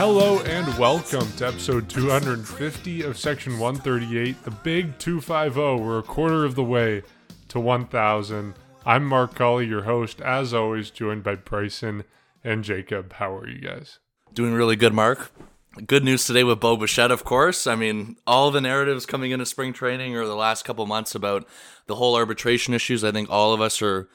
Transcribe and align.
Hello 0.00 0.40
and 0.44 0.66
welcome 0.78 1.30
to 1.32 1.46
episode 1.46 1.90
250 1.90 3.02
of 3.02 3.18
Section 3.18 3.58
138, 3.58 4.44
the 4.44 4.50
big 4.50 4.98
250. 4.98 5.60
We're 5.84 5.98
a 5.98 6.02
quarter 6.02 6.46
of 6.46 6.54
the 6.54 6.64
way 6.64 7.02
to 7.48 7.60
1000. 7.60 8.54
I'm 8.86 9.04
Mark 9.04 9.34
Colley, 9.34 9.66
your 9.66 9.82
host, 9.82 10.22
as 10.22 10.54
always, 10.54 10.90
joined 10.90 11.22
by 11.22 11.34
Bryson 11.34 12.04
and 12.42 12.64
Jacob. 12.64 13.12
How 13.12 13.36
are 13.36 13.46
you 13.46 13.58
guys? 13.60 13.98
Doing 14.32 14.54
really 14.54 14.74
good, 14.74 14.94
Mark. 14.94 15.32
Good 15.86 16.02
news 16.02 16.24
today 16.24 16.44
with 16.44 16.60
Bo 16.60 16.78
Bichette, 16.78 17.10
of 17.10 17.22
course. 17.24 17.66
I 17.66 17.74
mean, 17.74 18.16
all 18.26 18.50
the 18.50 18.62
narratives 18.62 19.04
coming 19.04 19.32
into 19.32 19.44
spring 19.44 19.74
training 19.74 20.16
or 20.16 20.24
the 20.24 20.34
last 20.34 20.64
couple 20.64 20.86
months 20.86 21.14
about 21.14 21.46
the 21.88 21.96
whole 21.96 22.16
arbitration 22.16 22.72
issues, 22.72 23.04
I 23.04 23.12
think 23.12 23.28
all 23.28 23.52
of 23.52 23.60
us 23.60 23.82
are 23.82 24.08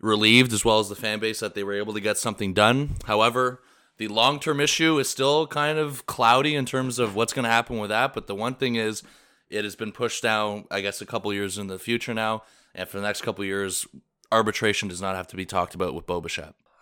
relieved, 0.00 0.52
as 0.52 0.64
well 0.64 0.80
as 0.80 0.88
the 0.88 0.96
fan 0.96 1.20
base, 1.20 1.38
that 1.38 1.54
they 1.54 1.62
were 1.62 1.74
able 1.74 1.94
to 1.94 2.00
get 2.00 2.18
something 2.18 2.54
done. 2.54 2.96
However, 3.04 3.60
the 3.98 4.08
long 4.08 4.40
term 4.40 4.60
issue 4.60 4.98
is 4.98 5.08
still 5.08 5.46
kind 5.46 5.78
of 5.78 6.06
cloudy 6.06 6.54
in 6.54 6.64
terms 6.64 6.98
of 6.98 7.14
what's 7.14 7.32
going 7.32 7.44
to 7.44 7.50
happen 7.50 7.78
with 7.78 7.90
that. 7.90 8.14
But 8.14 8.26
the 8.26 8.34
one 8.34 8.54
thing 8.54 8.76
is, 8.76 9.02
it 9.50 9.64
has 9.64 9.76
been 9.76 9.92
pushed 9.92 10.22
down, 10.22 10.64
I 10.70 10.80
guess, 10.80 11.00
a 11.00 11.06
couple 11.06 11.32
years 11.32 11.58
in 11.58 11.66
the 11.66 11.78
future 11.78 12.14
now. 12.14 12.42
And 12.74 12.88
for 12.88 12.98
the 12.98 13.02
next 13.02 13.22
couple 13.22 13.44
years, 13.44 13.86
arbitration 14.30 14.88
does 14.88 15.00
not 15.00 15.16
have 15.16 15.26
to 15.28 15.36
be 15.36 15.44
talked 15.44 15.74
about 15.74 15.94
with 15.94 16.06
Bo 16.06 16.24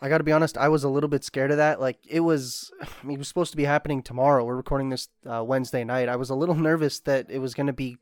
I 0.02 0.10
got 0.10 0.18
to 0.18 0.24
be 0.24 0.32
honest, 0.32 0.58
I 0.58 0.68
was 0.68 0.84
a 0.84 0.90
little 0.90 1.08
bit 1.08 1.24
scared 1.24 1.50
of 1.50 1.56
that. 1.56 1.80
Like 1.80 1.98
it 2.06 2.20
was, 2.20 2.70
I 2.82 3.06
mean, 3.06 3.16
it 3.16 3.18
was 3.18 3.28
supposed 3.28 3.52
to 3.52 3.56
be 3.56 3.64
happening 3.64 4.02
tomorrow. 4.02 4.44
We're 4.44 4.56
recording 4.56 4.90
this 4.90 5.08
uh, 5.24 5.42
Wednesday 5.42 5.84
night. 5.84 6.08
I 6.08 6.16
was 6.16 6.30
a 6.30 6.34
little 6.34 6.54
nervous 6.70 7.00
that 7.00 7.30
it 7.30 7.38
was 7.38 7.54
going 7.54 7.68
to 7.68 7.72
be 7.72 7.96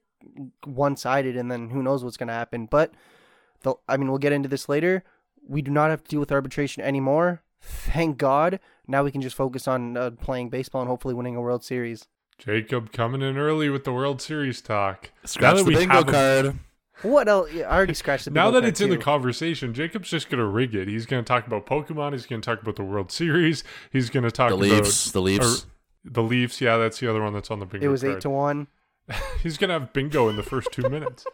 one 0.64 0.96
sided, 0.96 1.36
and 1.36 1.50
then 1.50 1.68
who 1.70 1.82
knows 1.82 2.02
what's 2.02 2.16
going 2.16 2.28
to 2.28 2.34
happen. 2.34 2.66
But 2.66 2.92
the, 3.62 3.74
I 3.88 3.96
mean, 3.96 4.08
we'll 4.08 4.18
get 4.18 4.32
into 4.32 4.48
this 4.48 4.68
later. 4.68 5.04
We 5.46 5.62
do 5.62 5.70
not 5.70 5.90
have 5.90 6.02
to 6.02 6.08
deal 6.08 6.20
with 6.20 6.32
arbitration 6.32 6.82
anymore. 6.82 7.43
Thank 7.64 8.18
God. 8.18 8.60
Now 8.86 9.02
we 9.02 9.10
can 9.10 9.22
just 9.22 9.36
focus 9.36 9.66
on 9.66 9.96
uh, 9.96 10.10
playing 10.10 10.50
baseball 10.50 10.82
and 10.82 10.88
hopefully 10.88 11.14
winning 11.14 11.36
a 11.36 11.40
World 11.40 11.64
Series. 11.64 12.06
Jacob 12.38 12.92
coming 12.92 13.22
in 13.22 13.38
early 13.38 13.70
with 13.70 13.84
the 13.84 13.92
World 13.92 14.20
Series 14.20 14.60
talk. 14.60 15.10
Scratch 15.24 15.64
the 15.64 15.72
bingo 15.72 16.04
card. 16.04 16.46
A, 16.46 16.54
what 17.02 17.28
else? 17.28 17.50
Yeah, 17.52 17.68
I 17.68 17.76
already 17.76 17.94
scratched 17.94 18.26
the. 18.26 18.30
now 18.32 18.50
that 18.50 18.64
it's 18.64 18.78
too. 18.78 18.84
in 18.84 18.90
the 18.90 18.98
conversation, 18.98 19.72
Jacob's 19.72 20.10
just 20.10 20.28
gonna 20.28 20.46
rig 20.46 20.74
it. 20.74 20.88
He's 20.88 21.06
gonna 21.06 21.22
talk 21.22 21.46
about 21.46 21.66
Pokemon. 21.66 22.12
He's 22.12 22.26
gonna 22.26 22.42
talk 22.42 22.60
about 22.60 22.76
the 22.76 22.84
World 22.84 23.10
Series. 23.10 23.64
He's 23.90 24.10
gonna 24.10 24.30
talk 24.30 24.50
the 24.50 24.56
about 24.56 24.68
Leafs. 24.68 25.12
The 25.12 25.22
Leafs. 25.22 25.66
the 26.04 26.22
Leafs. 26.22 26.60
Yeah, 26.60 26.76
that's 26.76 26.98
the 27.00 27.08
other 27.08 27.22
one 27.22 27.32
that's 27.32 27.50
on 27.50 27.60
the 27.60 27.66
bingo. 27.66 27.86
It 27.86 27.90
was 27.90 28.02
card. 28.02 28.16
eight 28.16 28.20
to 28.22 28.30
one. 28.30 28.66
He's 29.42 29.58
gonna 29.58 29.74
have 29.74 29.92
bingo 29.92 30.28
in 30.28 30.36
the 30.36 30.42
first 30.42 30.68
two 30.72 30.88
minutes. 30.88 31.24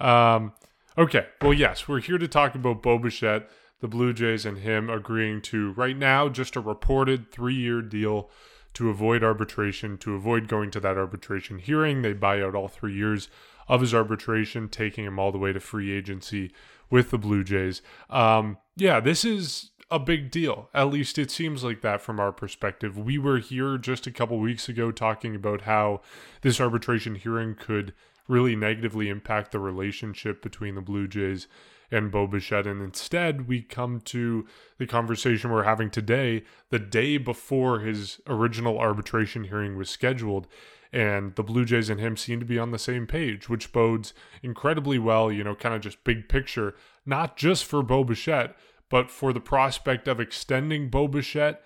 Um, 0.00 0.52
okay. 0.98 1.26
Well, 1.40 1.54
yes, 1.54 1.88
we're 1.88 2.00
here 2.00 2.18
to 2.18 2.28
talk 2.28 2.54
about 2.54 2.82
Bo 2.82 2.98
Bichette, 2.98 3.48
the 3.80 3.88
Blue 3.88 4.12
Jays, 4.12 4.46
and 4.46 4.58
him 4.58 4.88
agreeing 4.88 5.40
to 5.42 5.72
right 5.72 5.96
now 5.96 6.28
just 6.28 6.56
a 6.56 6.60
reported 6.60 7.30
three-year 7.30 7.82
deal 7.82 8.30
to 8.74 8.90
avoid 8.90 9.24
arbitration, 9.24 9.96
to 9.98 10.14
avoid 10.14 10.48
going 10.48 10.70
to 10.70 10.80
that 10.80 10.98
arbitration 10.98 11.58
hearing. 11.58 12.02
They 12.02 12.12
buy 12.12 12.42
out 12.42 12.54
all 12.54 12.68
three 12.68 12.94
years 12.94 13.28
of 13.68 13.80
his 13.80 13.94
arbitration, 13.94 14.68
taking 14.68 15.04
him 15.04 15.18
all 15.18 15.32
the 15.32 15.38
way 15.38 15.52
to 15.52 15.60
free 15.60 15.92
agency 15.92 16.52
with 16.90 17.10
the 17.10 17.18
Blue 17.18 17.42
Jays. 17.42 17.82
Um, 18.10 18.58
yeah, 18.76 19.00
this 19.00 19.24
is 19.24 19.70
a 19.90 19.98
big 19.98 20.30
deal. 20.30 20.68
At 20.74 20.90
least 20.90 21.18
it 21.18 21.30
seems 21.30 21.64
like 21.64 21.80
that 21.82 22.00
from 22.00 22.20
our 22.20 22.32
perspective. 22.32 22.98
We 22.98 23.18
were 23.18 23.38
here 23.38 23.78
just 23.78 24.06
a 24.06 24.12
couple 24.12 24.38
weeks 24.38 24.68
ago 24.68 24.90
talking 24.90 25.34
about 25.34 25.62
how 25.62 26.00
this 26.42 26.60
arbitration 26.60 27.14
hearing 27.14 27.54
could 27.54 27.94
really 28.28 28.56
negatively 28.56 29.08
impact 29.08 29.52
the 29.52 29.60
relationship 29.60 30.42
between 30.42 30.74
the 30.74 30.80
Blue 30.80 31.06
Jays 31.06 31.46
and 31.90 32.10
Bo 32.10 32.26
Bichette. 32.26 32.66
And 32.66 32.82
instead, 32.82 33.48
we 33.48 33.62
come 33.62 34.00
to 34.02 34.46
the 34.78 34.86
conversation 34.86 35.50
we're 35.50 35.64
having 35.64 35.90
today, 35.90 36.44
the 36.70 36.78
day 36.78 37.18
before 37.18 37.80
his 37.80 38.20
original 38.26 38.78
arbitration 38.78 39.44
hearing 39.44 39.76
was 39.76 39.90
scheduled. 39.90 40.46
And 40.92 41.34
the 41.34 41.42
Blue 41.42 41.64
Jays 41.64 41.90
and 41.90 42.00
him 42.00 42.16
seem 42.16 42.40
to 42.40 42.46
be 42.46 42.58
on 42.58 42.70
the 42.70 42.78
same 42.78 43.06
page, 43.06 43.48
which 43.48 43.72
bodes 43.72 44.14
incredibly 44.42 44.98
well, 44.98 45.30
you 45.30 45.44
know, 45.44 45.54
kind 45.54 45.74
of 45.74 45.80
just 45.80 46.04
big 46.04 46.28
picture, 46.28 46.74
not 47.04 47.36
just 47.36 47.64
for 47.64 47.82
Bo 47.82 48.04
Bichette, 48.04 48.56
but 48.88 49.10
for 49.10 49.32
the 49.32 49.40
prospect 49.40 50.06
of 50.08 50.20
extending 50.20 50.88
Bo 50.88 51.08
Bichette 51.08 51.62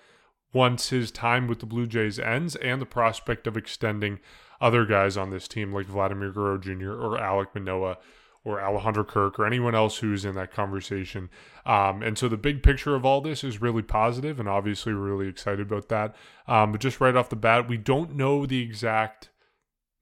once 0.52 0.88
his 0.88 1.10
time 1.10 1.46
with 1.46 1.60
the 1.60 1.66
Blue 1.66 1.86
Jays 1.86 2.18
ends, 2.18 2.56
and 2.56 2.80
the 2.80 2.86
prospect 2.86 3.46
of 3.46 3.56
extending 3.56 4.18
other 4.60 4.84
guys 4.84 5.16
on 5.16 5.30
this 5.30 5.46
team 5.46 5.72
like 5.72 5.86
Vladimir 5.86 6.32
Guerrero 6.32 6.58
Jr. 6.58 6.92
or 6.92 7.18
Alec 7.18 7.54
Manoah 7.54 7.98
or 8.44 8.60
Alejandro 8.60 9.04
Kirk 9.04 9.38
or 9.38 9.46
anyone 9.46 9.74
else 9.74 9.98
who's 9.98 10.24
in 10.24 10.34
that 10.34 10.52
conversation. 10.52 11.28
Um, 11.66 12.02
and 12.02 12.16
so 12.16 12.28
the 12.28 12.38
big 12.38 12.62
picture 12.62 12.94
of 12.94 13.04
all 13.04 13.20
this 13.20 13.44
is 13.44 13.60
really 13.60 13.82
positive, 13.82 14.40
and 14.40 14.48
obviously 14.48 14.94
we're 14.94 15.00
really 15.00 15.28
excited 15.28 15.60
about 15.60 15.88
that. 15.88 16.14
Um, 16.46 16.72
but 16.72 16.80
just 16.80 17.00
right 17.00 17.16
off 17.16 17.28
the 17.28 17.36
bat, 17.36 17.68
we 17.68 17.76
don't 17.76 18.14
know 18.14 18.46
the 18.46 18.62
exact 18.62 19.28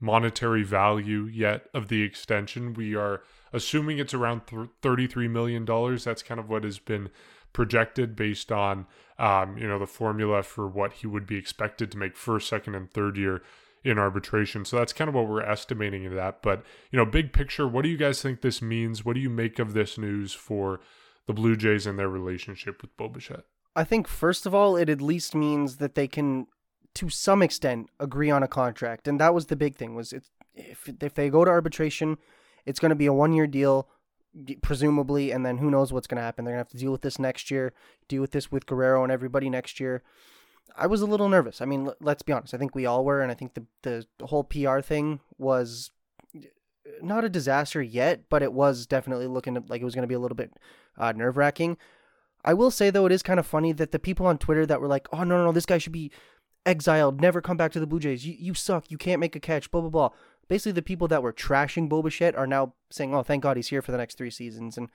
monetary 0.00 0.62
value 0.62 1.24
yet 1.24 1.66
of 1.74 1.88
the 1.88 2.02
extension. 2.02 2.74
We 2.74 2.94
are 2.94 3.22
assuming 3.52 3.98
it's 3.98 4.14
around 4.14 4.42
$33 4.46 5.28
million. 5.28 5.64
That's 5.64 6.22
kind 6.22 6.38
of 6.38 6.48
what 6.48 6.62
has 6.62 6.78
been 6.78 7.10
projected 7.52 8.14
based 8.14 8.52
on, 8.52 8.86
um, 9.18 9.58
you 9.58 9.66
know, 9.66 9.80
the 9.80 9.86
formula 9.86 10.44
for 10.44 10.68
what 10.68 10.92
he 10.94 11.06
would 11.08 11.26
be 11.26 11.36
expected 11.36 11.90
to 11.90 11.98
make 11.98 12.16
first, 12.16 12.48
second, 12.48 12.76
and 12.76 12.90
third 12.92 13.16
year 13.16 13.42
in 13.88 13.98
arbitration. 13.98 14.64
So 14.64 14.76
that's 14.76 14.92
kind 14.92 15.08
of 15.08 15.14
what 15.14 15.28
we're 15.28 15.42
estimating 15.42 16.04
in 16.04 16.14
that. 16.16 16.42
But, 16.42 16.62
you 16.90 16.96
know, 16.98 17.04
big 17.04 17.32
picture, 17.32 17.66
what 17.66 17.82
do 17.82 17.88
you 17.88 17.96
guys 17.96 18.20
think 18.20 18.40
this 18.40 18.60
means? 18.60 19.04
What 19.04 19.14
do 19.14 19.20
you 19.20 19.30
make 19.30 19.58
of 19.58 19.72
this 19.72 19.96
news 19.96 20.34
for 20.34 20.80
the 21.26 21.32
Blue 21.32 21.56
Jays 21.56 21.86
and 21.86 21.98
their 21.98 22.08
relationship 22.08 22.82
with 22.82 22.96
Bo 22.96 23.08
Bichette? 23.08 23.44
I 23.74 23.84
think, 23.84 24.08
first 24.08 24.46
of 24.46 24.54
all, 24.54 24.76
it 24.76 24.88
at 24.88 25.00
least 25.00 25.34
means 25.34 25.76
that 25.76 25.94
they 25.94 26.08
can, 26.08 26.46
to 26.94 27.08
some 27.08 27.42
extent, 27.42 27.88
agree 27.98 28.30
on 28.30 28.42
a 28.42 28.48
contract. 28.48 29.08
And 29.08 29.20
that 29.20 29.34
was 29.34 29.46
the 29.46 29.56
big 29.56 29.76
thing 29.76 29.94
was 29.94 30.12
it's, 30.12 30.30
if, 30.54 30.90
if 31.00 31.14
they 31.14 31.30
go 31.30 31.44
to 31.44 31.50
arbitration, 31.50 32.18
it's 32.66 32.80
going 32.80 32.90
to 32.90 32.96
be 32.96 33.06
a 33.06 33.12
one-year 33.12 33.46
deal, 33.46 33.88
presumably, 34.62 35.30
and 35.30 35.46
then 35.46 35.58
who 35.58 35.70
knows 35.70 35.92
what's 35.92 36.06
going 36.06 36.16
to 36.16 36.22
happen. 36.22 36.44
They're 36.44 36.54
going 36.54 36.64
to 36.64 36.68
have 36.68 36.78
to 36.78 36.84
deal 36.84 36.92
with 36.92 37.02
this 37.02 37.18
next 37.18 37.50
year, 37.50 37.72
deal 38.08 38.20
with 38.20 38.32
this 38.32 38.50
with 38.52 38.66
Guerrero 38.66 39.02
and 39.02 39.12
everybody 39.12 39.48
next 39.48 39.80
year. 39.80 40.02
I 40.76 40.86
was 40.86 41.00
a 41.00 41.06
little 41.06 41.28
nervous. 41.28 41.60
I 41.60 41.64
mean, 41.64 41.90
let's 42.00 42.22
be 42.22 42.32
honest. 42.32 42.54
I 42.54 42.58
think 42.58 42.74
we 42.74 42.86
all 42.86 43.04
were, 43.04 43.20
and 43.20 43.30
I 43.30 43.34
think 43.34 43.54
the 43.54 44.06
the 44.18 44.26
whole 44.26 44.44
PR 44.44 44.80
thing 44.80 45.20
was 45.38 45.90
not 47.02 47.24
a 47.24 47.28
disaster 47.28 47.82
yet, 47.82 48.24
but 48.28 48.42
it 48.42 48.52
was 48.52 48.86
definitely 48.86 49.26
looking 49.26 49.54
like 49.68 49.80
it 49.80 49.84
was 49.84 49.94
going 49.94 50.02
to 50.02 50.08
be 50.08 50.14
a 50.14 50.18
little 50.18 50.36
bit 50.36 50.52
uh, 50.96 51.12
nerve 51.12 51.36
wracking. 51.36 51.76
I 52.44 52.54
will 52.54 52.70
say 52.70 52.90
though, 52.90 53.06
it 53.06 53.12
is 53.12 53.22
kind 53.22 53.40
of 53.40 53.46
funny 53.46 53.72
that 53.72 53.92
the 53.92 53.98
people 53.98 54.26
on 54.26 54.38
Twitter 54.38 54.64
that 54.66 54.80
were 54.80 54.86
like, 54.86 55.08
"Oh 55.12 55.24
no, 55.24 55.36
no, 55.36 55.46
no, 55.46 55.52
this 55.52 55.66
guy 55.66 55.78
should 55.78 55.92
be 55.92 56.10
exiled, 56.64 57.20
never 57.20 57.40
come 57.40 57.56
back 57.56 57.72
to 57.72 57.80
the 57.80 57.86
Blue 57.86 58.00
Jays. 58.00 58.26
You 58.26 58.34
you 58.38 58.54
suck. 58.54 58.90
You 58.90 58.98
can't 58.98 59.20
make 59.20 59.36
a 59.36 59.40
catch." 59.40 59.70
Blah 59.70 59.82
blah 59.82 59.90
blah. 59.90 60.10
Basically, 60.48 60.72
the 60.72 60.82
people 60.82 61.08
that 61.08 61.22
were 61.22 61.32
trashing 61.32 61.88
Bo 61.88 62.02
Bichette 62.02 62.36
are 62.36 62.46
now 62.46 62.74
saying, 62.90 63.14
"Oh, 63.14 63.22
thank 63.22 63.42
God 63.42 63.56
he's 63.56 63.68
here 63.68 63.82
for 63.82 63.92
the 63.92 63.98
next 63.98 64.16
three 64.16 64.30
seasons." 64.30 64.78
And 64.78 64.88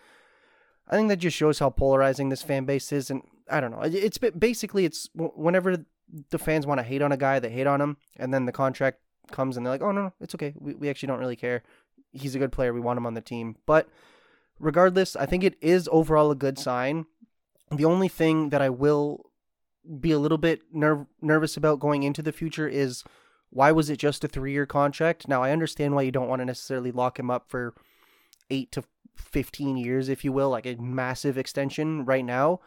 I 0.87 0.95
think 0.95 1.09
that 1.09 1.17
just 1.17 1.37
shows 1.37 1.59
how 1.59 1.69
polarizing 1.69 2.29
this 2.29 2.43
fan 2.43 2.65
base 2.65 2.91
is. 2.91 3.09
And 3.09 3.23
I 3.49 3.59
don't 3.59 3.71
know. 3.71 3.81
It's 3.81 4.17
basically 4.17 4.85
it's 4.85 5.09
whenever 5.15 5.85
the 6.29 6.39
fans 6.39 6.67
want 6.67 6.79
to 6.79 6.83
hate 6.83 7.01
on 7.01 7.11
a 7.11 7.17
guy, 7.17 7.39
they 7.39 7.49
hate 7.49 7.67
on 7.67 7.81
him, 7.81 7.97
and 8.17 8.33
then 8.33 8.45
the 8.45 8.51
contract 8.51 8.99
comes 9.31 9.57
and 9.57 9.65
they're 9.65 9.73
like, 9.73 9.81
"Oh 9.81 9.91
no, 9.91 10.03
no 10.03 10.13
it's 10.19 10.35
okay. 10.35 10.53
We 10.57 10.73
we 10.75 10.89
actually 10.89 11.07
don't 11.07 11.19
really 11.19 11.35
care. 11.35 11.63
He's 12.11 12.35
a 12.35 12.39
good 12.39 12.51
player. 12.51 12.73
We 12.73 12.79
want 12.79 12.97
him 12.97 13.05
on 13.05 13.13
the 13.13 13.21
team." 13.21 13.55
But 13.65 13.89
regardless, 14.59 15.15
I 15.15 15.25
think 15.25 15.43
it 15.43 15.55
is 15.61 15.89
overall 15.91 16.31
a 16.31 16.35
good 16.35 16.59
sign. 16.59 17.05
The 17.71 17.85
only 17.85 18.07
thing 18.07 18.49
that 18.49 18.61
I 18.61 18.69
will 18.69 19.31
be 19.99 20.11
a 20.11 20.19
little 20.19 20.37
bit 20.37 20.61
nerv- 20.73 21.07
nervous 21.21 21.57
about 21.57 21.79
going 21.79 22.03
into 22.03 22.21
the 22.21 22.31
future 22.31 22.67
is 22.67 23.03
why 23.49 23.71
was 23.71 23.89
it 23.89 23.97
just 23.97 24.23
a 24.23 24.27
three 24.27 24.51
year 24.51 24.65
contract? 24.65 25.27
Now, 25.27 25.43
I 25.43 25.51
understand 25.51 25.95
why 25.95 26.03
you 26.03 26.11
don't 26.11 26.27
want 26.27 26.41
to 26.41 26.45
necessarily 26.45 26.91
lock 26.91 27.19
him 27.19 27.29
up 27.29 27.49
for 27.49 27.73
eight 28.49 28.71
to 28.73 28.83
15 29.15 29.77
years, 29.77 30.09
if 30.09 30.23
you 30.23 30.31
will, 30.31 30.49
like 30.49 30.65
a 30.65 30.75
massive 30.75 31.37
extension 31.37 32.05
right 32.05 32.25
now. 32.25 32.59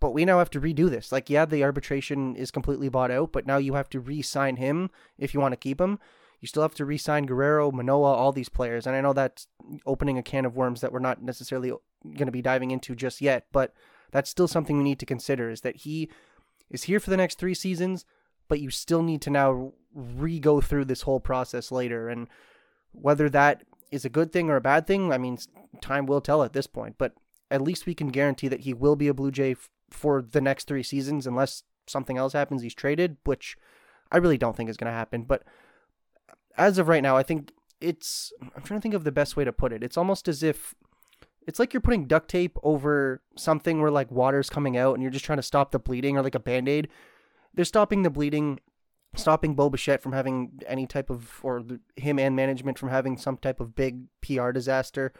But 0.00 0.12
we 0.12 0.24
now 0.24 0.38
have 0.38 0.50
to 0.50 0.60
redo 0.60 0.88
this. 0.88 1.12
Like, 1.12 1.28
yeah, 1.28 1.44
the 1.44 1.62
arbitration 1.62 2.34
is 2.34 2.50
completely 2.50 2.88
bought 2.88 3.10
out, 3.10 3.32
but 3.32 3.46
now 3.46 3.58
you 3.58 3.74
have 3.74 3.90
to 3.90 4.00
re 4.00 4.22
sign 4.22 4.56
him 4.56 4.90
if 5.18 5.34
you 5.34 5.40
want 5.40 5.52
to 5.52 5.58
keep 5.58 5.80
him. 5.80 5.98
You 6.40 6.48
still 6.48 6.62
have 6.62 6.74
to 6.76 6.86
re 6.86 6.96
sign 6.96 7.26
Guerrero, 7.26 7.70
Manoah, 7.70 8.14
all 8.14 8.32
these 8.32 8.48
players. 8.48 8.86
And 8.86 8.96
I 8.96 9.02
know 9.02 9.12
that's 9.12 9.46
opening 9.84 10.16
a 10.16 10.22
can 10.22 10.46
of 10.46 10.56
worms 10.56 10.80
that 10.80 10.92
we're 10.92 10.98
not 11.00 11.22
necessarily 11.22 11.70
going 12.02 12.26
to 12.26 12.32
be 12.32 12.40
diving 12.40 12.70
into 12.70 12.94
just 12.94 13.20
yet, 13.20 13.46
but 13.52 13.74
that's 14.10 14.30
still 14.30 14.48
something 14.48 14.78
we 14.78 14.84
need 14.84 14.98
to 15.00 15.06
consider 15.06 15.50
is 15.50 15.60
that 15.60 15.76
he 15.76 16.10
is 16.70 16.84
here 16.84 16.98
for 16.98 17.10
the 17.10 17.16
next 17.16 17.38
three 17.38 17.54
seasons, 17.54 18.06
but 18.48 18.60
you 18.60 18.70
still 18.70 19.02
need 19.02 19.20
to 19.22 19.30
now 19.30 19.72
re 19.94 20.40
go 20.40 20.62
through 20.62 20.86
this 20.86 21.02
whole 21.02 21.20
process 21.20 21.70
later. 21.70 22.08
And 22.08 22.28
whether 22.92 23.28
that 23.30 23.64
is 23.90 24.04
a 24.04 24.10
good 24.10 24.32
thing 24.32 24.50
or 24.50 24.56
a 24.56 24.60
bad 24.60 24.86
thing, 24.86 25.12
I 25.12 25.18
mean, 25.18 25.38
time 25.80 26.06
will 26.06 26.20
tell 26.20 26.42
at 26.42 26.52
this 26.52 26.66
point, 26.66 26.96
but 26.98 27.14
at 27.50 27.62
least 27.62 27.86
we 27.86 27.94
can 27.94 28.08
guarantee 28.08 28.48
that 28.48 28.60
he 28.60 28.72
will 28.72 28.96
be 28.96 29.08
a 29.08 29.14
Blue 29.14 29.30
Jay 29.30 29.52
f- 29.52 29.68
for 29.90 30.22
the 30.22 30.40
next 30.40 30.68
three 30.68 30.82
seasons 30.82 31.26
unless 31.26 31.64
something 31.86 32.16
else 32.16 32.32
happens. 32.32 32.62
He's 32.62 32.74
traded, 32.74 33.16
which 33.24 33.56
I 34.12 34.18
really 34.18 34.38
don't 34.38 34.56
think 34.56 34.70
is 34.70 34.76
going 34.76 34.90
to 34.90 34.96
happen. 34.96 35.22
But 35.22 35.42
uh, 36.28 36.34
as 36.56 36.78
of 36.78 36.88
right 36.88 37.02
now, 37.02 37.16
I 37.16 37.22
think 37.22 37.52
it's. 37.80 38.32
I'm 38.40 38.62
trying 38.62 38.78
to 38.78 38.82
think 38.82 38.94
of 38.94 39.04
the 39.04 39.12
best 39.12 39.36
way 39.36 39.44
to 39.44 39.52
put 39.52 39.72
it. 39.72 39.82
It's 39.82 39.96
almost 39.96 40.28
as 40.28 40.42
if 40.42 40.74
it's 41.46 41.58
like 41.58 41.72
you're 41.72 41.80
putting 41.80 42.06
duct 42.06 42.28
tape 42.28 42.56
over 42.62 43.22
something 43.36 43.80
where 43.80 43.90
like 43.90 44.10
water's 44.10 44.50
coming 44.50 44.76
out 44.76 44.94
and 44.94 45.02
you're 45.02 45.10
just 45.10 45.24
trying 45.24 45.38
to 45.38 45.42
stop 45.42 45.72
the 45.72 45.78
bleeding 45.78 46.16
or 46.16 46.22
like 46.22 46.34
a 46.34 46.40
band 46.40 46.68
aid. 46.68 46.88
they're 47.54 47.64
stopping 47.64 48.02
the 48.02 48.10
bleeding, 48.10 48.60
stopping 49.14 49.54
Bo 49.54 49.70
Bichette 49.70 50.02
from 50.02 50.12
having 50.12 50.60
any 50.66 50.86
type 50.86 51.10
of, 51.10 51.40
or 51.42 51.62
the, 51.62 51.80
him 51.96 52.18
and 52.18 52.36
management 52.36 52.78
from 52.78 52.90
having 52.90 53.16
some 53.16 53.36
type 53.36 53.60
of 53.60 53.74
big 53.74 54.04
PR 54.22 54.50
disaster. 54.50 55.12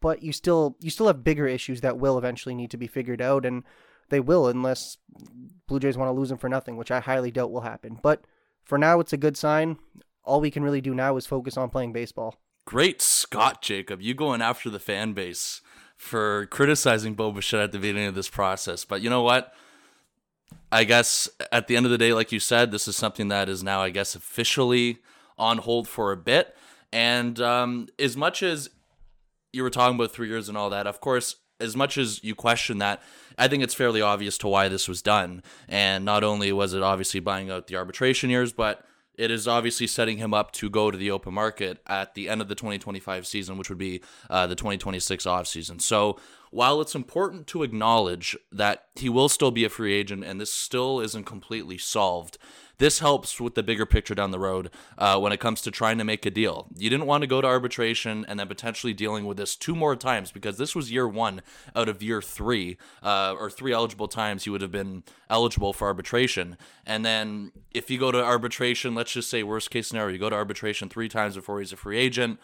But 0.00 0.22
you 0.22 0.32
still 0.32 0.76
you 0.80 0.90
still 0.90 1.06
have 1.06 1.22
bigger 1.22 1.46
issues 1.46 1.82
that 1.82 1.98
will 1.98 2.18
eventually 2.18 2.54
need 2.54 2.70
to 2.72 2.76
be 2.76 2.88
figured 2.88 3.22
out, 3.22 3.46
and 3.46 3.62
they 4.08 4.18
will 4.18 4.48
unless 4.48 4.98
Blue 5.68 5.78
Jays 5.78 5.96
want 5.96 6.08
to 6.08 6.12
lose 6.12 6.30
him 6.30 6.38
for 6.38 6.48
nothing, 6.48 6.76
which 6.76 6.90
I 6.90 6.98
highly 6.98 7.30
doubt 7.30 7.52
will 7.52 7.60
happen. 7.60 7.98
But 8.02 8.24
for 8.64 8.76
now, 8.76 8.98
it's 8.98 9.12
a 9.12 9.18
good 9.18 9.36
sign. 9.36 9.78
All 10.24 10.40
we 10.40 10.50
can 10.50 10.64
really 10.64 10.80
do 10.80 10.94
now 10.94 11.16
is 11.16 11.26
focus 11.26 11.56
on 11.56 11.70
playing 11.70 11.92
baseball. 11.92 12.34
Great 12.64 13.00
Scott, 13.00 13.62
Jacob. 13.62 14.02
You 14.02 14.14
going 14.14 14.42
after 14.42 14.68
the 14.68 14.80
fan 14.80 15.12
base 15.12 15.62
for 15.96 16.46
criticizing 16.46 17.14
Bo 17.14 17.32
Bichette 17.32 17.60
at 17.60 17.72
the 17.72 17.78
beginning 17.78 18.06
of 18.06 18.14
this 18.14 18.28
process. 18.28 18.84
But 18.84 19.00
you 19.00 19.08
know 19.08 19.22
what? 19.22 19.54
I 20.70 20.84
guess 20.84 21.28
at 21.50 21.66
the 21.66 21.76
end 21.76 21.86
of 21.86 21.92
the 21.92 21.98
day, 21.98 22.12
like 22.12 22.32
you 22.32 22.40
said, 22.40 22.70
this 22.70 22.88
is 22.88 22.96
something 22.96 23.28
that 23.28 23.48
is 23.48 23.62
now, 23.62 23.82
I 23.82 23.90
guess, 23.90 24.14
officially 24.14 24.98
on 25.38 25.58
hold 25.58 25.88
for 25.88 26.12
a 26.12 26.16
bit. 26.16 26.56
And 26.92 27.40
um, 27.40 27.88
as 27.98 28.16
much 28.16 28.42
as 28.42 28.70
you 29.52 29.62
were 29.62 29.70
talking 29.70 29.96
about 29.96 30.12
three 30.12 30.28
years 30.28 30.48
and 30.48 30.58
all 30.58 30.70
that, 30.70 30.86
of 30.86 31.00
course, 31.00 31.36
as 31.60 31.74
much 31.74 31.98
as 31.98 32.22
you 32.22 32.34
question 32.34 32.78
that, 32.78 33.02
I 33.36 33.48
think 33.48 33.62
it's 33.62 33.74
fairly 33.74 34.00
obvious 34.00 34.38
to 34.38 34.48
why 34.48 34.68
this 34.68 34.88
was 34.88 35.02
done. 35.02 35.42
And 35.68 36.04
not 36.04 36.22
only 36.22 36.52
was 36.52 36.74
it 36.74 36.82
obviously 36.82 37.20
buying 37.20 37.50
out 37.50 37.66
the 37.66 37.76
arbitration 37.76 38.30
years, 38.30 38.52
but 38.52 38.84
it 39.18 39.30
is 39.32 39.48
obviously 39.48 39.88
setting 39.88 40.18
him 40.18 40.32
up 40.32 40.52
to 40.52 40.70
go 40.70 40.90
to 40.90 40.96
the 40.96 41.10
open 41.10 41.34
market 41.34 41.78
at 41.86 42.14
the 42.14 42.28
end 42.28 42.40
of 42.40 42.48
the 42.48 42.54
2025 42.54 43.26
season, 43.26 43.58
which 43.58 43.68
would 43.68 43.78
be 43.78 44.00
uh, 44.30 44.46
the 44.46 44.54
2026 44.54 45.24
offseason. 45.24 45.82
So 45.82 46.18
while 46.50 46.80
it's 46.80 46.94
important 46.94 47.46
to 47.48 47.62
acknowledge 47.62 48.36
that 48.50 48.86
he 48.94 49.08
will 49.08 49.28
still 49.28 49.50
be 49.50 49.64
a 49.64 49.68
free 49.68 49.94
agent 49.94 50.24
and 50.24 50.40
this 50.40 50.52
still 50.52 51.00
isn't 51.00 51.24
completely 51.24 51.78
solved, 51.78 52.38
this 52.78 53.00
helps 53.00 53.40
with 53.40 53.54
the 53.54 53.62
bigger 53.62 53.84
picture 53.84 54.14
down 54.14 54.30
the 54.30 54.38
road 54.38 54.70
uh, 54.96 55.18
when 55.18 55.32
it 55.32 55.40
comes 55.40 55.60
to 55.62 55.70
trying 55.70 55.98
to 55.98 56.04
make 56.04 56.24
a 56.24 56.30
deal. 56.30 56.68
You 56.76 56.88
didn't 56.88 57.06
want 57.06 57.22
to 57.22 57.26
go 57.26 57.40
to 57.40 57.46
arbitration 57.46 58.24
and 58.28 58.38
then 58.38 58.46
potentially 58.46 58.94
dealing 58.94 59.26
with 59.26 59.36
this 59.36 59.56
two 59.56 59.74
more 59.74 59.96
times 59.96 60.30
because 60.30 60.58
this 60.58 60.76
was 60.76 60.90
year 60.90 61.08
one 61.08 61.42
out 61.74 61.88
of 61.88 62.02
year 62.02 62.22
three, 62.22 62.78
uh, 63.02 63.34
or 63.38 63.50
three 63.50 63.72
eligible 63.72 64.08
times 64.08 64.44
he 64.44 64.50
would 64.50 64.62
have 64.62 64.70
been 64.70 65.02
eligible 65.28 65.72
for 65.72 65.88
arbitration. 65.88 66.56
And 66.86 67.04
then 67.04 67.52
if 67.72 67.90
you 67.90 67.98
go 67.98 68.12
to 68.12 68.22
arbitration, 68.22 68.94
let's 68.94 69.12
just 69.12 69.28
say 69.28 69.42
worst 69.42 69.70
case 69.70 69.88
scenario, 69.88 70.12
you 70.12 70.18
go 70.18 70.30
to 70.30 70.36
arbitration 70.36 70.88
three 70.88 71.08
times 71.08 71.34
before 71.34 71.58
he's 71.58 71.72
a 71.72 71.76
free 71.76 71.98
agent 71.98 72.38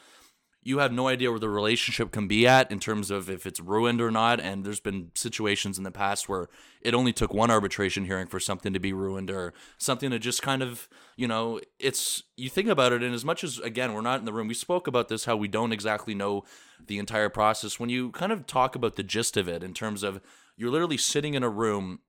you 0.67 0.79
have 0.79 0.93
no 0.93 1.09
idea 1.09 1.31
where 1.31 1.39
the 1.39 1.51
relationship 1.51 2.11
can 2.11 2.27
be 2.27 2.47
at 2.47 2.71
in 2.73 2.81
terms 2.81 3.11
of 3.11 3.29
if 3.29 3.47
it's 3.47 3.61
ruined 3.61 4.01
or 4.01 4.11
not. 4.11 4.41
And 4.41 4.65
there's 4.65 4.81
been 4.81 5.11
situations 5.15 5.77
in 5.77 5.85
the 5.85 5.91
past 5.91 6.27
where 6.27 6.49
it 6.81 6.95
only 6.95 7.13
took 7.13 7.35
one 7.35 7.51
arbitration 7.51 8.07
hearing 8.07 8.27
for 8.27 8.41
something 8.41 8.73
to 8.73 8.81
be 8.81 8.95
ruined 8.95 9.31
or 9.31 9.53
something 9.77 10.11
to 10.11 10.19
just 10.19 10.41
kind 10.41 10.63
of, 10.63 10.89
you 11.17 11.29
know, 11.29 11.61
it's, 11.79 12.23
you 12.39 12.49
think 12.49 12.69
about 12.69 12.95
it. 12.95 13.03
And 13.03 13.15
as 13.15 13.27
much 13.27 13.45
as, 13.45 13.59
again, 13.59 13.93
we're 13.93 14.01
not 14.01 14.21
in 14.21 14.25
the 14.25 14.33
room, 14.33 14.49
we 14.49 14.55
spoke 14.55 14.87
about 14.87 15.09
this, 15.09 15.27
how 15.27 15.37
we 15.37 15.49
don't 15.49 15.73
exactly 15.73 16.15
know 16.15 16.45
the 16.85 16.99
entire 16.99 17.29
process. 17.29 17.79
When 17.79 17.91
you 17.91 18.11
kind 18.13 18.33
of 18.33 18.47
talk 18.47 18.75
about 18.75 18.97
the 18.97 19.03
gist 19.03 19.37
of 19.37 19.47
it 19.49 19.63
in 19.63 19.75
terms 19.75 20.03
of 20.03 20.19
you're 20.57 20.71
literally 20.71 20.97
sitting 20.97 21.35
in 21.35 21.43
a 21.43 21.51
room, 21.51 22.01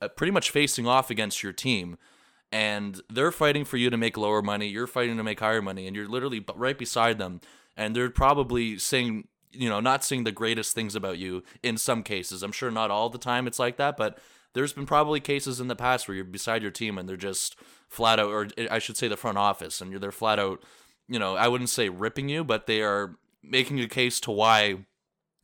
uh, 0.00 0.08
pretty 0.08 0.30
much 0.30 0.50
facing 0.50 0.86
off 0.86 1.10
against 1.10 1.42
your 1.42 1.52
team 1.52 1.98
and 2.50 3.02
they're 3.10 3.32
fighting 3.32 3.64
for 3.64 3.76
you 3.76 3.90
to 3.90 3.96
make 3.96 4.16
lower 4.16 4.40
money. 4.40 4.68
You're 4.68 4.86
fighting 4.86 5.18
to 5.18 5.22
make 5.22 5.40
higher 5.40 5.60
money, 5.60 5.86
and 5.86 5.94
you're 5.94 6.08
literally 6.08 6.42
right 6.54 6.78
beside 6.78 7.18
them 7.18 7.40
and 7.78 7.96
they're 7.96 8.10
probably 8.10 8.76
saying 8.78 9.28
you 9.52 9.68
know 9.70 9.80
not 9.80 10.04
saying 10.04 10.24
the 10.24 10.32
greatest 10.32 10.74
things 10.74 10.94
about 10.94 11.16
you 11.16 11.42
in 11.62 11.78
some 11.78 12.02
cases. 12.02 12.42
I'm 12.42 12.52
sure 12.52 12.70
not 12.70 12.90
all 12.90 13.08
the 13.08 13.16
time 13.16 13.46
it's 13.46 13.58
like 13.58 13.78
that 13.78 13.96
but 13.96 14.18
there's 14.54 14.72
been 14.72 14.86
probably 14.86 15.20
cases 15.20 15.60
in 15.60 15.68
the 15.68 15.76
past 15.76 16.08
where 16.08 16.16
you're 16.16 16.24
beside 16.24 16.62
your 16.62 16.70
team 16.70 16.98
and 16.98 17.08
they're 17.08 17.16
just 17.16 17.56
flat 17.88 18.18
out 18.18 18.28
or 18.28 18.48
i 18.70 18.78
should 18.78 18.96
say 18.96 19.08
the 19.08 19.16
front 19.16 19.38
office 19.38 19.80
and 19.80 19.90
you're 19.90 20.00
they're 20.00 20.12
flat 20.12 20.38
out 20.38 20.62
you 21.08 21.18
know 21.18 21.36
i 21.36 21.48
wouldn't 21.48 21.70
say 21.70 21.88
ripping 21.88 22.28
you 22.28 22.44
but 22.44 22.66
they 22.66 22.82
are 22.82 23.16
making 23.42 23.80
a 23.80 23.88
case 23.88 24.20
to 24.20 24.30
why 24.30 24.76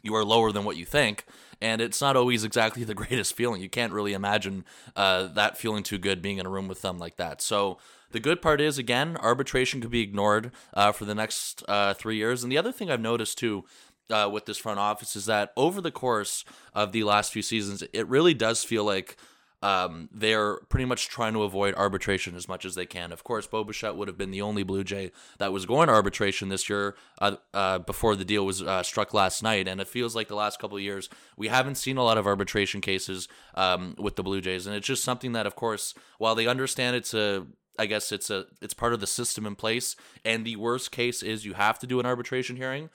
you 0.02 0.14
are 0.14 0.24
lower 0.24 0.52
than 0.52 0.64
what 0.64 0.76
you 0.76 0.84
think 0.84 1.24
and 1.64 1.80
it's 1.80 2.02
not 2.02 2.14
always 2.14 2.44
exactly 2.44 2.84
the 2.84 2.94
greatest 3.02 3.34
feeling. 3.34 3.62
You 3.62 3.70
can't 3.70 3.92
really 3.92 4.12
imagine 4.12 4.66
uh, 4.94 5.28
that 5.28 5.56
feeling 5.56 5.82
too 5.82 5.96
good 5.96 6.20
being 6.20 6.36
in 6.36 6.44
a 6.44 6.50
room 6.50 6.68
with 6.68 6.82
them 6.82 6.98
like 6.98 7.16
that. 7.16 7.40
So 7.40 7.78
the 8.14 8.20
good 8.20 8.40
part 8.40 8.60
is, 8.60 8.78
again, 8.78 9.16
arbitration 9.16 9.80
could 9.80 9.90
be 9.90 10.00
ignored 10.00 10.52
uh, 10.72 10.92
for 10.92 11.04
the 11.04 11.16
next 11.16 11.64
uh, 11.66 11.92
three 11.94 12.16
years. 12.16 12.44
And 12.44 12.50
the 12.50 12.56
other 12.56 12.70
thing 12.70 12.88
I've 12.88 13.00
noticed 13.00 13.38
too 13.38 13.64
uh, 14.08 14.30
with 14.32 14.46
this 14.46 14.56
front 14.56 14.78
office 14.78 15.16
is 15.16 15.26
that 15.26 15.52
over 15.56 15.80
the 15.80 15.90
course 15.90 16.44
of 16.72 16.92
the 16.92 17.02
last 17.02 17.32
few 17.32 17.42
seasons, 17.42 17.82
it 17.92 18.06
really 18.08 18.32
does 18.32 18.62
feel 18.62 18.84
like 18.84 19.16
um, 19.62 20.08
they're 20.12 20.58
pretty 20.68 20.84
much 20.84 21.08
trying 21.08 21.32
to 21.32 21.42
avoid 21.42 21.74
arbitration 21.74 22.36
as 22.36 22.46
much 22.46 22.64
as 22.64 22.76
they 22.76 22.86
can. 22.86 23.10
Of 23.10 23.24
course, 23.24 23.48
Bo 23.48 23.64
Bichette 23.64 23.96
would 23.96 24.06
have 24.06 24.18
been 24.18 24.30
the 24.30 24.42
only 24.42 24.62
Blue 24.62 24.84
Jay 24.84 25.10
that 25.38 25.52
was 25.52 25.66
going 25.66 25.88
to 25.88 25.94
arbitration 25.94 26.50
this 26.50 26.68
year 26.68 26.94
uh, 27.18 27.36
uh, 27.52 27.78
before 27.80 28.14
the 28.14 28.24
deal 28.24 28.46
was 28.46 28.62
uh, 28.62 28.84
struck 28.84 29.12
last 29.12 29.42
night. 29.42 29.66
And 29.66 29.80
it 29.80 29.88
feels 29.88 30.14
like 30.14 30.28
the 30.28 30.36
last 30.36 30.60
couple 30.60 30.78
years, 30.78 31.08
we 31.36 31.48
haven't 31.48 31.76
seen 31.76 31.96
a 31.96 32.04
lot 32.04 32.18
of 32.18 32.28
arbitration 32.28 32.80
cases 32.80 33.26
um, 33.54 33.96
with 33.98 34.14
the 34.14 34.22
Blue 34.22 34.40
Jays. 34.40 34.68
And 34.68 34.76
it's 34.76 34.86
just 34.86 35.02
something 35.02 35.32
that, 35.32 35.46
of 35.46 35.56
course, 35.56 35.94
while 36.18 36.36
they 36.36 36.46
understand 36.46 36.94
it's 36.94 37.14
a 37.14 37.46
I 37.78 37.86
guess 37.86 38.12
it's 38.12 38.30
a 38.30 38.46
it's 38.60 38.74
part 38.74 38.92
of 38.92 39.00
the 39.00 39.06
system 39.06 39.46
in 39.46 39.54
place. 39.54 39.96
And 40.24 40.44
the 40.44 40.56
worst 40.56 40.90
case 40.90 41.22
is 41.22 41.44
you 41.44 41.54
have 41.54 41.78
to 41.80 41.86
do 41.86 42.00
an 42.00 42.06
arbitration 42.06 42.56
hearing. 42.56 42.90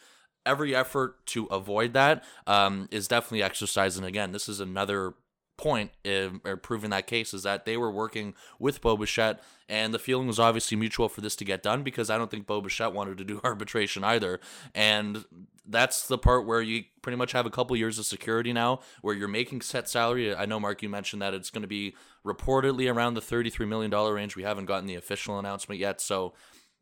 Every 0.45 0.75
effort 0.75 1.25
to 1.27 1.45
avoid 1.47 1.93
that 1.93 2.23
um, 2.47 2.87
is 2.91 3.07
definitely 3.07 3.43
exercised. 3.43 3.97
And 3.97 4.05
again, 4.05 4.31
this 4.31 4.47
is 4.47 4.59
another 4.59 5.13
point 5.59 5.91
in, 6.05 6.39
or 6.45 6.55
proving 6.55 6.89
that 6.91 7.05
case 7.05 7.33
is 7.33 7.43
that 7.43 7.65
they 7.65 7.75
were 7.75 7.91
working 7.91 8.33
with 8.59 8.79
Bo 8.79 8.95
Bichette, 8.95 9.41
and 9.67 9.93
the 9.93 9.99
feeling 9.99 10.25
was 10.25 10.39
obviously 10.39 10.77
mutual 10.77 11.09
for 11.09 11.19
this 11.19 11.35
to 11.35 11.45
get 11.45 11.61
done 11.61 11.83
because 11.83 12.09
I 12.09 12.17
don't 12.17 12.31
think 12.31 12.47
Bo 12.47 12.61
Bichette 12.61 12.93
wanted 12.93 13.17
to 13.17 13.25
do 13.25 13.41
arbitration 13.43 14.03
either. 14.05 14.39
And 14.73 15.25
that's 15.67 16.07
the 16.07 16.17
part 16.17 16.47
where 16.47 16.61
you 16.61 16.85
pretty 17.01 17.17
much 17.17 17.33
have 17.33 17.45
a 17.45 17.49
couple 17.49 17.75
years 17.75 17.99
of 17.99 18.05
security 18.05 18.53
now 18.53 18.79
where 19.01 19.13
you're 19.13 19.27
making 19.27 19.61
set 19.61 19.89
salary. 19.89 20.33
I 20.33 20.45
know, 20.45 20.59
Mark, 20.59 20.81
you 20.81 20.89
mentioned 20.89 21.21
that 21.21 21.33
it's 21.33 21.49
going 21.49 21.61
to 21.61 21.67
be 21.67 21.93
reportedly 22.25 22.91
around 22.91 23.13
the 23.15 23.21
$33 23.21 23.67
million 23.67 23.91
range. 23.91 24.35
We 24.35 24.43
haven't 24.43 24.65
gotten 24.65 24.87
the 24.87 24.95
official 24.95 25.37
announcement 25.37 25.79
yet. 25.79 25.99
So 25.99 26.33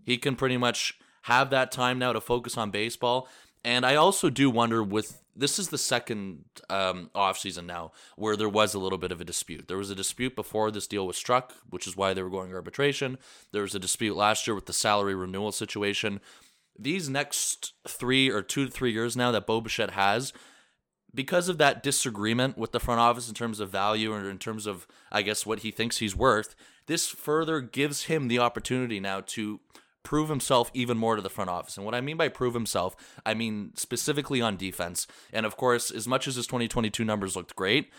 he 0.05 0.17
can 0.17 0.36
pretty 0.36 0.57
much 0.57 0.98
have 1.24 1.50
that 1.50 1.72
time 1.72 2.00
now 2.00 2.13
to 2.13 2.22
focus 2.22 2.57
on 2.57 2.72
baseball. 2.72 3.27
And 3.63 3.85
I 3.85 3.95
also 3.95 4.29
do 4.29 4.49
wonder 4.49 4.83
with 4.83 5.21
this 5.35 5.59
is 5.59 5.69
the 5.69 5.77
second 5.77 6.45
um, 6.69 7.11
offseason 7.13 7.65
now 7.65 7.91
where 8.15 8.35
there 8.35 8.49
was 8.49 8.73
a 8.73 8.79
little 8.79 8.97
bit 8.97 9.11
of 9.11 9.21
a 9.21 9.25
dispute. 9.25 9.67
There 9.67 9.77
was 9.77 9.91
a 9.91 9.95
dispute 9.95 10.35
before 10.35 10.71
this 10.71 10.87
deal 10.87 11.05
was 11.05 11.15
struck, 11.15 11.53
which 11.69 11.85
is 11.85 11.95
why 11.95 12.13
they 12.13 12.23
were 12.23 12.29
going 12.29 12.53
arbitration. 12.53 13.17
There 13.51 13.61
was 13.61 13.75
a 13.75 13.79
dispute 13.79 14.15
last 14.15 14.47
year 14.47 14.55
with 14.55 14.65
the 14.65 14.73
salary 14.73 15.13
renewal 15.13 15.51
situation. 15.51 16.21
These 16.77 17.09
next 17.09 17.73
three 17.87 18.29
or 18.29 18.41
two 18.41 18.65
to 18.65 18.71
three 18.71 18.91
years 18.91 19.15
now 19.15 19.31
that 19.31 19.45
Bo 19.45 19.61
Bichette 19.61 19.91
has, 19.91 20.33
because 21.13 21.49
of 21.49 21.57
that 21.59 21.83
disagreement 21.83 22.57
with 22.57 22.71
the 22.71 22.79
front 22.79 22.99
office 22.99 23.27
in 23.27 23.35
terms 23.35 23.59
of 23.59 23.69
value 23.69 24.11
or 24.11 24.29
in 24.29 24.37
terms 24.39 24.65
of, 24.65 24.87
I 25.11 25.21
guess, 25.21 25.45
what 25.45 25.59
he 25.59 25.71
thinks 25.71 25.97
he's 25.97 26.15
worth, 26.15 26.55
this 26.87 27.07
further 27.07 27.61
gives 27.61 28.03
him 28.03 28.27
the 28.27 28.39
opportunity 28.39 28.99
now 28.99 29.21
to 29.21 29.59
prove 30.07 30.29
himself 30.29 30.71
even 30.73 30.97
more 30.97 31.17
to 31.17 31.21
the 31.21 31.29
front 31.29 31.49
office. 31.49 31.75
And 31.75 31.85
what 31.85 31.93
I 31.93 31.99
mean 31.99 32.15
by 32.15 32.29
prove 32.29 32.53
himself, 32.53 32.95
I 33.25 33.33
mean 33.33 33.71
specifically 33.75 34.41
on 34.41 34.55
defense. 34.55 35.05
And 35.33 35.45
of 35.45 35.57
course, 35.57 35.91
as 35.91 36.07
much 36.07 36.29
as 36.29 36.37
his 36.37 36.47
2022 36.47 37.03
numbers 37.03 37.35
looked 37.35 37.57
great, 37.57 37.91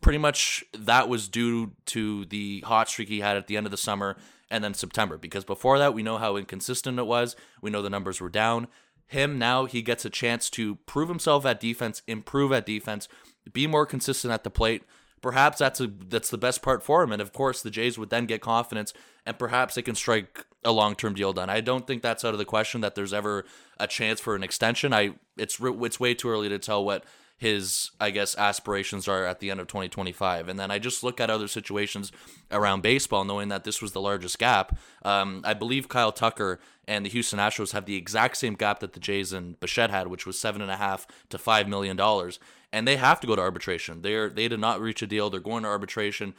pretty 0.00 0.18
much 0.18 0.64
that 0.76 1.08
was 1.08 1.28
due 1.28 1.76
to 1.86 2.24
the 2.24 2.64
hot 2.66 2.88
streak 2.88 3.08
he 3.08 3.20
had 3.20 3.36
at 3.36 3.46
the 3.46 3.56
end 3.56 3.66
of 3.66 3.70
the 3.70 3.76
summer 3.76 4.16
and 4.50 4.64
then 4.64 4.74
September. 4.74 5.16
Because 5.16 5.44
before 5.44 5.78
that, 5.78 5.94
we 5.94 6.02
know 6.02 6.18
how 6.18 6.34
inconsistent 6.34 6.98
it 6.98 7.06
was. 7.06 7.36
We 7.60 7.70
know 7.70 7.82
the 7.82 7.88
numbers 7.88 8.20
were 8.20 8.28
down. 8.28 8.66
Him 9.06 9.38
now, 9.38 9.66
he 9.66 9.80
gets 9.80 10.04
a 10.04 10.10
chance 10.10 10.50
to 10.50 10.74
prove 10.86 11.08
himself 11.08 11.46
at 11.46 11.60
defense, 11.60 12.02
improve 12.08 12.50
at 12.50 12.66
defense, 12.66 13.06
be 13.52 13.68
more 13.68 13.86
consistent 13.86 14.34
at 14.34 14.42
the 14.42 14.50
plate 14.50 14.82
perhaps 15.20 15.58
that's 15.58 15.80
a 15.80 15.86
that's 15.86 16.30
the 16.30 16.36
best 16.36 16.62
part 16.62 16.82
for 16.82 17.02
him. 17.04 17.12
And 17.12 17.22
of 17.22 17.32
course, 17.32 17.62
the 17.62 17.70
Jays 17.70 17.96
would 17.96 18.10
then 18.10 18.26
get 18.26 18.40
confidence, 18.40 18.92
and 19.24 19.38
perhaps 19.38 19.76
they 19.76 19.82
can 19.82 19.94
strike 19.94 20.44
a 20.64 20.72
long 20.72 20.94
term 20.94 21.14
deal 21.14 21.32
done. 21.32 21.50
I 21.50 21.60
don't 21.60 21.86
think 21.86 22.02
that's 22.02 22.24
out 22.24 22.34
of 22.34 22.38
the 22.38 22.44
question 22.44 22.80
that 22.82 22.94
there's 22.94 23.12
ever 23.12 23.44
a 23.78 23.86
chance 23.86 24.20
for 24.20 24.34
an 24.36 24.42
extension. 24.42 24.92
I 24.92 25.14
it's 25.36 25.58
it's 25.60 26.00
way 26.00 26.14
too 26.14 26.28
early 26.28 26.48
to 26.48 26.58
tell 26.58 26.84
what 26.84 27.04
his 27.36 27.90
I 28.00 28.10
guess 28.10 28.36
aspirations 28.36 29.08
are 29.08 29.24
at 29.24 29.40
the 29.40 29.50
end 29.50 29.60
of 29.60 29.66
2025. 29.66 30.48
And 30.48 30.58
then 30.58 30.70
I 30.70 30.78
just 30.78 31.02
look 31.02 31.20
at 31.20 31.30
other 31.30 31.48
situations 31.48 32.12
around 32.50 32.82
baseball, 32.82 33.24
knowing 33.24 33.48
that 33.48 33.64
this 33.64 33.82
was 33.82 33.92
the 33.92 34.00
largest 34.00 34.38
gap. 34.38 34.78
Um, 35.04 35.42
I 35.44 35.54
believe 35.54 35.88
Kyle 35.88 36.12
Tucker 36.12 36.60
and 36.86 37.04
the 37.04 37.10
Houston 37.10 37.38
Astros 37.38 37.72
have 37.72 37.86
the 37.86 37.96
exact 37.96 38.36
same 38.36 38.54
gap 38.54 38.80
that 38.80 38.92
the 38.92 39.00
Jays 39.00 39.32
and 39.32 39.58
Bichette 39.58 39.90
had, 39.90 40.06
which 40.06 40.26
was 40.26 40.38
seven 40.38 40.62
and 40.62 40.70
a 40.70 40.76
half 40.76 41.06
to 41.30 41.38
five 41.38 41.68
million 41.68 41.96
dollars 41.96 42.38
and 42.72 42.88
they 42.88 42.96
have 42.96 43.20
to 43.20 43.26
go 43.26 43.36
to 43.36 43.42
arbitration. 43.42 44.02
They're 44.02 44.30
they 44.30 44.48
did 44.48 44.60
not 44.60 44.80
reach 44.80 45.02
a 45.02 45.06
deal. 45.06 45.28
They're 45.28 45.40
going 45.40 45.64
to 45.64 45.68
arbitration. 45.68 46.34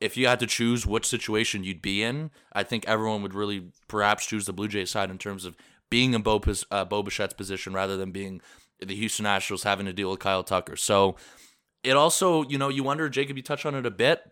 If 0.00 0.16
you 0.16 0.26
had 0.26 0.40
to 0.40 0.46
choose 0.46 0.86
which 0.86 1.06
situation 1.06 1.64
you'd 1.64 1.80
be 1.80 2.02
in, 2.02 2.30
I 2.52 2.62
think 2.62 2.84
everyone 2.86 3.22
would 3.22 3.34
really 3.34 3.68
perhaps 3.88 4.26
choose 4.26 4.46
the 4.46 4.52
Blue 4.52 4.68
Jays 4.68 4.90
side 4.90 5.10
in 5.10 5.18
terms 5.18 5.44
of 5.44 5.56
being 5.88 6.12
in 6.12 6.22
Bo, 6.22 6.40
uh, 6.70 6.84
position 6.84 7.72
rather 7.72 7.96
than 7.96 8.10
being 8.10 8.40
the 8.80 8.94
Houston 8.94 9.24
Astros 9.24 9.64
having 9.64 9.86
to 9.86 9.92
deal 9.92 10.10
with 10.10 10.20
Kyle 10.20 10.42
Tucker. 10.42 10.76
So 10.76 11.16
it 11.82 11.96
also, 11.96 12.42
you 12.44 12.58
know, 12.58 12.68
you 12.68 12.82
wonder, 12.82 13.08
Jacob, 13.08 13.36
you 13.36 13.42
touched 13.42 13.66
on 13.66 13.74
it 13.74 13.86
a 13.86 13.90
bit. 13.90 14.22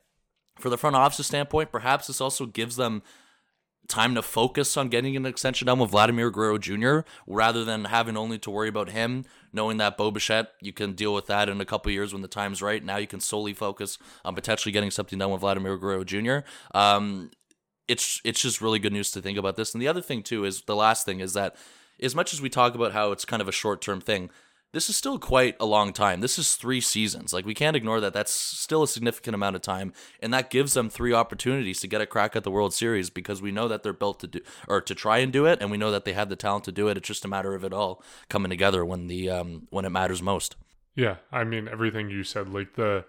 for 0.59 0.69
the 0.69 0.79
front 0.79 0.95
office 0.95 1.27
standpoint, 1.27 1.73
perhaps 1.73 2.07
this 2.07 2.21
also 2.21 2.47
gives 2.47 2.77
them 2.77 3.03
time 3.89 4.15
to 4.15 4.23
focus 4.23 4.77
on 4.77 4.89
getting 4.89 5.17
an 5.17 5.27
extension 5.27 5.67
done 5.67 5.79
with 5.79 5.91
Vladimir 5.91 6.31
Guerrero 6.31 6.59
Jr. 6.59 7.01
rather 7.27 7.65
than 7.65 7.87
having 7.87 8.17
only 8.17 8.39
to 8.39 8.51
worry 8.51 8.69
about 8.69 8.91
him, 8.91 9.25
knowing 9.55 9.77
that 9.79 9.97
Bo 9.97 10.11
Bichette, 10.11 10.53
you 10.61 10.73
can 10.73 10.93
deal 10.93 11.15
with 11.15 11.27
that 11.27 11.49
in 11.49 11.61
a 11.61 11.65
couple 11.65 11.91
years 11.93 12.13
when 12.13 12.23
the 12.23 12.29
time's 12.29 12.61
right. 12.61 12.85
Now 12.85 12.97
you 12.97 13.07
can 13.07 13.21
solely 13.21 13.55
focus 13.55 13.99
on 14.25 14.35
potentially 14.35 14.73
getting 14.73 14.91
something 14.91 15.19
done 15.19 15.31
with 15.31 15.41
Vladimir 15.41 15.77
Guerrero 15.79 16.05
Jr. 16.05 16.39
Um, 16.75 17.31
it's 17.87 18.21
it's 18.25 18.41
just 18.41 18.61
really 18.61 18.79
good 18.79 18.93
news 18.93 19.11
to 19.13 19.23
think 19.23 19.39
about 19.39 19.57
this. 19.57 19.75
And 19.75 19.83
the 19.83 19.89
other 19.89 20.03
thing 20.03 20.23
too 20.23 20.45
is 20.45 20.63
the 20.63 20.77
last 20.77 21.05
thing 21.05 21.21
is 21.21 21.35
that 21.35 21.57
as 22.01 22.15
much 22.15 22.33
as 22.33 22.41
we 22.41 22.49
talk 22.49 22.75
about 22.75 22.93
how 22.93 23.13
it's 23.13 23.25
kind 23.25 23.41
of 23.41 23.49
a 23.49 23.53
short 23.53 23.81
term 23.81 24.01
thing, 24.01 24.31
this 24.75 24.91
is 24.91 24.97
still 24.97 25.19
quite 25.19 25.57
a 25.61 25.65
long 25.65 25.93
time. 25.93 26.21
This 26.21 26.39
is 26.39 26.57
three 26.57 26.81
seasons. 26.81 27.33
Like 27.33 27.47
we 27.47 27.55
can't 27.55 27.77
ignore 27.77 28.01
that. 28.01 28.13
That's 28.13 28.33
still 28.33 28.83
a 28.83 28.89
significant 28.89 29.35
amount 29.35 29.57
of 29.57 29.63
time, 29.63 29.93
and 30.21 30.35
that 30.35 30.51
gives 30.51 30.75
them 30.75 30.91
three 30.91 31.15
opportunities 31.15 31.81
to 31.81 31.87
get 31.87 32.01
a 32.01 32.07
crack 32.07 32.35
at 32.37 32.45
the 32.45 32.51
World 32.51 32.75
Series 32.75 33.09
because 33.09 33.41
we 33.41 33.53
know 33.53 33.69
that 33.69 33.83
they're 33.83 33.93
built 33.93 34.21
to 34.21 34.27
do 34.27 34.41
or 34.69 34.81
to 34.81 34.95
try 34.95 35.19
and 35.19 35.33
do 35.33 35.47
it, 35.47 35.61
and 35.61 35.71
we 35.71 35.79
know 35.79 35.91
that 35.91 36.05
they 36.05 36.13
have 36.13 36.29
the 36.29 36.37
talent 36.37 36.65
to 36.65 36.73
do 36.73 36.89
it. 36.89 36.97
It's 36.97 37.07
just 37.07 37.25
a 37.25 37.29
matter 37.29 37.55
of 37.55 37.65
it 37.65 37.73
all 37.73 38.03
coming 38.29 38.51
together 38.51 38.85
when 38.85 39.07
the 39.07 39.31
um, 39.31 39.69
when 39.71 39.85
it 39.85 39.91
matters 39.91 40.21
most. 40.21 40.57
Yeah, 40.97 41.17
I 41.33 41.45
mean 41.45 41.69
everything 41.69 42.11
you 42.11 42.25
said, 42.25 42.49
like 42.49 42.75
the 42.75 43.05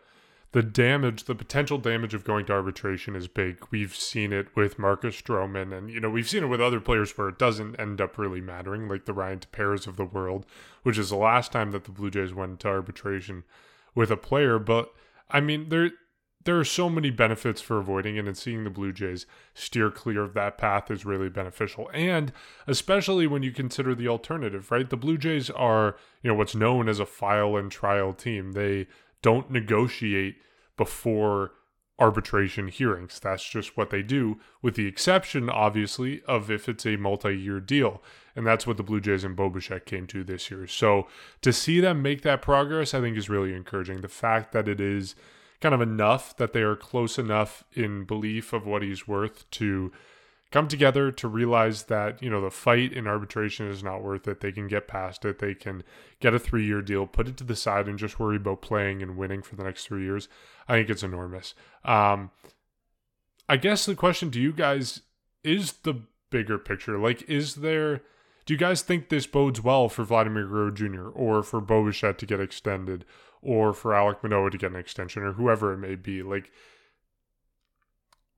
the 0.55 0.63
damage, 0.63 1.25
the 1.25 1.35
potential 1.35 1.77
damage 1.77 2.13
of 2.13 2.23
going 2.23 2.45
to 2.45 2.53
arbitration 2.53 3.13
is 3.13 3.27
big. 3.27 3.57
We've 3.71 3.93
seen 3.93 4.31
it 4.31 4.47
with 4.55 4.79
Marcus 4.79 5.21
Stroman, 5.21 5.77
and 5.77 5.89
you 5.91 5.99
know 5.99 6.09
we've 6.09 6.29
seen 6.29 6.43
it 6.43 6.47
with 6.47 6.61
other 6.61 6.79
players 6.79 7.11
where 7.17 7.27
it 7.27 7.37
doesn't 7.37 7.77
end 7.77 7.99
up 7.99 8.17
really 8.17 8.39
mattering, 8.39 8.87
like 8.87 9.03
the 9.03 9.11
Ryan 9.11 9.41
Teperas 9.41 9.85
of 9.85 9.97
the 9.97 10.05
world, 10.05 10.45
which 10.83 10.97
is 10.97 11.09
the 11.09 11.17
last 11.17 11.51
time 11.51 11.71
that 11.71 11.83
the 11.83 11.91
Blue 11.91 12.09
Jays 12.09 12.33
went 12.33 12.61
to 12.61 12.69
arbitration 12.69 13.43
with 13.95 14.09
a 14.09 14.15
player. 14.15 14.57
But 14.57 14.93
I 15.29 15.41
mean, 15.41 15.67
there 15.67 15.91
there 16.45 16.57
are 16.57 16.63
so 16.63 16.89
many 16.89 17.09
benefits 17.09 17.59
for 17.59 17.77
avoiding 17.77 18.15
it, 18.15 18.25
and 18.25 18.37
seeing 18.37 18.63
the 18.63 18.69
Blue 18.69 18.93
Jays 18.93 19.25
steer 19.53 19.91
clear 19.91 20.23
of 20.23 20.35
that 20.35 20.57
path 20.57 20.89
is 20.89 21.05
really 21.05 21.27
beneficial. 21.27 21.89
And 21.93 22.31
especially 22.65 23.27
when 23.27 23.43
you 23.43 23.51
consider 23.51 23.93
the 23.93 24.07
alternative, 24.07 24.71
right? 24.71 24.89
The 24.89 24.95
Blue 24.95 25.17
Jays 25.17 25.49
are 25.49 25.97
you 26.21 26.29
know 26.29 26.35
what's 26.35 26.55
known 26.55 26.87
as 26.87 27.01
a 27.01 27.05
file 27.05 27.57
and 27.57 27.69
trial 27.69 28.13
team. 28.13 28.53
They 28.53 28.87
don't 29.25 29.49
negotiate 29.49 30.35
before 30.77 31.53
arbitration 31.97 32.67
hearings. 32.67 33.19
That's 33.19 33.43
just 33.43 33.75
what 33.75 33.89
they 33.89 34.03
do, 34.03 34.39
with 34.61 34.75
the 34.75 34.85
exception, 34.85 35.49
obviously, 35.49 36.21
of 36.27 36.51
if 36.51 36.69
it's 36.69 36.85
a 36.85 36.95
multi 36.95 37.35
year 37.35 37.59
deal. 37.59 38.03
And 38.35 38.45
that's 38.45 38.67
what 38.67 38.77
the 38.77 38.83
Blue 38.83 39.01
Jays 39.01 39.23
and 39.23 39.35
Bo 39.35 39.49
Bichette 39.49 39.87
came 39.87 40.05
to 40.07 40.23
this 40.23 40.51
year. 40.51 40.67
So 40.67 41.07
to 41.41 41.51
see 41.51 41.79
them 41.79 42.03
make 42.03 42.21
that 42.21 42.43
progress, 42.43 42.93
I 42.93 43.01
think 43.01 43.17
is 43.17 43.27
really 43.27 43.55
encouraging. 43.55 44.01
The 44.01 44.07
fact 44.07 44.51
that 44.51 44.67
it 44.67 44.79
is 44.79 45.15
kind 45.59 45.73
of 45.73 45.81
enough 45.81 46.37
that 46.37 46.53
they 46.53 46.61
are 46.61 46.75
close 46.75 47.17
enough 47.17 47.63
in 47.73 48.03
belief 48.03 48.53
of 48.53 48.67
what 48.67 48.83
he's 48.83 49.07
worth 49.07 49.49
to 49.51 49.91
come 50.51 50.67
together 50.67 51.11
to 51.11 51.27
realize 51.27 51.83
that 51.83 52.21
you 52.21 52.29
know 52.29 52.41
the 52.41 52.51
fight 52.51 52.93
in 52.93 53.07
arbitration 53.07 53.67
is 53.67 53.83
not 53.83 54.03
worth 54.03 54.27
it 54.27 54.41
they 54.41 54.51
can 54.51 54.67
get 54.67 54.87
past 54.87 55.25
it 55.25 55.39
they 55.39 55.53
can 55.53 55.83
get 56.19 56.33
a 56.33 56.39
three 56.39 56.65
year 56.65 56.81
deal 56.81 57.05
put 57.05 57.27
it 57.27 57.37
to 57.37 57.43
the 57.43 57.55
side 57.55 57.87
and 57.87 57.99
just 57.99 58.19
worry 58.19 58.37
about 58.37 58.61
playing 58.61 59.01
and 59.01 59.17
winning 59.17 59.41
for 59.41 59.55
the 59.55 59.63
next 59.63 59.85
three 59.85 60.03
years 60.03 60.27
i 60.67 60.73
think 60.73 60.89
it's 60.89 61.03
enormous 61.03 61.53
um 61.83 62.31
i 63.49 63.57
guess 63.57 63.85
the 63.85 63.95
question 63.95 64.31
to 64.31 64.39
you 64.39 64.53
guys 64.53 65.01
is 65.43 65.73
the 65.83 66.01
bigger 66.29 66.57
picture 66.57 66.97
like 66.97 67.27
is 67.29 67.55
there 67.55 68.01
do 68.45 68.53
you 68.53 68.59
guys 68.59 68.83
think 68.83 69.09
this 69.09 69.25
bodes 69.25 69.63
well 69.63 69.89
for 69.89 70.03
Vladimir 70.03 70.45
Guerrero 70.45 70.71
Jr. 70.71 71.07
or 71.09 71.41
for 71.41 71.59
Bo 71.59 71.83
Bichette 71.83 72.19
to 72.19 72.27
get 72.27 72.39
extended 72.39 73.03
or 73.41 73.73
for 73.73 73.93
Alec 73.95 74.21
Manoah 74.21 74.51
to 74.51 74.57
get 74.57 74.71
an 74.71 74.77
extension 74.77 75.23
or 75.23 75.33
whoever 75.33 75.73
it 75.73 75.77
may 75.77 75.95
be? 75.95 76.21
Like, 76.21 76.51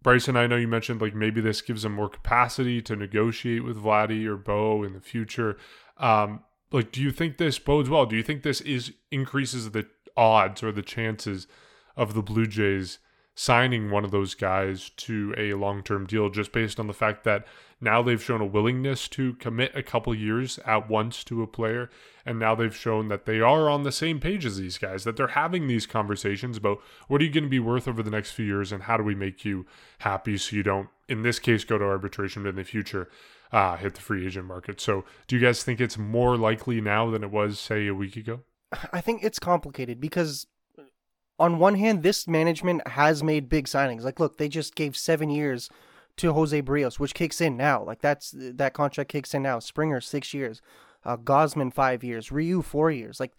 Bryson, 0.07 0.37
I 0.37 0.47
know 0.47 0.55
you 0.55 0.69
mentioned 0.69 1.01
like 1.01 1.13
maybe 1.13 1.41
this 1.41 1.59
gives 1.59 1.83
them 1.83 1.91
more 1.91 2.07
capacity 2.07 2.81
to 2.81 2.95
negotiate 2.95 3.65
with 3.65 3.75
Vladdy 3.75 4.25
or 4.25 4.37
Bo 4.37 4.81
in 4.83 4.93
the 4.93 5.01
future. 5.01 5.57
Um, 5.97 6.45
like, 6.71 6.93
do 6.93 7.01
you 7.01 7.11
think 7.11 7.35
this 7.35 7.59
bodes 7.59 7.89
well? 7.89 8.05
Do 8.05 8.15
you 8.15 8.23
think 8.23 8.41
this 8.41 8.61
is 8.61 8.93
increases 9.11 9.71
the 9.71 9.85
odds 10.15 10.63
or 10.63 10.71
the 10.71 10.81
chances 10.81 11.45
of 11.97 12.13
the 12.13 12.21
Blue 12.21 12.45
Jays 12.45 12.99
signing 13.39 13.91
one 13.91 14.03
of 14.03 14.09
those 14.09 14.33
guys 14.33 14.89
to 14.97 15.31
a 15.37 15.53
long 15.53 15.83
term 15.83 16.07
deal 16.07 16.27
just 16.27 16.51
based 16.51 16.79
on 16.79 16.87
the 16.87 16.93
fact 16.93 17.23
that 17.23 17.45
now 17.79 18.01
they've 18.01 18.23
shown 18.23 18.41
a 18.41 18.45
willingness 18.45 19.07
to 19.07 19.33
commit 19.35 19.71
a 19.75 19.83
couple 19.83 20.15
years 20.15 20.57
at 20.65 20.89
once 20.89 21.23
to 21.23 21.43
a 21.43 21.47
player. 21.47 21.87
And 22.25 22.39
now 22.39 22.55
they've 22.55 22.75
shown 22.75 23.09
that 23.09 23.25
they 23.27 23.39
are 23.39 23.69
on 23.69 23.83
the 23.83 23.91
same 23.91 24.19
page 24.19 24.43
as 24.43 24.57
these 24.57 24.79
guys, 24.79 25.03
that 25.03 25.17
they're 25.17 25.27
having 25.27 25.67
these 25.67 25.85
conversations 25.85 26.57
about 26.57 26.81
what 27.07 27.21
are 27.21 27.25
you 27.25 27.31
going 27.31 27.43
to 27.43 27.49
be 27.49 27.59
worth 27.59 27.87
over 27.87 28.01
the 28.01 28.09
next 28.09 28.31
few 28.31 28.45
years 28.45 28.71
and 28.71 28.83
how 28.83 28.97
do 28.97 29.03
we 29.03 29.13
make 29.13 29.45
you 29.45 29.67
happy 29.99 30.35
so 30.35 30.55
you 30.55 30.63
don't, 30.63 30.89
in 31.07 31.21
this 31.21 31.37
case, 31.37 31.63
go 31.63 31.77
to 31.77 31.85
arbitration, 31.85 32.41
but 32.41 32.49
in 32.49 32.55
the 32.55 32.63
future, 32.63 33.07
uh, 33.51 33.77
hit 33.77 33.93
the 33.93 34.01
free 34.01 34.25
agent 34.25 34.47
market. 34.47 34.81
So 34.81 35.05
do 35.27 35.35
you 35.35 35.41
guys 35.41 35.63
think 35.63 35.79
it's 35.79 35.97
more 35.97 36.37
likely 36.37 36.81
now 36.81 37.11
than 37.11 37.23
it 37.23 37.29
was, 37.29 37.59
say, 37.59 37.85
a 37.85 37.93
week 37.93 38.15
ago? 38.15 38.39
I 38.91 38.99
think 38.99 39.23
it's 39.23 39.39
complicated 39.39 40.01
because 40.01 40.47
on 41.39 41.59
one 41.59 41.75
hand, 41.75 42.03
this 42.03 42.27
management 42.27 42.87
has 42.87 43.23
made 43.23 43.49
big 43.49 43.65
signings. 43.65 44.03
Like, 44.03 44.19
look, 44.19 44.37
they 44.37 44.49
just 44.49 44.75
gave 44.75 44.97
seven 44.97 45.29
years 45.29 45.69
to 46.17 46.33
Jose 46.33 46.61
Berrios, 46.63 46.99
which 46.99 47.13
kicks 47.13 47.39
in 47.39 47.55
now. 47.55 47.83
Like 47.83 48.01
that's 48.01 48.33
that 48.35 48.73
contract 48.73 49.11
kicks 49.11 49.33
in 49.33 49.43
now. 49.43 49.59
Springer 49.59 50.01
six 50.01 50.33
years, 50.33 50.61
uh, 51.05 51.15
Gausman 51.17 51.73
five 51.73 52.03
years, 52.03 52.31
Ryu 52.31 52.61
four 52.61 52.91
years. 52.91 53.19
Like 53.19 53.33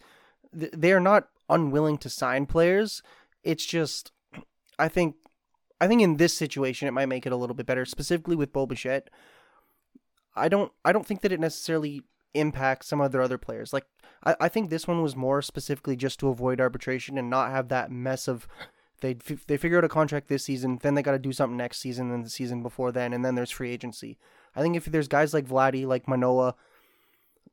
th- 0.57 0.71
they 0.75 0.93
are 0.93 0.99
not 1.01 1.27
unwilling 1.49 1.97
to 1.99 2.09
sign 2.09 2.45
players. 2.45 3.03
It's 3.43 3.65
just, 3.65 4.11
I 4.77 4.87
think, 4.87 5.15
I 5.81 5.87
think 5.87 6.01
in 6.01 6.17
this 6.17 6.33
situation 6.33 6.87
it 6.87 6.91
might 6.91 7.07
make 7.07 7.25
it 7.25 7.33
a 7.33 7.37
little 7.37 7.55
bit 7.55 7.65
better, 7.65 7.85
specifically 7.85 8.35
with 8.35 8.53
Bo 8.53 8.65
Bichette. 8.65 9.09
I 10.35 10.47
don't, 10.47 10.71
I 10.85 10.91
don't 10.91 11.05
think 11.05 11.21
that 11.21 11.31
it 11.31 11.39
necessarily 11.39 12.03
impacts 12.33 12.87
some 12.87 13.01
of 13.01 13.11
their 13.11 13.21
other 13.21 13.37
players. 13.37 13.73
Like 13.73 13.85
I, 14.23 14.35
I 14.41 14.49
think 14.49 14.69
this 14.69 14.87
one 14.87 15.01
was 15.01 15.15
more 15.15 15.41
specifically 15.41 15.95
just 15.95 16.19
to 16.19 16.29
avoid 16.29 16.61
arbitration 16.61 17.17
and 17.17 17.29
not 17.29 17.51
have 17.51 17.69
that 17.69 17.91
mess 17.91 18.27
of 18.27 18.47
they 19.01 19.13
they 19.47 19.57
figure 19.57 19.77
out 19.77 19.83
a 19.83 19.89
contract 19.89 20.27
this 20.27 20.43
season, 20.43 20.79
then 20.81 20.95
they 20.95 21.01
got 21.01 21.11
to 21.11 21.19
do 21.19 21.31
something 21.31 21.57
next 21.57 21.79
season 21.79 22.11
and 22.11 22.25
the 22.25 22.29
season 22.29 22.61
before 22.61 22.91
then, 22.91 23.13
and 23.13 23.23
then 23.23 23.35
there's 23.35 23.51
free 23.51 23.71
agency. 23.71 24.17
I 24.55 24.61
think 24.61 24.75
if 24.75 24.85
there's 24.85 25.07
guys 25.07 25.33
like 25.33 25.47
Vladdy, 25.47 25.85
like 25.85 26.07
Manoah, 26.07 26.55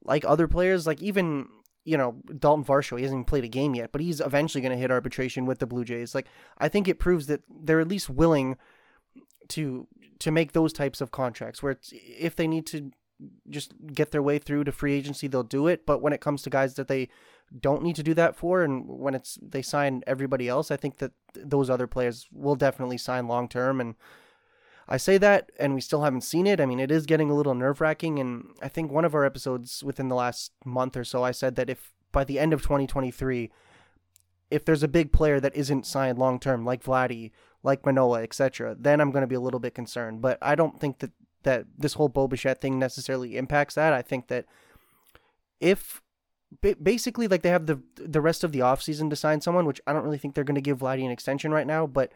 like 0.05 0.25
other 0.25 0.49
players, 0.49 0.87
like 0.87 1.01
even 1.03 1.49
you 1.85 1.97
know 1.97 2.17
Dalton 2.39 2.65
Varsho, 2.65 2.97
he 2.97 3.03
hasn't 3.03 3.19
even 3.19 3.25
played 3.25 3.45
a 3.45 3.49
game 3.49 3.75
yet, 3.75 3.93
but 3.93 4.01
he's 4.01 4.21
eventually 4.21 4.63
going 4.63 4.73
to 4.73 4.79
hit 4.79 4.91
arbitration 4.91 5.47
with 5.47 5.59
the 5.59 5.67
Blue 5.67 5.85
Jays. 5.85 6.15
Like 6.15 6.27
I 6.59 6.69
think 6.69 6.89
it 6.89 6.99
proves 6.99 7.27
that 7.27 7.43
they're 7.49 7.81
at 7.81 7.89
least 7.89 8.11
willing 8.11 8.57
to 9.49 9.87
to 10.19 10.31
make 10.31 10.53
those 10.53 10.73
types 10.73 11.01
of 11.01 11.11
contracts 11.11 11.63
where 11.63 11.79
if 11.93 12.35
they 12.35 12.49
need 12.49 12.67
to 12.67 12.91
just 13.49 13.73
get 13.93 14.11
their 14.11 14.23
way 14.23 14.39
through 14.39 14.65
to 14.65 14.73
free 14.73 14.95
agency, 14.95 15.27
they'll 15.27 15.43
do 15.43 15.67
it. 15.67 15.87
But 15.87 16.03
when 16.03 16.13
it 16.13 16.21
comes 16.21 16.43
to 16.43 16.51
guys 16.51 16.75
that 16.75 16.89
they 16.89 17.09
don't 17.61 17.83
need 17.83 17.97
to 17.97 18.03
do 18.03 18.15
that 18.15 18.37
for, 18.37 18.63
and 18.63 18.87
when 18.87 19.15
it's 19.15 19.39
they 19.41 19.63
sign 19.63 20.03
everybody 20.07 20.49
else, 20.49 20.71
I 20.71 20.77
think 20.77 20.99
that 20.99 21.13
those 21.35 21.71
other 21.71 21.87
players 21.87 22.29
will 22.33 22.57
definitely 22.57 22.99
sign 22.99 23.29
long 23.29 23.49
term. 23.49 23.81
And 23.81 23.95
I 24.89 24.97
say 24.97 25.19
that, 25.19 25.51
and 25.59 25.75
we 25.75 25.81
still 25.81 26.03
haven't 26.03 26.23
seen 26.23 26.47
it. 26.47 26.61
I 26.61 26.67
mean, 26.67 26.81
it 26.81 26.91
is 26.91 27.07
getting 27.07 27.31
a 27.31 27.35
little 27.35 27.55
nerve 27.55 27.81
wracking. 27.81 28.19
And 28.19 28.51
I 28.63 28.69
think 28.69 28.91
one 28.91 29.05
of 29.05 29.15
our 29.15 29.25
episodes 29.25 29.83
within 29.83 30.09
the 30.09 30.15
last 30.15 30.53
month 30.65 30.97
or 30.97 31.05
so, 31.05 31.25
I 31.25 31.33
said 31.33 31.57
that 31.57 31.71
if 31.71 31.93
by 32.13 32.25
the 32.25 32.39
end 32.39 32.53
of 32.53 32.63
2023, 32.63 33.51
if 34.51 34.65
there's 34.65 34.85
a 34.85 34.89
big 34.89 35.13
player 35.13 35.41
that 35.41 35.57
isn't 35.57 35.87
signed 35.87 36.19
long 36.19 36.39
term, 36.39 36.65
like 36.65 36.85
Vladdy, 36.85 37.33
like 37.63 37.85
Manoah, 37.85 38.23
etc., 38.23 38.77
then 38.79 39.01
I'm 39.01 39.11
going 39.11 39.23
to 39.23 39.29
be 39.29 39.35
a 39.35 39.41
little 39.41 39.59
bit 39.61 39.75
concerned. 39.75 40.23
But 40.23 40.39
I 40.41 40.55
don't 40.55 40.79
think 40.81 41.01
that 41.01 41.11
that 41.47 41.65
this 41.79 41.95
whole 41.95 42.11
Bo 42.11 42.29
Bichette 42.29 42.61
thing 42.61 42.79
necessarily 42.79 43.39
impacts 43.39 43.75
that. 43.77 43.95
I 43.95 44.03
think 44.03 44.29
that 44.29 44.45
if 45.61 46.03
basically 46.83 47.29
like 47.29 47.43
they 47.43 47.49
have 47.49 47.67
the 47.67 47.81
the 47.97 48.21
rest 48.21 48.45
of 48.45 48.53
the 48.53 48.59
offseason 48.59 49.09
to 49.11 49.17
sign 49.17 49.41
someone, 49.41 49.65
which 49.65 49.81
I 49.87 49.93
don't 49.93 50.05
really 50.05 50.19
think 50.19 50.35
they're 50.35 50.45
going 50.45 50.57
to 50.57 50.61
give 50.61 50.79
Vladdy 50.79 51.05
an 51.05 51.11
extension 51.11 51.53
right 51.53 51.67
now, 51.67 51.87
but 51.87 52.13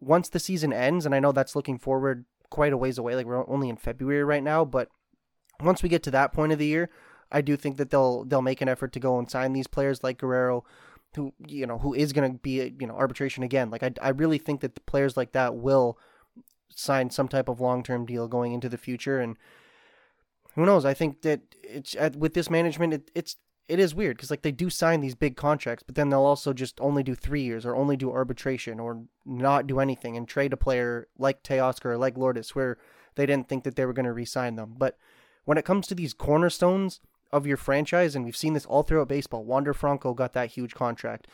once 0.00 0.28
the 0.28 0.40
season 0.40 0.72
ends, 0.72 1.04
and 1.04 1.14
I 1.14 1.20
know 1.20 1.32
that's 1.32 1.54
looking 1.54 1.78
forward 1.78 2.24
quite 2.50 2.72
a 2.72 2.76
ways 2.76 2.98
away, 2.98 3.14
like 3.14 3.26
we're 3.26 3.48
only 3.48 3.68
in 3.68 3.76
February 3.76 4.24
right 4.24 4.42
now, 4.42 4.64
but 4.64 4.88
once 5.60 5.82
we 5.82 5.88
get 5.88 6.02
to 6.04 6.10
that 6.10 6.32
point 6.32 6.52
of 6.52 6.58
the 6.58 6.66
year, 6.66 6.90
I 7.30 7.40
do 7.40 7.56
think 7.56 7.76
that 7.76 7.90
they'll 7.90 8.24
they'll 8.24 8.42
make 8.42 8.60
an 8.60 8.68
effort 8.68 8.92
to 8.92 9.00
go 9.00 9.18
and 9.18 9.30
sign 9.30 9.52
these 9.52 9.66
players 9.66 10.02
like 10.02 10.18
Guerrero, 10.18 10.64
who 11.14 11.32
you 11.46 11.66
know 11.66 11.78
who 11.78 11.94
is 11.94 12.12
going 12.12 12.32
to 12.32 12.38
be 12.38 12.74
you 12.78 12.86
know 12.86 12.94
arbitration 12.94 13.42
again. 13.42 13.70
Like 13.70 13.82
I 13.82 13.92
I 14.00 14.10
really 14.10 14.38
think 14.38 14.60
that 14.60 14.74
the 14.74 14.80
players 14.82 15.16
like 15.16 15.32
that 15.32 15.56
will 15.56 15.98
sign 16.74 17.10
some 17.10 17.28
type 17.28 17.48
of 17.48 17.60
long 17.60 17.82
term 17.82 18.06
deal 18.06 18.28
going 18.28 18.52
into 18.52 18.68
the 18.68 18.78
future. 18.78 19.20
And 19.20 19.36
who 20.54 20.66
knows? 20.66 20.84
I 20.84 20.94
think 20.94 21.22
that 21.22 21.40
it's 21.62 21.96
with 22.16 22.34
this 22.34 22.50
management, 22.50 22.94
it, 22.94 23.10
it's 23.14 23.36
it 23.68 23.78
is 23.78 23.94
weird 23.94 24.16
because 24.16 24.30
like 24.30 24.42
they 24.42 24.52
do 24.52 24.68
sign 24.68 25.00
these 25.00 25.14
big 25.14 25.36
contracts, 25.36 25.82
but 25.82 25.94
then 25.94 26.10
they'll 26.10 26.20
also 26.20 26.52
just 26.52 26.80
only 26.80 27.02
do 27.02 27.14
three 27.14 27.42
years 27.42 27.64
or 27.64 27.74
only 27.74 27.96
do 27.96 28.10
arbitration 28.10 28.80
or 28.80 29.04
not 29.24 29.66
do 29.66 29.80
anything 29.80 30.16
and 30.16 30.28
trade 30.28 30.52
a 30.52 30.56
player 30.56 31.08
like 31.16 31.42
Teoscar 31.42 31.86
or 31.86 31.96
like 31.96 32.18
Lourdes 32.18 32.54
where 32.54 32.76
they 33.14 33.24
didn't 33.24 33.48
think 33.48 33.64
that 33.64 33.76
they 33.76 33.86
were 33.86 33.92
going 33.92 34.06
to 34.06 34.12
re-sign 34.12 34.56
them. 34.56 34.74
But 34.76 34.98
when 35.44 35.58
it 35.58 35.64
comes 35.64 35.86
to 35.86 35.94
these 35.94 36.12
cornerstones 36.12 37.00
of 37.32 37.46
your 37.46 37.56
franchise, 37.56 38.14
and 38.14 38.24
we've 38.24 38.36
seen 38.36 38.52
this 38.52 38.66
all 38.66 38.82
throughout 38.82 39.08
baseball, 39.08 39.44
Wander 39.44 39.72
Franco 39.72 40.12
got 40.12 40.32
that 40.34 40.50
huge 40.50 40.74
contract. 40.74 41.26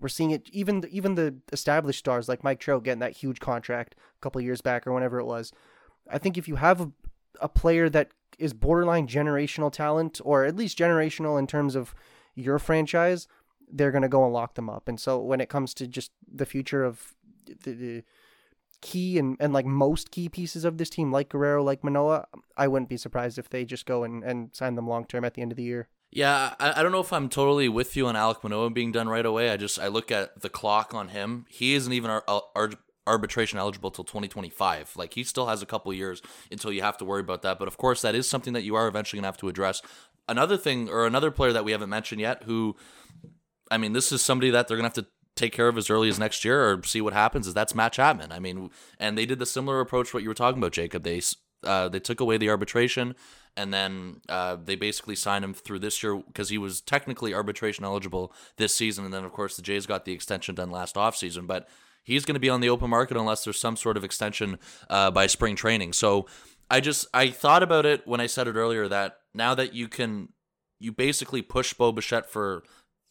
We're 0.00 0.08
seeing 0.08 0.30
it 0.30 0.48
even 0.52 0.84
even 0.90 1.14
the 1.14 1.36
established 1.52 1.98
stars 1.98 2.28
like 2.28 2.44
Mike 2.44 2.60
Trout 2.60 2.84
getting 2.84 3.00
that 3.00 3.16
huge 3.16 3.40
contract 3.40 3.94
a 3.98 4.20
couple 4.20 4.40
years 4.40 4.60
back 4.60 4.86
or 4.86 4.92
whenever 4.92 5.18
it 5.18 5.24
was. 5.24 5.52
I 6.10 6.18
think 6.18 6.38
if 6.38 6.48
you 6.48 6.56
have 6.56 6.80
a, 6.80 6.90
a 7.40 7.48
player 7.48 7.88
that 7.90 8.10
is 8.38 8.54
borderline 8.54 9.06
generational 9.06 9.72
talent 9.72 10.20
or 10.24 10.44
at 10.44 10.56
least 10.56 10.78
generational 10.78 11.38
in 11.38 11.46
terms 11.46 11.74
of 11.74 11.94
your 12.34 12.58
franchise, 12.58 13.26
they're 13.70 13.90
going 13.90 14.02
to 14.02 14.08
go 14.08 14.24
and 14.24 14.32
lock 14.32 14.54
them 14.54 14.70
up. 14.70 14.88
And 14.88 14.98
so 14.98 15.18
when 15.18 15.40
it 15.40 15.48
comes 15.48 15.74
to 15.74 15.86
just 15.86 16.12
the 16.32 16.46
future 16.46 16.84
of 16.84 17.14
the, 17.64 17.72
the 17.72 18.04
key 18.80 19.18
and, 19.18 19.36
and 19.40 19.52
like 19.52 19.66
most 19.66 20.10
key 20.10 20.28
pieces 20.28 20.64
of 20.64 20.78
this 20.78 20.90
team, 20.90 21.10
like 21.10 21.28
Guerrero, 21.28 21.62
like 21.62 21.82
Manoah, 21.82 22.26
I 22.56 22.68
wouldn't 22.68 22.88
be 22.88 22.96
surprised 22.96 23.38
if 23.38 23.50
they 23.50 23.64
just 23.64 23.86
go 23.86 24.04
and, 24.04 24.22
and 24.22 24.50
sign 24.54 24.76
them 24.76 24.88
long 24.88 25.04
term 25.04 25.24
at 25.24 25.34
the 25.34 25.42
end 25.42 25.52
of 25.52 25.56
the 25.56 25.64
year. 25.64 25.88
Yeah, 26.10 26.54
I, 26.58 26.80
I 26.80 26.82
don't 26.82 26.92
know 26.92 27.00
if 27.00 27.12
I'm 27.12 27.28
totally 27.28 27.68
with 27.68 27.96
you 27.96 28.06
on 28.06 28.16
Alec 28.16 28.42
Manoah 28.42 28.70
being 28.70 28.92
done 28.92 29.08
right 29.08 29.26
away. 29.26 29.50
I 29.50 29.56
just 29.56 29.78
I 29.78 29.88
look 29.88 30.10
at 30.10 30.40
the 30.40 30.48
clock 30.48 30.94
on 30.94 31.08
him. 31.08 31.46
He 31.48 31.74
isn't 31.74 31.92
even 31.92 32.10
our, 32.10 32.24
our 32.56 32.70
arbitration 33.06 33.58
eligible 33.58 33.90
till 33.90 34.04
2025. 34.04 34.94
Like 34.96 35.14
he 35.14 35.24
still 35.24 35.46
has 35.46 35.62
a 35.62 35.66
couple 35.66 35.92
years 35.92 36.22
until 36.50 36.72
you 36.72 36.82
have 36.82 36.98
to 36.98 37.04
worry 37.04 37.20
about 37.20 37.42
that. 37.42 37.58
But 37.58 37.68
of 37.68 37.76
course, 37.76 38.02
that 38.02 38.14
is 38.14 38.28
something 38.28 38.52
that 38.52 38.62
you 38.62 38.74
are 38.74 38.86
eventually 38.88 39.18
gonna 39.18 39.28
have 39.28 39.36
to 39.38 39.48
address. 39.48 39.82
Another 40.28 40.56
thing, 40.56 40.88
or 40.88 41.06
another 41.06 41.30
player 41.30 41.52
that 41.52 41.64
we 41.64 41.72
haven't 41.72 41.88
mentioned 41.88 42.20
yet, 42.20 42.42
who, 42.44 42.76
I 43.70 43.78
mean, 43.78 43.94
this 43.94 44.12
is 44.12 44.22
somebody 44.22 44.50
that 44.50 44.68
they're 44.68 44.76
gonna 44.76 44.88
have 44.88 44.94
to 44.94 45.06
take 45.36 45.52
care 45.52 45.68
of 45.68 45.78
as 45.78 45.88
early 45.88 46.08
as 46.08 46.18
next 46.18 46.44
year 46.44 46.70
or 46.70 46.82
see 46.84 47.00
what 47.00 47.12
happens. 47.12 47.46
Is 47.46 47.54
that's 47.54 47.74
Matt 47.74 47.92
Chapman. 47.92 48.32
I 48.32 48.38
mean, 48.38 48.70
and 48.98 49.16
they 49.16 49.26
did 49.26 49.38
the 49.38 49.46
similar 49.46 49.80
approach 49.80 50.12
what 50.12 50.22
you 50.22 50.28
were 50.28 50.34
talking 50.34 50.58
about, 50.58 50.72
Jacob. 50.72 51.02
They 51.02 51.20
uh, 51.64 51.88
they 51.88 52.00
took 52.00 52.20
away 52.20 52.36
the 52.36 52.50
arbitration 52.50 53.14
and 53.58 53.74
then 53.74 54.20
uh, 54.28 54.56
they 54.64 54.76
basically 54.76 55.16
signed 55.16 55.44
him 55.44 55.52
through 55.52 55.80
this 55.80 56.00
year 56.00 56.16
because 56.16 56.48
he 56.48 56.58
was 56.58 56.80
technically 56.80 57.34
arbitration 57.34 57.84
eligible 57.84 58.32
this 58.56 58.74
season, 58.74 59.04
and 59.04 59.12
then 59.12 59.24
of 59.24 59.32
course 59.32 59.56
the 59.56 59.62
Jays 59.62 59.84
got 59.84 60.04
the 60.04 60.12
extension 60.12 60.54
done 60.54 60.70
last 60.70 60.94
offseason, 60.94 61.46
but 61.48 61.68
he's 62.04 62.24
going 62.24 62.34
to 62.34 62.40
be 62.40 62.48
on 62.48 62.60
the 62.60 62.70
open 62.70 62.88
market 62.88 63.16
unless 63.16 63.42
there's 63.42 63.58
some 63.58 63.76
sort 63.76 63.96
of 63.96 64.04
extension 64.04 64.60
uh, 64.88 65.10
by 65.10 65.26
spring 65.26 65.56
training. 65.56 65.92
So 65.92 66.26
I 66.70 66.80
just 66.80 67.08
I 67.12 67.30
thought 67.30 67.64
about 67.64 67.84
it 67.84 68.06
when 68.06 68.20
I 68.20 68.26
said 68.26 68.46
it 68.46 68.54
earlier 68.54 68.86
that 68.86 69.16
now 69.34 69.56
that 69.56 69.74
you 69.74 69.88
can 69.88 70.28
you 70.78 70.92
basically 70.92 71.42
push 71.42 71.74
Bo 71.74 71.90
Bichette 71.90 72.30
for 72.30 72.62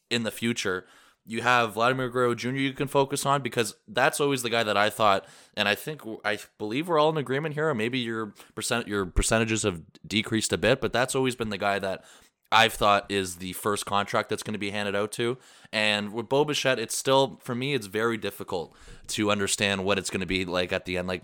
in 0.09 0.23
the 0.23 0.31
future 0.31 0.85
you 1.27 1.41
have 1.41 1.73
Vladimir 1.73 2.09
Guerrero 2.09 2.33
Jr. 2.33 2.51
you 2.51 2.73
can 2.73 2.87
focus 2.87 3.25
on 3.25 3.41
because 3.41 3.75
that's 3.87 4.21
always 4.21 4.43
the 4.43 4.49
guy 4.49 4.63
that 4.63 4.77
I 4.77 4.89
thought, 4.89 5.25
and 5.55 5.67
I 5.67 5.75
think 5.75 6.01
I 6.23 6.39
believe 6.57 6.87
we're 6.87 6.97
all 6.97 7.09
in 7.09 7.17
agreement 7.17 7.53
here. 7.53 7.69
Or 7.69 7.75
maybe 7.75 7.99
your 7.99 8.33
percent 8.55 8.87
your 8.87 9.05
percentages 9.05 9.63
have 9.63 9.81
decreased 10.07 10.53
a 10.53 10.57
bit, 10.57 10.79
but 10.79 10.93
that's 10.93 11.15
always 11.15 11.35
been 11.35 11.49
the 11.49 11.57
guy 11.57 11.79
that 11.79 12.05
I've 12.49 12.73
thought 12.73 13.11
is 13.11 13.35
the 13.35 13.53
first 13.53 13.85
contract 13.85 14.29
that's 14.29 14.41
going 14.41 14.53
to 14.53 14.59
be 14.59 14.71
handed 14.71 14.95
out 14.95 15.11
to. 15.13 15.37
And 15.73 16.13
with 16.13 16.29
Bo 16.29 16.45
Bichette, 16.45 16.79
it's 16.79 16.95
still 16.95 17.39
for 17.43 17.53
me, 17.53 17.73
it's 17.73 17.87
very 17.87 18.17
difficult 18.17 18.73
to 19.07 19.29
understand 19.29 19.83
what 19.83 19.99
it's 19.99 20.09
going 20.09 20.21
to 20.21 20.27
be 20.27 20.45
like 20.45 20.71
at 20.71 20.85
the 20.85 20.97
end. 20.97 21.09
Like, 21.09 21.23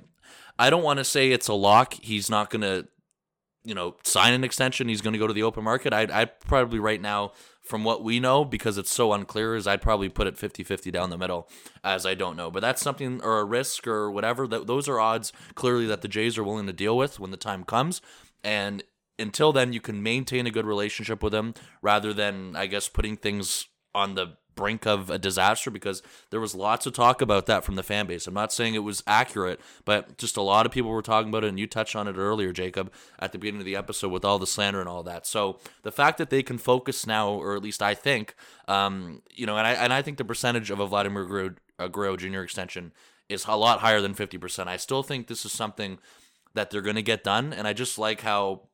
I 0.59 0.69
don't 0.69 0.83
want 0.83 0.97
to 0.97 1.05
say 1.05 1.31
it's 1.31 1.47
a 1.47 1.53
lock. 1.53 1.93
He's 1.93 2.29
not 2.29 2.49
going 2.49 2.61
to, 2.61 2.87
you 3.63 3.73
know, 3.73 3.95
sign 4.03 4.33
an 4.33 4.43
extension. 4.43 4.89
He's 4.89 5.01
going 5.01 5.13
to 5.13 5.19
go 5.19 5.27
to 5.27 5.33
the 5.33 5.43
open 5.43 5.63
market. 5.63 5.93
I 5.93 6.07
I 6.11 6.25
probably 6.25 6.79
right 6.79 7.01
now 7.01 7.31
from 7.63 7.83
what 7.83 8.03
we 8.03 8.19
know, 8.19 8.43
because 8.43 8.77
it's 8.77 8.91
so 8.91 9.13
unclear, 9.13 9.55
is 9.55 9.67
I'd 9.67 9.81
probably 9.81 10.09
put 10.09 10.27
it 10.27 10.37
50 10.37 10.63
50 10.63 10.91
down 10.91 11.09
the 11.09 11.17
middle, 11.17 11.49
as 11.83 12.05
I 12.05 12.13
don't 12.13 12.35
know. 12.35 12.51
But 12.51 12.59
that's 12.59 12.81
something, 12.81 13.21
or 13.23 13.39
a 13.39 13.45
risk, 13.45 13.87
or 13.87 14.11
whatever. 14.11 14.47
That 14.47 14.67
Those 14.67 14.89
are 14.89 14.99
odds 14.99 15.31
clearly 15.55 15.85
that 15.87 16.01
the 16.01 16.07
Jays 16.07 16.37
are 16.37 16.43
willing 16.43 16.67
to 16.67 16.73
deal 16.73 16.97
with 16.97 17.19
when 17.19 17.31
the 17.31 17.37
time 17.37 17.63
comes. 17.63 18.01
And 18.43 18.83
until 19.17 19.53
then, 19.53 19.71
you 19.71 19.79
can 19.79 20.03
maintain 20.03 20.45
a 20.45 20.51
good 20.51 20.65
relationship 20.65 21.23
with 21.23 21.31
them 21.31 21.53
rather 21.81 22.13
than, 22.13 22.55
I 22.55 22.67
guess, 22.67 22.89
putting 22.89 23.15
things 23.15 23.67
on 23.95 24.15
the 24.15 24.37
brink 24.55 24.85
of 24.85 25.09
a 25.09 25.17
disaster 25.17 25.71
because 25.71 26.01
there 26.29 26.39
was 26.39 26.55
lots 26.55 26.85
of 26.85 26.93
talk 26.93 27.21
about 27.21 27.45
that 27.47 27.63
from 27.63 27.75
the 27.75 27.83
fan 27.83 28.05
base. 28.05 28.27
I'm 28.27 28.33
not 28.33 28.53
saying 28.53 28.75
it 28.75 28.79
was 28.79 29.03
accurate, 29.07 29.59
but 29.85 30.17
just 30.17 30.37
a 30.37 30.41
lot 30.41 30.65
of 30.65 30.71
people 30.71 30.91
were 30.91 31.01
talking 31.01 31.29
about 31.29 31.43
it, 31.43 31.49
and 31.49 31.59
you 31.59 31.67
touched 31.67 31.95
on 31.95 32.07
it 32.07 32.17
earlier, 32.17 32.51
Jacob, 32.51 32.91
at 33.19 33.31
the 33.31 33.37
beginning 33.37 33.61
of 33.61 33.65
the 33.65 33.75
episode 33.75 34.11
with 34.11 34.25
all 34.25 34.39
the 34.39 34.47
slander 34.47 34.79
and 34.79 34.89
all 34.89 35.03
that. 35.03 35.25
So 35.25 35.59
the 35.83 35.91
fact 35.91 36.17
that 36.17 36.29
they 36.29 36.43
can 36.43 36.57
focus 36.57 37.05
now, 37.07 37.29
or 37.29 37.55
at 37.55 37.63
least 37.63 37.81
I 37.81 37.93
think, 37.93 38.35
um, 38.67 39.21
you 39.33 39.45
know, 39.45 39.57
and 39.57 39.67
I 39.67 39.73
and 39.73 39.93
I 39.93 40.01
think 40.01 40.17
the 40.17 40.25
percentage 40.25 40.69
of 40.69 40.79
a 40.79 40.87
Vladimir 40.87 41.25
Guerrero, 41.25 41.55
uh, 41.79 42.17
Jr. 42.17 42.41
extension 42.41 42.93
is 43.29 43.45
a 43.47 43.55
lot 43.55 43.79
higher 43.79 44.01
than 44.01 44.13
50%. 44.13 44.67
I 44.67 44.77
still 44.77 45.03
think 45.03 45.27
this 45.27 45.45
is 45.45 45.51
something 45.51 45.97
that 46.53 46.69
they're 46.69 46.81
going 46.81 46.95
to 46.95 47.01
get 47.01 47.23
done, 47.23 47.53
and 47.53 47.67
I 47.67 47.73
just 47.73 47.97
like 47.97 48.21
how 48.21 48.67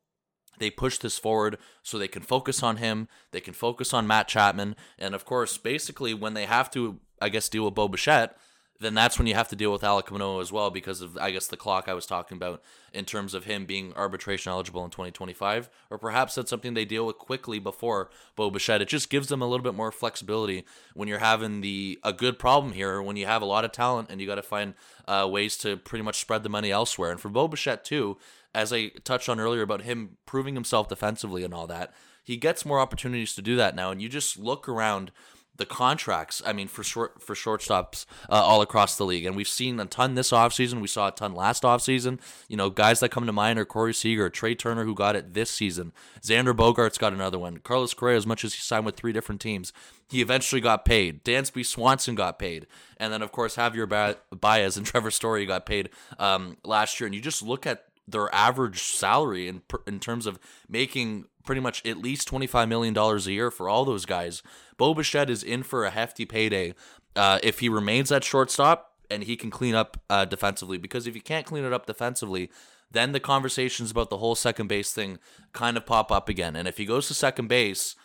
they 0.58 0.70
push 0.70 0.98
this 0.98 1.18
forward 1.18 1.58
so 1.84 1.98
they 1.98 2.08
can 2.08 2.22
focus 2.22 2.62
on 2.62 2.78
him. 2.78 3.08
They 3.32 3.42
can 3.42 3.54
focus 3.54 3.94
on 3.94 4.08
Matt 4.08 4.28
Chapman. 4.28 4.76
And 4.98 5.16
of 5.16 5.26
course, 5.26 5.58
basically, 5.58 6.14
when 6.14 6.34
they 6.34 6.46
have 6.46 6.70
to, 6.72 7.00
I 7.22 7.30
guess, 7.30 7.50
deal 7.50 7.66
with 7.66 7.76
Bo 7.76 7.88
Bichette, 7.88 8.36
then 8.82 8.94
that's 8.94 9.18
when 9.18 9.28
you 9.28 9.36
have 9.36 9.50
to 9.50 9.58
deal 9.58 9.74
with 9.74 9.84
Alec 9.84 10.10
Manoah 10.10 10.40
as 10.40 10.54
well 10.54 10.70
because 10.70 11.02
of, 11.02 11.18
I 11.18 11.32
guess, 11.32 11.48
the 11.48 11.58
clock 11.58 11.90
I 11.90 11.94
was 11.94 12.06
talking 12.06 12.38
about 12.38 12.62
in 12.94 13.04
terms 13.04 13.34
of 13.34 13.44
him 13.44 13.66
being 13.66 13.94
arbitration 13.94 14.52
eligible 14.52 14.86
in 14.86 14.90
2025. 14.90 15.70
Or 15.90 15.98
perhaps 15.98 16.36
that's 16.36 16.50
something 16.50 16.74
they 16.74 16.86
deal 16.86 17.06
with 17.06 17.18
quickly 17.18 17.60
before 17.60 18.10
Bo 18.38 18.50
Bichette. 18.50 18.82
It 18.82 18.88
just 18.88 19.10
gives 19.10 19.28
them 19.28 19.42
a 19.42 19.48
little 19.48 19.64
bit 19.64 19.76
more 19.76 19.92
flexibility 19.92 20.64
when 20.94 21.10
you're 21.10 21.20
having 21.20 21.60
the 21.60 22.00
a 22.04 22.14
good 22.14 22.40
problem 22.40 22.72
here, 22.72 23.02
when 23.02 23.18
you 23.18 23.26
have 23.26 23.42
a 23.42 23.46
lot 23.46 23.66
of 23.66 23.74
talent 23.74 24.10
and 24.10 24.22
you 24.22 24.28
got 24.28 24.36
to 24.36 24.44
find 24.44 24.76
uh, 25.08 25.28
ways 25.30 25.58
to 25.58 25.76
pretty 25.76 26.04
much 26.04 26.20
spread 26.22 26.44
the 26.44 26.50
money 26.50 26.72
elsewhere. 26.72 27.12
And 27.12 27.20
for 27.20 27.30
Bo 27.30 27.50
Bichette, 27.50 27.84
too, 27.84 28.18
as 28.54 28.74
I 28.74 28.90
touched 29.04 29.30
on 29.30 29.40
earlier 29.40 29.62
about 29.62 29.84
him 29.84 30.18
proving 30.26 30.56
himself 30.56 30.88
defensively 30.88 31.44
and 31.44 31.54
all 31.54 31.68
that, 31.68 31.94
he 32.24 32.38
gets 32.38 32.66
more 32.66 32.80
opportunities 32.80 33.34
to 33.36 33.42
do 33.42 33.56
that 33.56 33.76
now. 33.76 33.92
And 33.92 34.02
you 34.02 34.10
just 34.10 34.38
look 34.38 34.68
around 34.68 35.12
the 35.60 35.66
contracts, 35.66 36.42
I 36.46 36.54
mean, 36.54 36.68
for 36.68 36.84
short 36.84 37.22
for 37.22 37.36
shortstops 37.36 38.06
uh, 38.30 38.34
all 38.34 38.62
across 38.62 38.98
the 38.98 39.06
league. 39.06 39.26
And 39.26 39.36
we've 39.36 39.48
seen 39.48 39.80
a 39.80 39.86
ton 39.86 40.16
this 40.16 40.32
offseason. 40.32 40.82
We 40.82 40.88
saw 40.88 41.10
a 41.10 41.12
ton 41.12 41.36
last 41.36 41.64
offseason. 41.64 42.20
You 42.48 42.58
know, 42.58 42.70
guys 42.70 43.02
that 43.02 43.10
come 43.10 43.26
to 43.26 43.34
mind 43.34 43.60
are 43.60 43.66
Corey 43.66 43.94
Seager, 43.94 44.30
Trey 44.30 44.56
Turner, 44.56 44.86
who 44.86 44.96
got 44.96 45.18
it 45.18 45.34
this 45.34 45.52
season. 45.52 45.92
Xander 46.22 46.56
Bogaerts 46.56 46.98
got 46.98 47.14
another 47.14 47.38
one. 47.38 47.58
Carlos 47.58 47.94
Correa, 47.94 48.18
as 48.18 48.26
much 48.26 48.44
as 48.44 48.54
he 48.54 48.62
signed 48.62 48.86
with 48.86 48.96
three 48.96 49.12
different 49.12 49.42
teams, 49.42 49.74
he 50.10 50.22
eventually 50.22 50.62
got 50.62 50.86
paid. 50.86 51.24
Dansby 51.26 51.66
Swanson 51.66 52.16
got 52.16 52.40
paid. 52.40 52.66
And 52.98 53.12
then, 53.12 53.22
of 53.22 53.32
course, 53.32 53.58
Javier 53.58 54.16
Baez 54.32 54.78
and 54.78 54.86
Trevor 54.86 55.12
Story 55.12 55.46
got 55.46 55.66
paid 55.66 55.90
um, 56.18 56.58
last 56.64 57.00
year. 57.00 57.06
And 57.06 57.14
you 57.14 57.22
just 57.22 57.44
look 57.44 57.68
at 57.68 57.84
their 58.12 58.34
average 58.34 58.82
salary 58.82 59.48
in 59.48 59.62
in 59.88 60.00
terms 60.00 60.26
of 60.26 60.40
making 60.68 61.26
pretty 61.46 61.62
much 61.62 61.86
at 61.86 61.98
least 61.98 62.28
twenty 62.28 62.48
five 62.48 62.70
million 62.70 62.94
dollars 62.94 63.28
a 63.28 63.32
year 63.32 63.52
for 63.52 63.70
all 63.70 63.86
those 63.86 64.06
guys. 64.06 64.44
Bo 64.78 64.94
Bichette 64.94 65.30
is 65.30 65.44
in 65.44 65.64
for 65.64 65.86
a 65.86 65.90
hefty 65.90 66.26
payday 66.26 66.74
uh, 67.16 67.40
if 67.44 67.60
he 67.60 67.70
remains 67.70 68.12
at 68.12 68.24
shortstop 68.24 68.94
and 69.10 69.24
he 69.24 69.36
can 69.36 69.50
clean 69.50 69.76
up 69.76 70.00
uh, 70.10 70.26
defensively. 70.26 70.78
Because 70.78 71.08
if 71.08 71.14
he 71.14 71.22
can't 71.22 71.46
clean 71.46 71.64
it 71.64 71.74
up 71.74 71.86
defensively, 71.86 72.50
then 72.92 73.12
the 73.12 73.20
conversations 73.20 73.92
about 73.92 74.10
the 74.10 74.18
whole 74.18 74.36
second 74.36 74.68
base 74.68 74.92
thing 74.92 75.20
kind 75.54 75.78
of 75.78 75.86
pop 75.86 76.12
up 76.12 76.30
again. 76.30 76.56
And 76.56 76.68
if 76.68 76.78
he 76.78 76.86
goes 76.86 77.08
to 77.08 77.14
second 77.14 77.48
base. 77.48 77.96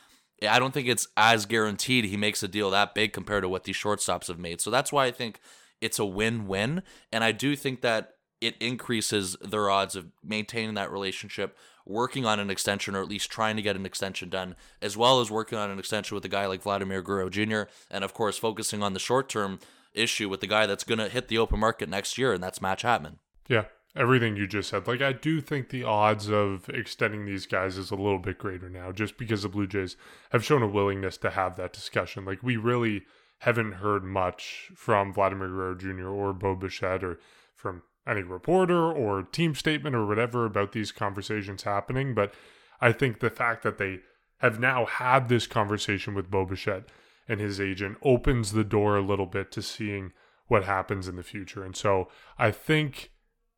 I 0.47 0.59
don't 0.59 0.75
think 0.75 0.89
it's 0.89 1.07
as 1.17 1.47
guaranteed 1.47 2.07
he 2.07 2.17
makes 2.17 2.43
a 2.43 2.49
deal 2.49 2.69
that 2.71 2.95
big 2.95 3.13
compared 3.13 3.45
to 3.45 3.49
what 3.49 3.65
these 3.65 3.77
shortstops 3.77 4.27
have 4.27 4.39
made. 4.39 4.61
So 4.61 4.69
that's 4.69 4.93
why 4.93 5.07
I 5.07 5.13
think 5.13 5.39
it's 5.81 6.01
a 6.01 6.05
win-win. 6.05 6.83
And 7.13 7.23
I 7.23 7.31
do 7.31 7.55
think 7.55 7.81
that 7.83 8.14
it 8.45 8.57
increases 8.61 9.37
their 9.41 9.71
odds 9.71 9.97
of 9.97 10.07
maintaining 10.23 10.75
that 10.75 10.91
relationship, 10.91 11.57
working 11.87 12.25
on 12.25 12.41
an 12.41 12.51
extension 12.51 12.95
or 12.95 13.03
at 13.03 13.09
least 13.09 13.31
trying 13.31 13.57
to 13.57 13.63
get 13.63 13.77
an 13.77 13.87
extension 13.87 14.29
done, 14.29 14.57
as 14.81 14.97
well 14.97 15.21
as 15.21 15.31
working 15.31 15.59
on 15.59 15.71
an 15.71 15.79
extension 15.79 16.15
with 16.15 16.25
a 16.25 16.29
guy 16.29 16.47
like 16.47 16.63
Vladimir 16.63 17.03
Guerrero 17.03 17.31
Jr. 17.31 17.63
And 17.91 18.05
of 18.05 18.15
course, 18.15 18.39
focusing 18.39 18.83
on 18.83 18.93
the 18.93 18.99
short 19.01 19.29
term 19.29 19.59
issue 19.93 20.29
with 20.29 20.41
the 20.41 20.47
guy 20.47 20.67
that's 20.67 20.85
going 20.85 20.99
to 20.99 21.09
hit 21.09 21.29
the 21.29 21.39
open 21.39 21.61
market 21.61 21.89
next 21.89 22.19
year, 22.19 22.33
and 22.33 22.43
that's 22.43 22.61
Matt 22.61 22.79
Chapman. 22.79 23.19
Yeah, 23.49 23.65
everything 23.97 24.37
you 24.37 24.47
just 24.47 24.71
said. 24.71 24.87
Like, 24.87 25.03
I 25.03 25.13
do 25.13 25.41
think 25.41 25.69
the 25.69 25.85
odds 25.85 26.29
of 26.29 26.69
extending 26.69 27.27
these 27.27 27.47
guys 27.47 27.77
is 27.79 27.91
a 27.91 27.97
little 27.97 28.19
bit 28.19 28.39
greater 28.39 28.69
now, 28.69 28.93
just 28.93 29.17
because 29.17 29.43
the 29.43 29.49
Blue 29.49 29.67
Jays 29.67 29.97
have 30.31 30.45
shown 30.45 30.63
a 30.63 30.69
willingness 30.69 31.17
to 31.19 31.31
have 31.31 31.57
that 31.57 31.73
discussion. 31.73 32.25
Like, 32.25 32.43
we 32.43 32.57
really 32.57 33.03
haven't 33.41 33.73
heard 33.73 34.05
much 34.05 34.71
from 34.75 35.13
Vladimir 35.13 35.49
Guerrero 35.49 35.75
Jr. 35.75 36.09
or 36.09 36.33
Bo 36.33 36.57
Bichette 36.57 37.05
or 37.05 37.19
from 37.55 37.83
any 38.07 38.23
reporter 38.23 38.93
or 38.93 39.23
team 39.23 39.55
statement 39.55 39.97
or 39.97 40.07
whatever 40.07 40.45
about 40.45 40.73
these 40.73 40.93
conversations 40.93 41.63
happening. 41.63 42.15
But 42.15 42.35
I 42.81 42.93
think 42.93 43.21
the 43.21 43.31
fact 43.31 43.63
that 43.63 43.79
they 43.79 44.01
have 44.39 44.61
now 44.61 44.85
had 44.85 45.29
this 45.29 45.47
conversation 45.47 46.15
with 46.15 46.31
Bo 46.31 46.45
Bichette 46.45 46.89
and 47.29 47.41
his 47.41 47.61
agent 47.61 47.97
opens 48.03 48.53
the 48.53 48.65
door 48.65 48.97
a 48.97 49.03
little 49.03 49.27
bit 49.27 49.51
to 49.53 49.63
seeing 49.63 50.13
what 50.47 50.65
happens 50.65 51.09
in 51.09 51.17
the 51.17 51.23
future. 51.23 51.65
And 51.65 51.75
so 51.75 52.09
I 52.39 52.51
think 52.51 53.11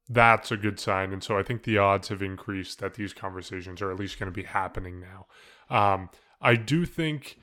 that's 0.09 0.53
a 0.53 0.57
good 0.57 0.79
sign. 0.79 1.13
And 1.13 1.23
so 1.23 1.37
I 1.37 1.43
think 1.43 1.65
the 1.65 1.79
odds 1.79 2.09
have 2.09 2.23
increased 2.23 2.79
that 2.79 2.95
these 2.95 3.13
conversations 3.13 3.83
are 3.83 3.91
at 3.91 3.99
least 3.99 4.19
going 4.19 4.31
to 4.31 4.37
be 4.37 4.47
happening 4.47 5.01
now. 5.01 5.27
Um, 5.69 6.11
I 6.41 6.55
do 6.55 6.87
think 6.87 7.39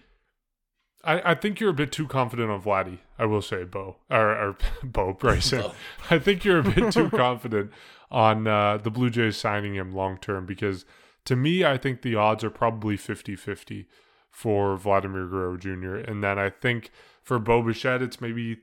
I, 1.04 1.32
I 1.32 1.36
think 1.36 1.60
you're 1.60 1.70
a 1.70 1.74
bit 1.74 1.92
too 1.92 2.08
confident 2.08 2.50
on 2.50 2.62
Vladdy. 2.62 3.00
I 3.20 3.26
will 3.26 3.42
say, 3.42 3.63
Bo 3.63 3.98
or, 4.10 4.30
or 4.30 4.58
Bo 4.84 5.13
Bryson. 5.13 5.62
Bo. 5.62 5.74
I 6.10 6.20
think 6.20 6.44
you're 6.46 6.60
a 6.60 6.63
bit 6.63 6.94
too 6.94 7.10
confident 7.12 7.72
on 8.10 8.48
uh, 8.48 8.78
the 8.78 8.92
Blue 8.92 9.10
Jays 9.10 9.38
signing 9.38 9.76
him 9.76 9.94
long 9.94 10.18
term 10.18 10.46
because 10.46 10.86
to 11.26 11.36
me, 11.36 11.63
I 11.63 11.78
think 11.78 12.02
the 12.02 12.16
odds 12.16 12.44
are 12.44 12.50
probably 12.50 12.98
50 12.98 13.36
50 13.36 13.88
for 14.30 14.76
Vladimir 14.78 15.28
Guerrero 15.28 15.58
Jr. 15.58 15.96
And 15.96 16.24
then 16.24 16.39
I 16.39 16.50
think 16.50 16.92
For 17.22 17.39
Bo 17.39 17.62
Bichette, 17.62 18.02
it's 18.02 18.20
maybe 18.20 18.60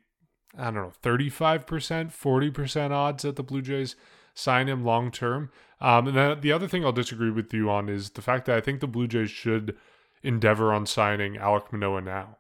I 0.59 0.65
don't 0.65 0.75
know, 0.75 0.93
35%, 1.03 1.65
40% 1.65 2.91
odds 2.91 3.23
that 3.23 3.37
the 3.37 3.43
Blue 3.43 3.63
Jays 3.63 3.95
sign 4.35 4.69
him 4.69 4.85
long 4.85 5.11
term. 5.11 5.51
Um, 5.81 6.09
and 6.09 6.17
then 6.17 6.41
the 6.41 6.53
other 6.53 6.69
thing 6.69 6.85
I'll 6.85 6.93
disagree 6.93 7.31
with 7.31 7.55
you 7.55 7.71
on 7.71 7.89
is 7.89 8.11
the 8.11 8.23
fact 8.23 8.47
that 8.47 8.57
I 8.57 8.61
think 8.61 8.81
the 8.81 8.87
Blue 8.87 9.07
Jays 9.07 9.31
should 9.31 9.77
endeavor 10.23 10.73
on 10.73 10.87
signing 10.87 11.37
Alec 11.37 11.73
Manoah 11.73 12.01
now. 12.01 12.37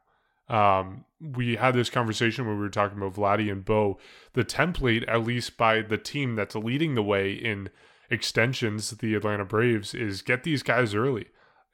Um, 0.49 1.05
we 1.21 1.57
had 1.57 1.75
this 1.75 1.90
conversation 1.90 2.47
when 2.47 2.57
we 2.57 2.62
were 2.62 2.69
talking 2.71 2.99
about 2.99 3.14
Vladdy 3.14 3.51
and 3.51 3.64
Bo. 3.64 3.99
The 4.33 4.45
template, 4.45 5.05
at 5.07 5.25
least 5.25 5.57
by 5.57 5.83
the 5.83 5.99
team 5.99 6.35
that's 6.35 6.55
leading 6.55 6.95
the 6.95 7.03
way 7.03 7.33
in 7.33 7.71
extensions, 8.11 8.90
the 8.90 9.14
Atlanta 9.14 9.45
Braves, 9.45 9.95
is 9.95 10.23
get 10.23 10.43
these 10.43 10.62
guys 10.62 10.95
early. 10.95 11.27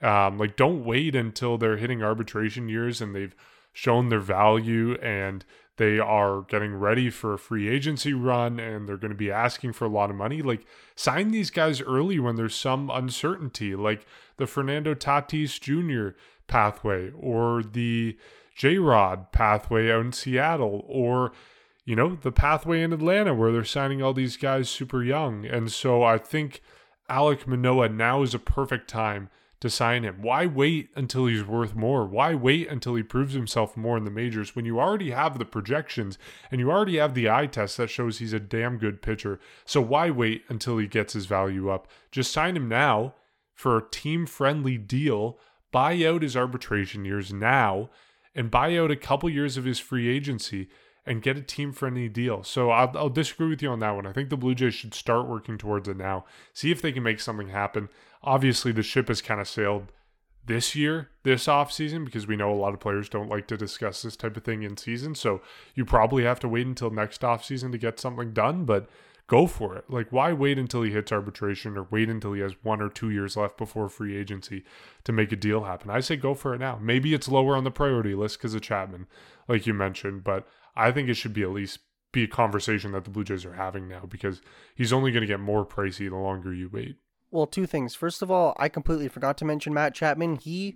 Um, 0.02 0.36
like, 0.36 0.56
don't 0.56 0.84
wait 0.84 1.14
until 1.14 1.56
they're 1.56 1.78
hitting 1.78 2.02
arbitration 2.02 2.68
years 2.68 3.00
and 3.00 3.14
they've 3.14 3.34
shown 3.72 4.10
their 4.10 4.20
value 4.20 4.94
and 4.96 5.44
they 5.76 5.98
are 5.98 6.42
getting 6.42 6.74
ready 6.74 7.10
for 7.10 7.34
a 7.34 7.38
free 7.38 7.68
agency 7.68 8.14
run 8.14 8.58
and 8.58 8.88
they're 8.88 8.96
going 8.96 9.12
to 9.12 9.16
be 9.16 9.30
asking 9.30 9.72
for 9.72 9.84
a 9.84 9.90
lot 9.90 10.10
of 10.10 10.16
money. 10.16 10.40
Like, 10.42 10.66
sign 10.94 11.30
these 11.30 11.50
guys 11.50 11.80
early 11.82 12.18
when 12.18 12.36
there's 12.36 12.54
some 12.54 12.90
uncertainty, 12.90 13.76
like 13.76 14.06
the 14.38 14.46
Fernando 14.46 14.94
Tatis 14.94 15.60
Jr. 15.60 16.16
pathway 16.46 17.10
or 17.18 17.62
the 17.62 18.16
J 18.56 18.78
Rod 18.78 19.32
pathway 19.32 19.90
out 19.90 20.00
in 20.06 20.12
Seattle 20.12 20.84
or, 20.88 21.32
you 21.84 21.94
know, 21.94 22.16
the 22.16 22.32
pathway 22.32 22.82
in 22.82 22.94
Atlanta 22.94 23.34
where 23.34 23.52
they're 23.52 23.64
signing 23.64 24.02
all 24.02 24.14
these 24.14 24.38
guys 24.38 24.70
super 24.70 25.02
young. 25.02 25.44
And 25.44 25.70
so 25.70 26.02
I 26.02 26.16
think 26.16 26.62
Alec 27.08 27.46
Manoah 27.46 27.90
now 27.90 28.22
is 28.22 28.34
a 28.34 28.38
perfect 28.38 28.88
time 28.88 29.28
to 29.66 29.74
sign 29.74 30.04
him? 30.04 30.22
Why 30.22 30.46
wait 30.46 30.90
until 30.94 31.26
he's 31.26 31.44
worth 31.44 31.74
more? 31.74 32.06
Why 32.06 32.34
wait 32.34 32.68
until 32.68 32.94
he 32.94 33.02
proves 33.02 33.34
himself 33.34 33.76
more 33.76 33.96
in 33.96 34.04
the 34.04 34.10
majors 34.10 34.54
when 34.54 34.64
you 34.64 34.80
already 34.80 35.10
have 35.10 35.38
the 35.38 35.44
projections 35.44 36.18
and 36.50 36.60
you 36.60 36.70
already 36.70 36.96
have 36.96 37.14
the 37.14 37.28
eye 37.28 37.46
test 37.46 37.76
that 37.76 37.90
shows 37.90 38.18
he's 38.18 38.32
a 38.32 38.40
damn 38.40 38.78
good 38.78 39.02
pitcher? 39.02 39.38
So 39.64 39.80
why 39.80 40.10
wait 40.10 40.44
until 40.48 40.78
he 40.78 40.86
gets 40.86 41.12
his 41.12 41.26
value 41.26 41.68
up? 41.68 41.88
Just 42.10 42.32
sign 42.32 42.56
him 42.56 42.68
now 42.68 43.14
for 43.54 43.76
a 43.76 43.90
team 43.90 44.26
friendly 44.26 44.78
deal, 44.78 45.38
buy 45.72 46.02
out 46.04 46.22
his 46.22 46.36
arbitration 46.36 47.04
years 47.04 47.32
now, 47.32 47.90
and 48.34 48.50
buy 48.50 48.76
out 48.76 48.90
a 48.90 48.96
couple 48.96 49.28
years 49.28 49.56
of 49.56 49.64
his 49.64 49.78
free 49.78 50.08
agency 50.08 50.68
and 51.06 51.22
get 51.22 51.38
a 51.38 51.42
team 51.42 51.72
friendly 51.72 52.08
deal. 52.08 52.42
So 52.42 52.70
I'll, 52.70 52.92
I'll, 52.96 53.08
disagree 53.08 53.48
with 53.48 53.62
you 53.62 53.70
on 53.70 53.78
that 53.78 53.94
one. 53.94 54.06
I 54.06 54.12
think 54.12 54.28
the 54.28 54.36
Blue 54.36 54.54
Jays 54.54 54.74
should 54.74 54.92
start 54.92 55.28
working 55.28 55.56
towards 55.56 55.88
it 55.88 55.96
now. 55.96 56.24
See 56.52 56.72
if 56.72 56.82
they 56.82 56.92
can 56.92 57.04
make 57.04 57.20
something 57.20 57.48
happen. 57.48 57.88
Obviously, 58.26 58.72
the 58.72 58.82
ship 58.82 59.08
has 59.08 59.22
kind 59.22 59.40
of 59.40 59.48
sailed 59.48 59.92
this 60.44 60.76
year, 60.76 61.08
this 61.22 61.48
off 61.48 61.72
season, 61.72 62.04
because 62.04 62.26
we 62.26 62.36
know 62.36 62.52
a 62.52 62.54
lot 62.54 62.74
of 62.74 62.80
players 62.80 63.08
don't 63.08 63.30
like 63.30 63.46
to 63.48 63.56
discuss 63.56 64.02
this 64.02 64.16
type 64.16 64.36
of 64.36 64.44
thing 64.44 64.62
in 64.62 64.76
season. 64.76 65.14
So 65.14 65.40
you 65.74 65.84
probably 65.84 66.24
have 66.24 66.40
to 66.40 66.48
wait 66.48 66.66
until 66.66 66.90
next 66.90 67.24
off 67.24 67.44
season 67.44 67.72
to 67.72 67.78
get 67.78 67.98
something 67.98 68.32
done. 68.32 68.64
But 68.64 68.88
go 69.26 69.46
for 69.46 69.76
it. 69.76 69.84
Like, 69.88 70.12
why 70.12 70.32
wait 70.32 70.58
until 70.58 70.82
he 70.82 70.92
hits 70.92 71.12
arbitration 71.12 71.76
or 71.76 71.86
wait 71.90 72.08
until 72.08 72.32
he 72.32 72.40
has 72.40 72.54
one 72.62 72.80
or 72.80 72.88
two 72.88 73.10
years 73.10 73.36
left 73.36 73.56
before 73.56 73.88
free 73.88 74.16
agency 74.16 74.64
to 75.04 75.12
make 75.12 75.32
a 75.32 75.36
deal 75.36 75.64
happen? 75.64 75.90
I 75.90 76.00
say 76.00 76.16
go 76.16 76.34
for 76.34 76.54
it 76.54 76.58
now. 76.58 76.78
Maybe 76.80 77.14
it's 77.14 77.28
lower 77.28 77.56
on 77.56 77.64
the 77.64 77.70
priority 77.70 78.14
list 78.14 78.38
because 78.38 78.54
of 78.54 78.62
Chapman, 78.62 79.06
like 79.48 79.66
you 79.66 79.74
mentioned, 79.74 80.24
but 80.24 80.46
I 80.74 80.92
think 80.92 81.08
it 81.08 81.14
should 81.14 81.32
be 81.32 81.42
at 81.42 81.50
least 81.50 81.80
be 82.12 82.24
a 82.24 82.28
conversation 82.28 82.92
that 82.92 83.04
the 83.04 83.10
Blue 83.10 83.24
Jays 83.24 83.44
are 83.44 83.54
having 83.54 83.88
now 83.88 84.04
because 84.08 84.40
he's 84.74 84.92
only 84.92 85.10
going 85.10 85.22
to 85.22 85.26
get 85.26 85.40
more 85.40 85.66
pricey 85.66 86.08
the 86.08 86.16
longer 86.16 86.54
you 86.54 86.70
wait. 86.72 86.96
Well, 87.36 87.46
two 87.46 87.66
things. 87.66 87.94
First 87.94 88.22
of 88.22 88.30
all, 88.30 88.56
I 88.58 88.70
completely 88.70 89.08
forgot 89.08 89.36
to 89.38 89.44
mention 89.44 89.74
Matt 89.74 89.94
Chapman. 89.94 90.36
He 90.36 90.74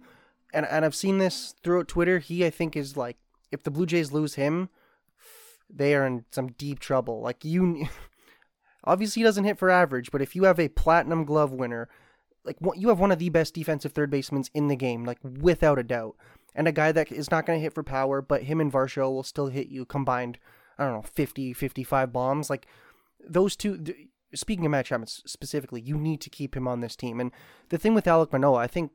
and 0.53 0.67
and 0.67 0.85
I've 0.85 0.95
seen 0.95 1.17
this 1.17 1.55
throughout 1.63 1.89
Twitter. 1.89 2.19
He 2.19 2.45
I 2.45 2.51
think 2.51 2.77
is 2.77 2.99
like 2.99 3.17
if 3.51 3.63
the 3.63 3.71
Blue 3.71 3.87
Jays 3.87 4.13
lose 4.13 4.35
him, 4.35 4.69
they 5.71 5.95
are 5.95 6.07
in 6.07 6.27
some 6.31 6.49
deep 6.49 6.79
trouble. 6.79 7.23
Like 7.23 7.47
you 7.47 7.89
obviously 8.85 9.21
he 9.21 9.25
doesn't 9.25 9.45
hit 9.45 9.59
for 9.59 9.71
average, 9.71 10.11
but 10.11 10.21
if 10.21 10.37
you 10.37 10.45
have 10.45 10.61
a 10.61 10.69
platinum 10.69 11.25
glove 11.25 11.51
winner, 11.51 11.89
like 12.45 12.59
you 12.77 12.91
have 12.91 13.01
one 13.01 13.11
of 13.11 13.19
the 13.19 13.31
best 13.31 13.55
defensive 13.55 13.93
third 13.93 14.11
basemen 14.11 14.45
in 14.53 14.69
the 14.69 14.77
game, 14.77 15.07
like 15.07 15.19
without 15.23 15.79
a 15.79 15.83
doubt 15.83 16.15
and 16.55 16.69
a 16.69 16.73
guy 16.73 16.93
that 16.93 17.11
is 17.11 17.31
not 17.31 17.47
going 17.47 17.59
to 17.59 17.63
hit 17.63 17.73
for 17.73 17.83
power, 17.83 18.21
but 18.21 18.43
him 18.43 18.61
and 18.61 18.71
Varsho 18.71 19.11
will 19.11 19.23
still 19.23 19.47
hit 19.47 19.69
you 19.69 19.87
combined, 19.87 20.39
I 20.79 20.85
don't 20.85 20.93
know, 20.93 21.03
50, 21.03 21.55
55 21.55 22.13
bombs. 22.13 22.51
Like 22.51 22.67
those 23.27 23.57
two, 23.57 23.83
speaking 24.35 24.65
of 24.65 24.71
Matt 24.71 24.87
Chapman 24.87 25.07
specifically, 25.07 25.81
you 25.81 25.97
need 25.97 26.21
to 26.23 26.31
keep 26.31 26.57
him 26.57 26.69
on 26.69 26.81
this 26.81 26.97
team. 26.97 27.21
And 27.21 27.33
the 27.69 27.79
thing 27.79 27.95
with 27.95 28.07
Alec 28.07 28.33
Manoah, 28.33 28.59
I 28.59 28.67
think 28.67 28.93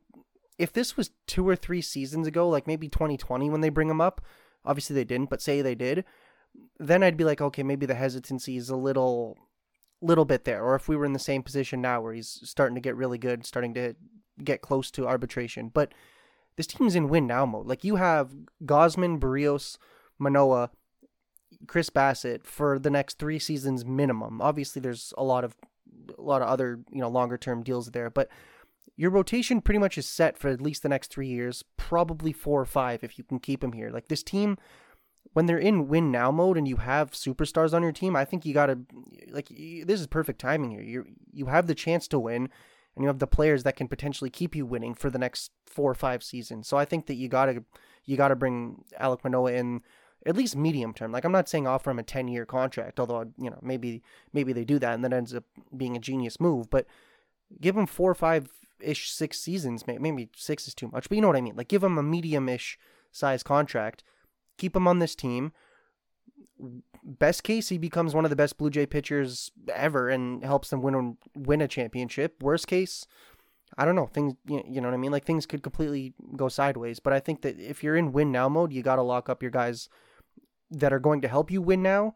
if 0.58 0.71
this 0.71 0.95
was 0.95 1.12
two 1.28 1.48
or 1.48 1.56
three 1.56 1.82
seasons 1.82 2.28
ago, 2.28 2.48
like 2.48 2.67
maybe 2.67 2.88
2020 2.88 3.50
when 3.50 3.62
they 3.62 3.69
bring 3.69 3.89
him 3.89 4.02
up, 4.02 4.21
obviously 4.63 4.93
they 4.93 5.04
didn't, 5.04 5.30
but 5.30 5.41
say 5.41 5.62
they 5.62 5.76
did, 5.76 6.06
then 6.80 7.04
I'd 7.04 7.17
be 7.17 7.26
like, 7.26 7.41
okay, 7.41 7.63
maybe 7.63 7.86
the 7.86 7.95
hesitancy 7.95 8.58
is 8.58 8.69
a 8.69 8.76
little 8.76 9.38
little 10.02 10.26
bit 10.26 10.43
there 10.43 10.63
or 10.63 10.76
if 10.76 10.88
we 10.88 10.95
were 10.95 11.06
in 11.06 11.13
the 11.13 11.19
same 11.19 11.41
position 11.41 11.82
now 11.82 12.02
where 12.02 12.13
he's 12.13 12.39
starting 12.43 12.76
to 12.76 12.82
get 12.82 12.98
really 12.98 13.17
good 13.17 13.45
starting 13.45 13.74
to 13.74 13.95
get 14.43 14.62
close 14.62 14.91
to 14.91 15.08
arbitration 15.08 15.69
but 15.74 15.93
this 16.56 16.67
team's 16.67 16.95
in 16.95 17.10
win 17.10 17.28
now 17.28 17.45
mode. 17.45 17.67
Like 17.67 17.84
you 17.84 17.98
have 17.98 18.34
Gausman, 18.63 19.19
Berrios, 19.19 19.78
Manoah, 20.17 20.71
Chris 21.67 21.89
Bassitt 21.89 22.43
for 22.43 22.80
the 22.80 22.89
next 22.89 23.19
three 23.19 23.39
seasons 23.39 23.86
minimum. 23.86 24.41
Obviously, 24.41 24.82
there's 24.82 25.13
a 25.17 25.23
lot 25.23 25.43
of 25.43 25.56
a 26.17 26.21
lot 26.21 26.41
of 26.41 26.47
other 26.47 26.80
you 26.91 27.01
know 27.01 27.10
longer 27.10 27.38
term 27.38 27.63
deals 27.63 27.91
there, 27.91 28.10
but 28.10 28.30
your 28.97 29.12
rotation 29.12 29.62
pretty 29.62 29.80
much 29.80 29.97
is 29.97 30.08
set 30.08 30.38
for 30.38 30.49
at 30.49 30.62
least 30.62 30.84
the 30.84 30.89
next 30.89 31.12
three 31.12 31.28
years, 31.28 31.63
probably 31.78 32.32
four 32.32 32.62
or 32.62 32.65
five 32.65 33.04
if 33.04 33.17
you 33.17 33.23
can 33.23 33.39
keep 33.39 33.63
him 33.63 33.73
here. 33.73 33.89
Like 33.89 34.08
this 34.08 34.23
team, 34.23 34.58
when 35.34 35.47
they're 35.47 35.58
in 35.58 35.88
win 35.88 36.12
now 36.12 36.32
mode 36.32 36.58
and 36.58 36.67
you 36.67 36.78
have 36.78 37.12
superstars 37.12 37.73
on 37.73 37.84
your 37.84 37.91
team, 37.91 38.15
I 38.15 38.25
think 38.25 38.45
you 38.45 38.54
gotta 38.54 38.80
like 39.30 39.49
this 39.49 39.99
is 39.99 40.08
perfect 40.08 40.39
timing 40.39 40.71
here. 40.71 40.82
You 40.82 41.06
you 41.32 41.47
have 41.47 41.67
the 41.67 41.75
chance 41.75 42.08
to 42.10 42.19
win 42.19 42.49
and 42.95 43.04
you 43.04 43.08
have 43.08 43.19
the 43.19 43.28
players 43.28 43.63
that 43.63 43.75
can 43.75 43.88
potentially 43.88 44.30
keep 44.30 44.56
you 44.56 44.65
winning 44.65 44.93
for 44.93 45.10
the 45.10 45.19
next 45.19 45.51
four 45.65 45.91
or 45.91 45.95
five 45.95 46.23
seasons. 46.23 46.67
So 46.67 46.78
I 46.78 46.86
think 46.86 47.08
that 47.08 47.15
you 47.15 47.28
gotta 47.28 47.63
you 48.06 48.17
gotta 48.17 48.36
bring 48.36 48.84
Alec 48.97 49.23
Manoah 49.23 49.54
in 49.54 49.82
at 50.25 50.35
least 50.35 50.55
medium 50.55 50.93
term. 50.93 51.11
Like 51.11 51.23
I'm 51.23 51.31
not 51.31 51.49
saying 51.49 51.67
offer 51.67 51.91
him 51.91 51.99
a 51.99 52.03
ten 52.03 52.27
year 52.27 52.45
contract, 52.45 52.99
although 52.99 53.31
you 53.38 53.49
know 53.49 53.59
maybe 53.61 54.03
maybe 54.33 54.53
they 54.53 54.65
do 54.65 54.79
that 54.79 54.93
and 54.93 55.03
that 55.03 55.13
ends 55.13 55.33
up 55.33 55.43
being 55.75 55.95
a 55.95 55.99
genius 55.99 56.39
move. 56.39 56.69
But 56.69 56.85
give 57.61 57.77
him 57.77 57.85
four 57.85 58.11
or 58.11 58.15
five 58.15 58.49
ish 58.79 59.11
six 59.11 59.39
seasons. 59.39 59.85
Maybe 59.88 60.29
six 60.35 60.67
is 60.67 60.75
too 60.75 60.89
much, 60.89 61.09
but 61.09 61.15
you 61.15 61.21
know 61.21 61.27
what 61.27 61.38
I 61.38 61.41
mean. 61.41 61.55
Like 61.55 61.67
give 61.67 61.83
him 61.83 61.97
a 61.97 62.03
medium 62.03 62.49
ish 62.49 62.77
size 63.11 63.43
contract. 63.43 64.03
Keep 64.57 64.75
him 64.75 64.88
on 64.88 64.99
this 64.99 65.15
team 65.15 65.51
best 67.03 67.43
case, 67.43 67.69
he 67.69 67.77
becomes 67.77 68.15
one 68.15 68.25
of 68.25 68.29
the 68.29 68.35
best 68.35 68.57
Blue 68.57 68.69
Jay 68.69 68.85
pitchers 68.85 69.51
ever 69.73 70.09
and 70.09 70.43
helps 70.43 70.69
them 70.69 70.81
win 70.81 71.17
win 71.35 71.61
a 71.61 71.67
championship. 71.67 72.41
Worst 72.41 72.67
case, 72.67 73.05
I 73.77 73.85
don't 73.85 73.95
know. 73.95 74.07
Things, 74.07 74.33
you 74.47 74.81
know 74.81 74.88
what 74.88 74.93
I 74.93 74.97
mean? 74.97 75.11
Like 75.11 75.25
things 75.25 75.45
could 75.45 75.63
completely 75.63 76.13
go 76.35 76.49
sideways. 76.49 76.99
But 76.99 77.13
I 77.13 77.19
think 77.19 77.41
that 77.41 77.59
if 77.59 77.83
you're 77.83 77.95
in 77.95 78.11
win 78.11 78.31
now 78.31 78.49
mode, 78.49 78.73
you 78.73 78.81
got 78.81 78.95
to 78.97 79.01
lock 79.01 79.29
up 79.29 79.41
your 79.41 79.51
guys 79.51 79.89
that 80.71 80.93
are 80.93 80.99
going 80.99 81.21
to 81.21 81.28
help 81.28 81.51
you 81.51 81.62
win 81.62 81.82
now 81.82 82.15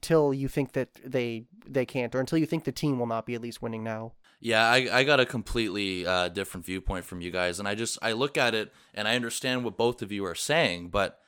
till 0.00 0.34
you 0.34 0.48
think 0.48 0.72
that 0.72 0.88
they 1.04 1.44
they 1.66 1.86
can't 1.86 2.14
or 2.14 2.20
until 2.20 2.38
you 2.38 2.46
think 2.46 2.64
the 2.64 2.72
team 2.72 2.98
will 2.98 3.06
not 3.06 3.26
be 3.26 3.34
at 3.34 3.40
least 3.40 3.62
winning 3.62 3.84
now. 3.84 4.12
Yeah, 4.40 4.68
I, 4.68 4.88
I 4.90 5.04
got 5.04 5.20
a 5.20 5.26
completely 5.26 6.04
uh, 6.04 6.26
different 6.28 6.66
viewpoint 6.66 7.04
from 7.04 7.20
you 7.20 7.30
guys, 7.30 7.60
and 7.60 7.68
I 7.68 7.76
just 7.76 7.98
I 8.02 8.12
look 8.12 8.36
at 8.36 8.54
it 8.54 8.72
and 8.92 9.06
I 9.06 9.14
understand 9.14 9.64
what 9.64 9.76
both 9.76 10.02
of 10.02 10.10
you 10.10 10.26
are 10.26 10.34
saying, 10.34 10.88
but 10.88 11.20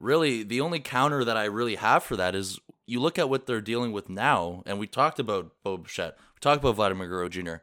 really 0.00 0.42
the 0.42 0.62
only 0.62 0.80
counter 0.80 1.24
that 1.24 1.36
I 1.36 1.44
really 1.44 1.76
have 1.76 2.02
for 2.02 2.16
that 2.16 2.34
is 2.34 2.58
you 2.86 3.00
look 3.00 3.18
at 3.18 3.28
what 3.28 3.46
they're 3.46 3.60
dealing 3.60 3.92
with 3.92 4.08
now, 4.08 4.62
and 4.64 4.78
we 4.78 4.86
talked 4.86 5.18
about 5.18 5.52
Bo 5.62 5.76
Bichette, 5.76 6.16
we 6.34 6.40
talked 6.40 6.62
about 6.62 6.76
Vladimir 6.76 7.06
Guerrero 7.06 7.28
Jr. 7.28 7.56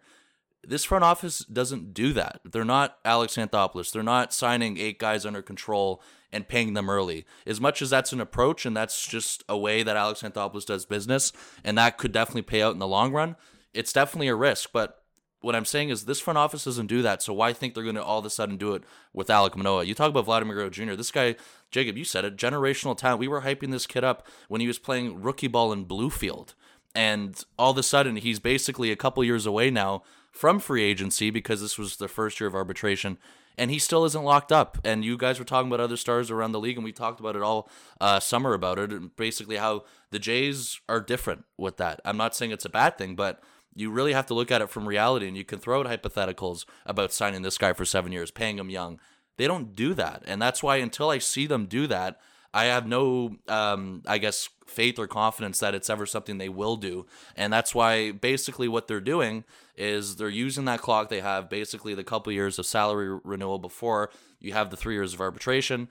This 0.64 0.84
front 0.84 1.04
office 1.04 1.40
doesn't 1.40 1.94
do 1.94 2.14
that. 2.14 2.42
They're 2.46 2.64
not 2.64 2.98
Alex 3.04 3.36
Anthopoulos. 3.36 3.92
They're 3.92 4.04
not 4.04 4.34
signing 4.34 4.78
eight 4.78 5.00
guys 5.00 5.26
under 5.26 5.42
control 5.42 6.02
and 6.32 6.48
paying 6.48 6.74
them 6.74 6.90
early. 6.90 7.26
As 7.46 7.60
much 7.60 7.82
as 7.82 7.90
that's 7.90 8.14
an 8.14 8.22
approach 8.22 8.66
and 8.66 8.78
that's 8.78 9.06
just 9.06 9.44
a 9.50 9.58
way 9.58 9.84
that 9.84 9.98
Alex 9.98 10.22
Anthopoulos 10.22 10.66
does 10.66 10.86
business, 10.86 11.34
and 11.64 11.78
that 11.78 11.98
could 11.98 12.12
definitely 12.12 12.44
pay 12.44 12.62
out 12.62 12.74
in 12.74 12.80
the 12.80 12.88
long 12.88 13.12
run, 13.12 13.36
it's 13.74 13.92
definitely 13.92 14.28
a 14.28 14.36
risk. 14.36 14.70
But 14.72 15.02
what 15.42 15.56
I'm 15.56 15.66
saying 15.66 15.90
is 15.90 16.06
this 16.06 16.20
front 16.20 16.38
office 16.38 16.66
doesn't 16.66 16.88
do 16.88 17.02
that. 17.02 17.22
So 17.24 17.34
why 17.34 17.52
think 17.52 17.74
they're 17.74 17.84
going 17.84 17.96
to 17.96 18.04
all 18.04 18.20
of 18.20 18.26
a 18.26 18.30
sudden 18.30 18.58
do 18.58 18.74
it 18.74 18.84
with 19.14 19.30
Alec 19.30 19.58
Manoah? 19.58 19.84
You 19.84 19.96
talk 19.96 20.10
about 20.10 20.26
Vladimir 20.26 20.56
Guerrero 20.56 20.70
Jr. 20.70 20.94
This 20.94 21.12
guy, 21.12 21.36
Jacob, 21.72 21.98
you 21.98 22.06
said 22.06 22.24
it, 22.24 22.38
generational 22.38 22.96
talent. 22.96 23.20
We 23.20 23.28
were 23.28 23.42
hyping 23.42 23.72
this 23.72 23.88
kid 23.88 24.04
up 24.04 24.26
when 24.48 24.62
he 24.62 24.68
was 24.68 24.80
playing 24.80 25.22
rookie 25.22 25.48
ball 25.48 25.74
in 25.74 25.86
Bluefield. 25.86 26.54
And 26.94 27.42
all 27.58 27.72
of 27.72 27.78
a 27.78 27.84
sudden, 27.84 28.18
he's 28.18 28.40
basically 28.40 28.92
a 28.92 28.98
couple 28.98 29.24
years 29.24 29.46
away 29.46 29.72
now 29.72 30.04
from 30.32 30.60
free 30.60 30.84
agency 30.84 31.30
because 31.30 31.62
this 31.62 31.78
was 31.78 31.98
the 31.98 32.08
first 32.08 32.40
year 32.40 32.48
of 32.48 32.56
arbitration. 32.56 33.18
And 33.58 33.70
he 33.70 33.80
still 33.80 34.06
isn't 34.06 34.24
locked 34.24 34.52
up. 34.52 34.78
And 34.84 35.04
you 35.04 35.18
guys 35.18 35.38
were 35.38 35.46
talking 35.46 35.68
about 35.68 35.82
other 35.82 35.98
stars 35.98 36.32
around 36.32 36.54
the 36.54 36.60
league, 36.60 36.78
and 36.78 36.86
we 36.86 36.94
talked 36.94 37.20
about 37.20 37.36
it 37.36 37.42
all 37.42 37.70
uh, 38.00 38.20
summer 38.20 38.54
about 38.54 38.80
it, 38.80 38.92
and 38.92 39.16
basically 39.16 39.58
how 39.58 39.84
the 40.10 40.20
Jays 40.20 40.80
are 40.88 41.02
different 41.02 41.44
with 41.58 41.78
that. 41.78 42.00
I'm 42.06 42.18
not 42.18 42.36
saying 42.36 42.52
it's 42.52 42.66
a 42.66 42.70
bad 42.70 42.98
thing, 42.98 43.16
but 43.16 43.44
you 43.76 43.90
really 43.90 44.14
have 44.14 44.26
to 44.28 44.34
look 44.34 44.52
at 44.52 44.62
it 44.62 44.70
from 44.70 44.88
reality 44.88 45.28
and 45.28 45.38
you 45.38 45.46
can 45.46 45.60
throw 45.60 45.80
out 45.80 45.86
hypotheticals 45.86 46.66
about 46.86 47.14
signing 47.14 47.42
this 47.42 47.58
guy 47.58 47.74
for 47.74 47.86
seven 47.86 48.12
years, 48.12 48.32
paying 48.32 48.60
him 48.60 48.70
young. 48.70 49.00
They 49.38 49.48
don't 49.48 49.76
do 49.76 49.94
that. 49.94 50.24
And 50.26 50.42
that's 50.42 50.62
why 50.62 50.78
until 50.78 51.10
I 51.10 51.20
see 51.20 51.48
them 51.48 51.66
do 51.66 51.88
that, 51.88 52.20
I 52.54 52.66
have 52.66 52.86
no, 52.86 53.38
um, 53.48 54.04
I 54.06 54.18
guess, 54.18 54.50
faith 54.66 55.00
or 55.00 55.08
confidence 55.08 55.60
that 55.60 55.74
it's 55.74 55.90
ever 55.90 56.06
something 56.06 56.38
they 56.38 56.50
will 56.50 56.76
do. 56.76 57.06
And 57.36 57.52
that's 57.52 57.74
why 57.74 58.12
basically 58.12 58.68
what 58.68 58.88
they're 58.88 59.00
doing 59.00 59.46
is 59.76 60.16
they're 60.16 60.30
using 60.30 60.66
that 60.66 60.82
clock 60.82 61.10
they 61.10 61.22
have, 61.22 61.50
basically 61.50 61.94
the 61.94 62.04
couple 62.04 62.32
years 62.32 62.60
of 62.60 62.66
salary 62.66 63.20
renewal 63.24 63.60
before 63.60 64.10
you 64.40 64.54
have 64.54 64.70
the 64.70 64.78
three 64.78 64.96
years 64.96 65.14
of 65.14 65.22
arbitration. 65.22 65.88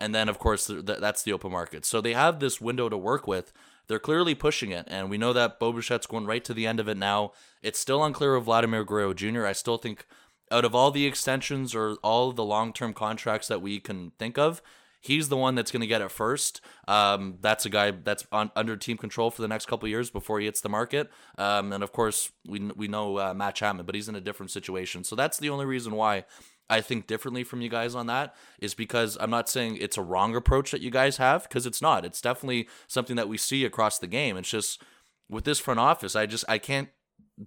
And 0.00 0.14
then, 0.14 0.28
of 0.28 0.38
course, 0.38 0.66
th- 0.66 0.84
that's 0.84 1.22
the 1.22 1.32
open 1.32 1.52
market. 1.52 1.84
So 1.84 2.00
they 2.00 2.12
have 2.14 2.40
this 2.40 2.60
window 2.60 2.88
to 2.88 2.96
work 2.96 3.26
with. 3.28 3.52
They're 3.86 3.98
clearly 3.98 4.34
pushing 4.34 4.70
it. 4.70 4.86
And 4.88 5.08
we 5.08 5.18
know 5.18 5.32
that 5.32 5.60
Bo 5.60 5.72
Bichette's 5.72 6.06
going 6.06 6.26
right 6.26 6.44
to 6.44 6.54
the 6.54 6.66
end 6.66 6.80
of 6.80 6.88
it 6.88 6.96
now. 6.96 7.32
It's 7.62 7.78
still 7.78 8.04
unclear 8.04 8.34
of 8.34 8.44
Vladimir 8.44 8.84
Guerrero 8.84 9.14
Jr. 9.14 9.46
I 9.46 9.52
still 9.52 9.78
think 9.78 10.06
out 10.50 10.64
of 10.64 10.74
all 10.74 10.90
the 10.90 11.06
extensions 11.06 11.74
or 11.74 11.94
all 12.02 12.32
the 12.32 12.44
long 12.44 12.72
term 12.72 12.92
contracts 12.92 13.48
that 13.48 13.62
we 13.62 13.80
can 13.80 14.12
think 14.18 14.38
of, 14.38 14.60
he's 15.02 15.28
the 15.28 15.36
one 15.36 15.54
that's 15.54 15.70
going 15.70 15.82
to 15.82 15.86
get 15.86 16.00
it 16.00 16.10
first. 16.10 16.62
Um, 16.88 17.36
that's 17.40 17.66
a 17.66 17.70
guy 17.70 17.90
that's 17.90 18.26
on, 18.32 18.50
under 18.56 18.76
team 18.76 18.96
control 18.96 19.30
for 19.30 19.42
the 19.42 19.48
next 19.48 19.66
couple 19.66 19.88
years 19.88 20.08
before 20.08 20.38
he 20.38 20.46
hits 20.46 20.62
the 20.62 20.70
market. 20.70 21.10
Um, 21.36 21.72
and 21.72 21.84
of 21.84 21.92
course, 21.92 22.30
we 22.46 22.60
we 22.74 22.88
know 22.88 23.18
uh, 23.18 23.34
Matt 23.34 23.56
Chapman, 23.56 23.84
but 23.84 23.94
he's 23.94 24.08
in 24.08 24.14
a 24.14 24.20
different 24.20 24.50
situation. 24.50 25.04
So 25.04 25.14
that's 25.14 25.38
the 25.38 25.50
only 25.50 25.66
reason 25.66 25.94
why 25.94 26.24
I 26.70 26.80
think 26.80 27.06
differently 27.06 27.44
from 27.44 27.60
you 27.60 27.68
guys 27.68 27.94
on 27.94 28.06
that 28.06 28.34
is 28.58 28.72
because 28.72 29.18
I'm 29.20 29.30
not 29.30 29.48
saying 29.48 29.76
it's 29.76 29.98
a 29.98 30.02
wrong 30.02 30.34
approach 30.34 30.70
that 30.70 30.80
you 30.80 30.90
guys 30.90 31.18
have 31.18 31.42
because 31.42 31.66
it's 31.66 31.82
not. 31.82 32.04
It's 32.04 32.20
definitely 32.20 32.68
something 32.86 33.16
that 33.16 33.28
we 33.28 33.36
see 33.36 33.64
across 33.64 33.98
the 33.98 34.06
game. 34.06 34.36
It's 34.36 34.48
just 34.48 34.82
with 35.28 35.44
this 35.44 35.58
front 35.58 35.80
office, 35.80 36.16
I 36.16 36.26
just 36.26 36.44
I 36.48 36.58
can't 36.58 36.88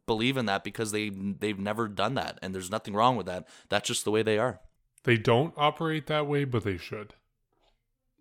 believe 0.08 0.36
in 0.36 0.46
that 0.48 0.64
because 0.64 0.92
they 0.92 1.10
they've 1.10 1.60
never 1.60 1.88
done 1.88 2.16
that 2.16 2.40
and 2.42 2.54
there's 2.54 2.72
nothing 2.72 2.94
wrong 2.94 3.16
with 3.16 3.28
that. 3.28 3.48
That's 3.70 3.88
just 3.88 4.04
the 4.04 4.12
way 4.12 4.24
they 4.24 4.38
are. 4.38 4.60
They 5.04 5.18
don't 5.18 5.54
operate 5.56 6.08
that 6.08 6.28
way, 6.28 6.46
but 6.46 6.64
they 6.64 6.78
should. 6.78 7.14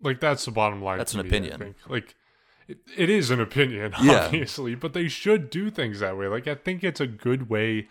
Like 0.01 0.19
that's 0.19 0.45
the 0.45 0.51
bottom 0.51 0.81
line. 0.81 0.97
That's 0.97 1.13
an 1.13 1.21
me, 1.21 1.27
opinion. 1.27 1.75
Like 1.87 2.15
it, 2.67 2.79
it 2.97 3.09
is 3.09 3.31
an 3.31 3.39
opinion, 3.39 3.93
Yeah. 4.01 4.25
obviously, 4.25 4.75
but 4.75 4.93
they 4.93 5.07
should 5.07 5.49
do 5.49 5.69
things 5.69 5.99
that 5.99 6.17
way. 6.17 6.27
Like 6.27 6.47
I 6.47 6.55
think 6.55 6.83
it's 6.83 6.99
a 7.01 7.07
good 7.07 7.49
way 7.49 7.87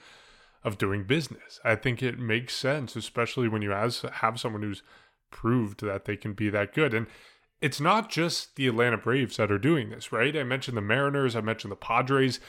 of 0.62 0.78
doing 0.78 1.04
business. 1.04 1.60
I 1.64 1.76
think 1.76 2.02
it 2.02 2.18
makes 2.18 2.54
sense, 2.54 2.96
especially 2.96 3.48
when 3.48 3.62
you 3.62 3.70
has, 3.70 4.02
have 4.14 4.40
someone 4.40 4.62
who's 4.62 4.82
proved 5.30 5.80
that 5.82 6.06
they 6.06 6.16
can 6.16 6.32
be 6.32 6.48
that 6.50 6.72
good. 6.72 6.94
And 6.94 7.06
it's 7.60 7.80
not 7.80 8.10
just 8.10 8.56
the 8.56 8.66
Atlanta 8.68 8.96
Braves 8.96 9.36
that 9.36 9.52
are 9.52 9.58
doing 9.58 9.90
this, 9.90 10.12
right? 10.12 10.34
I 10.36 10.42
mentioned 10.42 10.76
the 10.76 10.80
Mariners, 10.82 11.36
I 11.36 11.40
mentioned 11.40 11.72
the 11.72 11.76
Padres. 11.76 12.40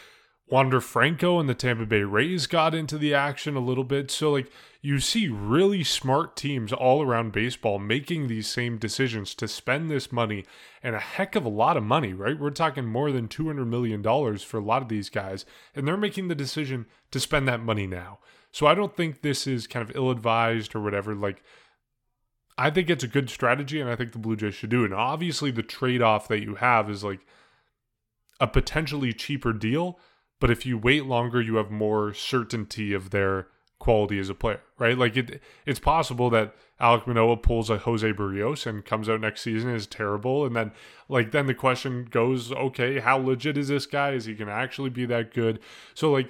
Wander 0.48 0.80
Franco 0.80 1.40
and 1.40 1.50
the 1.50 1.56
Tampa 1.56 1.88
Bay 1.88 2.04
Rays 2.04 2.46
got 2.46 2.76
into 2.76 3.00
the 3.00 3.16
action 3.16 3.56
a 3.56 3.60
little 3.60 3.84
bit. 3.84 4.12
So, 4.12 4.32
like, 4.32 4.52
you 4.80 5.00
see 5.00 5.28
really 5.28 5.84
smart 5.84 6.36
teams 6.36 6.72
all 6.72 7.02
around 7.02 7.32
baseball 7.32 7.80
making 7.80 8.28
these 8.28 8.48
same 8.48 8.78
decisions 8.78 9.34
to 9.36 9.48
spend 9.48 9.90
this 9.90 10.12
money 10.12 10.46
and 10.84 10.96
a 10.96 11.00
heck 11.00 11.36
of 11.36 11.46
a 11.46 11.50
lot 11.50 11.78
of 11.78 11.84
money, 11.84 12.14
right? 12.14 12.40
We're 12.40 12.52
talking 12.52 12.86
more 12.86 13.12
than 13.12 13.28
$200 13.28 13.66
million 13.66 14.04
for 14.38 14.58
a 14.58 14.64
lot 14.64 14.84
of 14.84 14.90
these 14.90 15.10
guys, 15.10 15.46
and 15.74 15.88
they're 15.88 15.98
making 15.98 16.28
the 16.28 16.36
decision 16.36 16.86
to 17.10 17.20
spend 17.20 17.48
that 17.48 17.62
money 17.62 17.88
now. 17.88 18.20
So, 18.52 18.68
I 18.68 18.76
don't 18.76 18.96
think 18.96 19.22
this 19.22 19.48
is 19.48 19.66
kind 19.66 19.88
of 19.88 19.96
ill 19.96 20.12
advised 20.12 20.76
or 20.76 20.82
whatever. 20.82 21.16
Like, 21.16 21.42
I 22.56 22.70
think 22.70 22.92
it's 22.92 23.04
a 23.04 23.08
good 23.08 23.32
strategy, 23.32 23.82
and 23.82 23.90
I 23.90 23.96
think 23.96 24.12
the 24.12 24.20
Blue 24.20 24.36
Jays 24.36 24.54
should 24.54 24.70
do 24.70 24.84
it. 24.84 24.92
And 24.92 24.94
obviously, 24.94 25.50
the 25.50 25.64
trade 25.64 26.04
off 26.04 26.28
that 26.28 26.44
you 26.44 26.56
have 26.56 26.88
is 26.88 27.04
like 27.04 27.22
a 28.40 28.46
potentially 28.46 29.12
cheaper 29.12 29.52
deal 29.52 30.00
but 30.46 30.52
if 30.52 30.64
you 30.64 30.78
wait 30.78 31.08
longer, 31.08 31.42
you 31.42 31.56
have 31.56 31.72
more 31.72 32.14
certainty 32.14 32.94
of 32.94 33.10
their 33.10 33.48
quality 33.80 34.20
as 34.20 34.30
a 34.30 34.36
player, 34.36 34.62
right? 34.78 34.96
Like 34.96 35.18
it, 35.18 35.42
it's 35.66 35.80
possible 35.80 36.30
that 36.30 36.54
Alec 36.80 37.08
Manoah 37.08 37.38
pulls 37.38 37.72
a 37.72 37.80
Jose 37.80 38.14
Berrios 38.14 38.68
and 38.68 38.86
comes 38.86 39.10
out 39.10 39.22
next 39.22 39.42
season 39.42 39.72
is 39.72 39.88
terrible, 39.88 40.46
and 40.46 40.56
then 40.56 40.72
like 41.10 41.32
then 41.32 41.48
the 41.48 41.56
question 41.56 42.08
goes, 42.12 42.52
okay, 42.52 43.00
how 43.00 43.18
legit 43.18 43.58
is 43.58 43.70
this 43.70 43.88
guy? 43.88 44.12
Is 44.12 44.26
he 44.26 44.36
going 44.36 44.48
to 44.48 44.54
actually 44.54 44.92
be 44.92 45.08
that 45.08 45.34
good? 45.34 45.60
So 45.96 46.12
like 46.12 46.30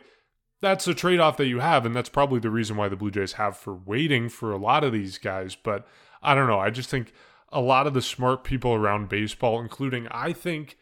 that's 0.62 0.88
a 0.88 0.94
trade 0.94 1.20
off 1.20 1.36
that 1.36 1.48
you 1.48 1.60
have, 1.60 1.86
and 1.86 1.94
that's 1.94 2.08
probably 2.08 2.40
the 2.40 2.50
reason 2.50 2.78
why 2.78 2.88
the 2.88 2.96
Blue 2.96 3.12
Jays 3.12 3.34
have 3.34 3.58
for 3.58 3.74
waiting 3.74 4.30
for 4.30 4.54
a 4.54 4.58
lot 4.58 4.86
of 4.86 4.94
these 4.94 5.18
guys. 5.18 5.56
But 5.56 5.86
I 6.24 6.36
don't 6.36 6.48
know. 6.48 6.62
I 6.62 6.70
just 6.70 6.90
think 6.90 7.12
a 7.50 7.60
lot 7.60 7.86
of 7.86 7.94
the 7.94 8.02
smart 8.02 8.46
people 8.46 8.76
around 8.76 9.10
baseball, 9.10 9.60
including 9.60 10.08
I 10.08 10.32
think 10.32 10.78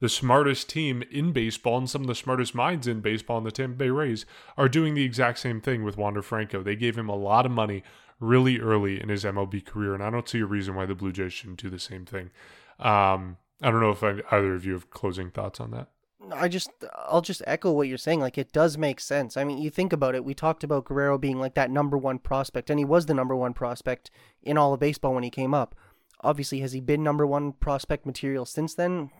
the 0.00 0.08
smartest 0.08 0.68
team 0.68 1.02
in 1.10 1.32
baseball 1.32 1.78
and 1.78 1.88
some 1.88 2.00
of 2.00 2.06
the 2.06 2.14
smartest 2.14 2.54
minds 2.54 2.86
in 2.86 3.00
baseball 3.00 3.38
in 3.38 3.44
the 3.44 3.50
Tampa 3.50 3.76
Bay 3.76 3.90
Rays 3.90 4.26
are 4.56 4.68
doing 4.68 4.94
the 4.94 5.04
exact 5.04 5.38
same 5.38 5.60
thing 5.60 5.84
with 5.84 5.98
Wander 5.98 6.22
Franco. 6.22 6.62
They 6.62 6.76
gave 6.76 6.96
him 6.96 7.08
a 7.08 7.16
lot 7.16 7.46
of 7.46 7.52
money 7.52 7.82
really 8.18 8.60
early 8.60 9.00
in 9.00 9.08
his 9.08 9.24
MLB 9.24 9.64
career, 9.64 9.94
and 9.94 10.02
I 10.02 10.10
don't 10.10 10.28
see 10.28 10.40
a 10.40 10.46
reason 10.46 10.74
why 10.74 10.86
the 10.86 10.94
Blue 10.94 11.12
Jays 11.12 11.32
shouldn't 11.32 11.62
do 11.62 11.70
the 11.70 11.78
same 11.78 12.04
thing. 12.04 12.30
Um, 12.78 13.36
I 13.62 13.70
don't 13.70 13.80
know 13.80 13.90
if 13.90 14.02
I, 14.02 14.20
either 14.30 14.54
of 14.54 14.64
you 14.64 14.72
have 14.72 14.90
closing 14.90 15.30
thoughts 15.30 15.60
on 15.60 15.70
that. 15.72 15.88
I 16.32 16.48
just 16.48 16.70
I'll 17.08 17.22
just 17.22 17.42
echo 17.46 17.72
what 17.72 17.88
you're 17.88 17.98
saying. 17.98 18.20
Like 18.20 18.38
it 18.38 18.52
does 18.52 18.76
make 18.76 19.00
sense. 19.00 19.36
I 19.36 19.44
mean, 19.44 19.58
you 19.58 19.70
think 19.70 19.92
about 19.92 20.14
it. 20.14 20.24
We 20.24 20.34
talked 20.34 20.62
about 20.62 20.84
Guerrero 20.84 21.18
being 21.18 21.38
like 21.38 21.54
that 21.54 21.70
number 21.70 21.96
one 21.96 22.18
prospect, 22.18 22.70
and 22.70 22.78
he 22.78 22.84
was 22.84 23.06
the 23.06 23.14
number 23.14 23.34
one 23.34 23.54
prospect 23.54 24.10
in 24.42 24.58
all 24.58 24.74
of 24.74 24.80
baseball 24.80 25.14
when 25.14 25.24
he 25.24 25.30
came 25.30 25.54
up. 25.54 25.74
Obviously, 26.22 26.60
has 26.60 26.72
he 26.72 26.80
been 26.80 27.02
number 27.02 27.26
one 27.26 27.52
prospect 27.52 28.04
material 28.04 28.44
since 28.44 28.74
then? 28.74 29.10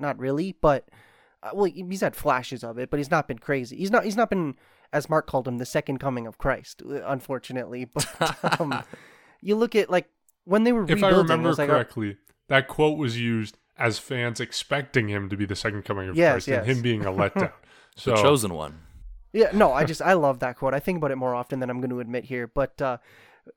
Not 0.00 0.18
really, 0.18 0.56
but 0.60 0.88
uh, 1.42 1.50
well, 1.54 1.64
he's 1.72 2.00
had 2.00 2.16
flashes 2.16 2.64
of 2.64 2.78
it, 2.78 2.90
but 2.90 2.98
he's 2.98 3.10
not 3.10 3.28
been 3.28 3.38
crazy. 3.38 3.76
He's 3.76 3.90
not. 3.90 4.04
He's 4.04 4.16
not 4.16 4.30
been, 4.30 4.56
as 4.92 5.08
Mark 5.08 5.26
called 5.26 5.46
him, 5.46 5.58
the 5.58 5.66
second 5.66 5.98
coming 5.98 6.26
of 6.26 6.38
Christ. 6.38 6.82
uh, 6.88 7.02
Unfortunately, 7.06 7.84
but 7.94 8.60
um, 8.60 8.82
you 9.40 9.54
look 9.56 9.74
at 9.74 9.90
like 9.90 10.08
when 10.44 10.64
they 10.64 10.72
were 10.72 10.82
If 10.84 11.02
I 11.02 11.08
rebuilding. 11.08 11.22
remember 11.38 11.50
like, 11.52 11.68
uh, 11.68 11.72
correctly, 11.72 12.16
that 12.48 12.66
quote 12.68 12.98
was 12.98 13.20
used 13.20 13.56
as 13.78 13.98
fans 13.98 14.40
expecting 14.40 15.08
him 15.08 15.28
to 15.30 15.36
be 15.36 15.46
the 15.46 15.56
second 15.56 15.84
coming 15.84 16.08
of 16.08 16.16
Yes, 16.16 16.32
Christ 16.32 16.48
yes. 16.48 16.58
and 16.58 16.66
him 16.76 16.82
being 16.82 17.06
a 17.06 17.10
letdown. 17.12 17.52
so 17.96 18.10
the 18.10 18.16
chosen 18.22 18.52
one. 18.54 18.80
Yeah, 19.32 19.50
no, 19.54 19.72
I 19.72 19.84
just 19.84 20.02
I 20.02 20.14
love 20.14 20.40
that 20.40 20.56
quote. 20.56 20.74
I 20.74 20.80
think 20.80 20.98
about 20.98 21.10
it 21.12 21.16
more 21.16 21.34
often 21.34 21.60
than 21.60 21.70
I'm 21.70 21.80
going 21.80 21.90
to 21.90 22.00
admit 22.00 22.24
here. 22.24 22.46
But 22.48 22.82
uh, 22.82 22.98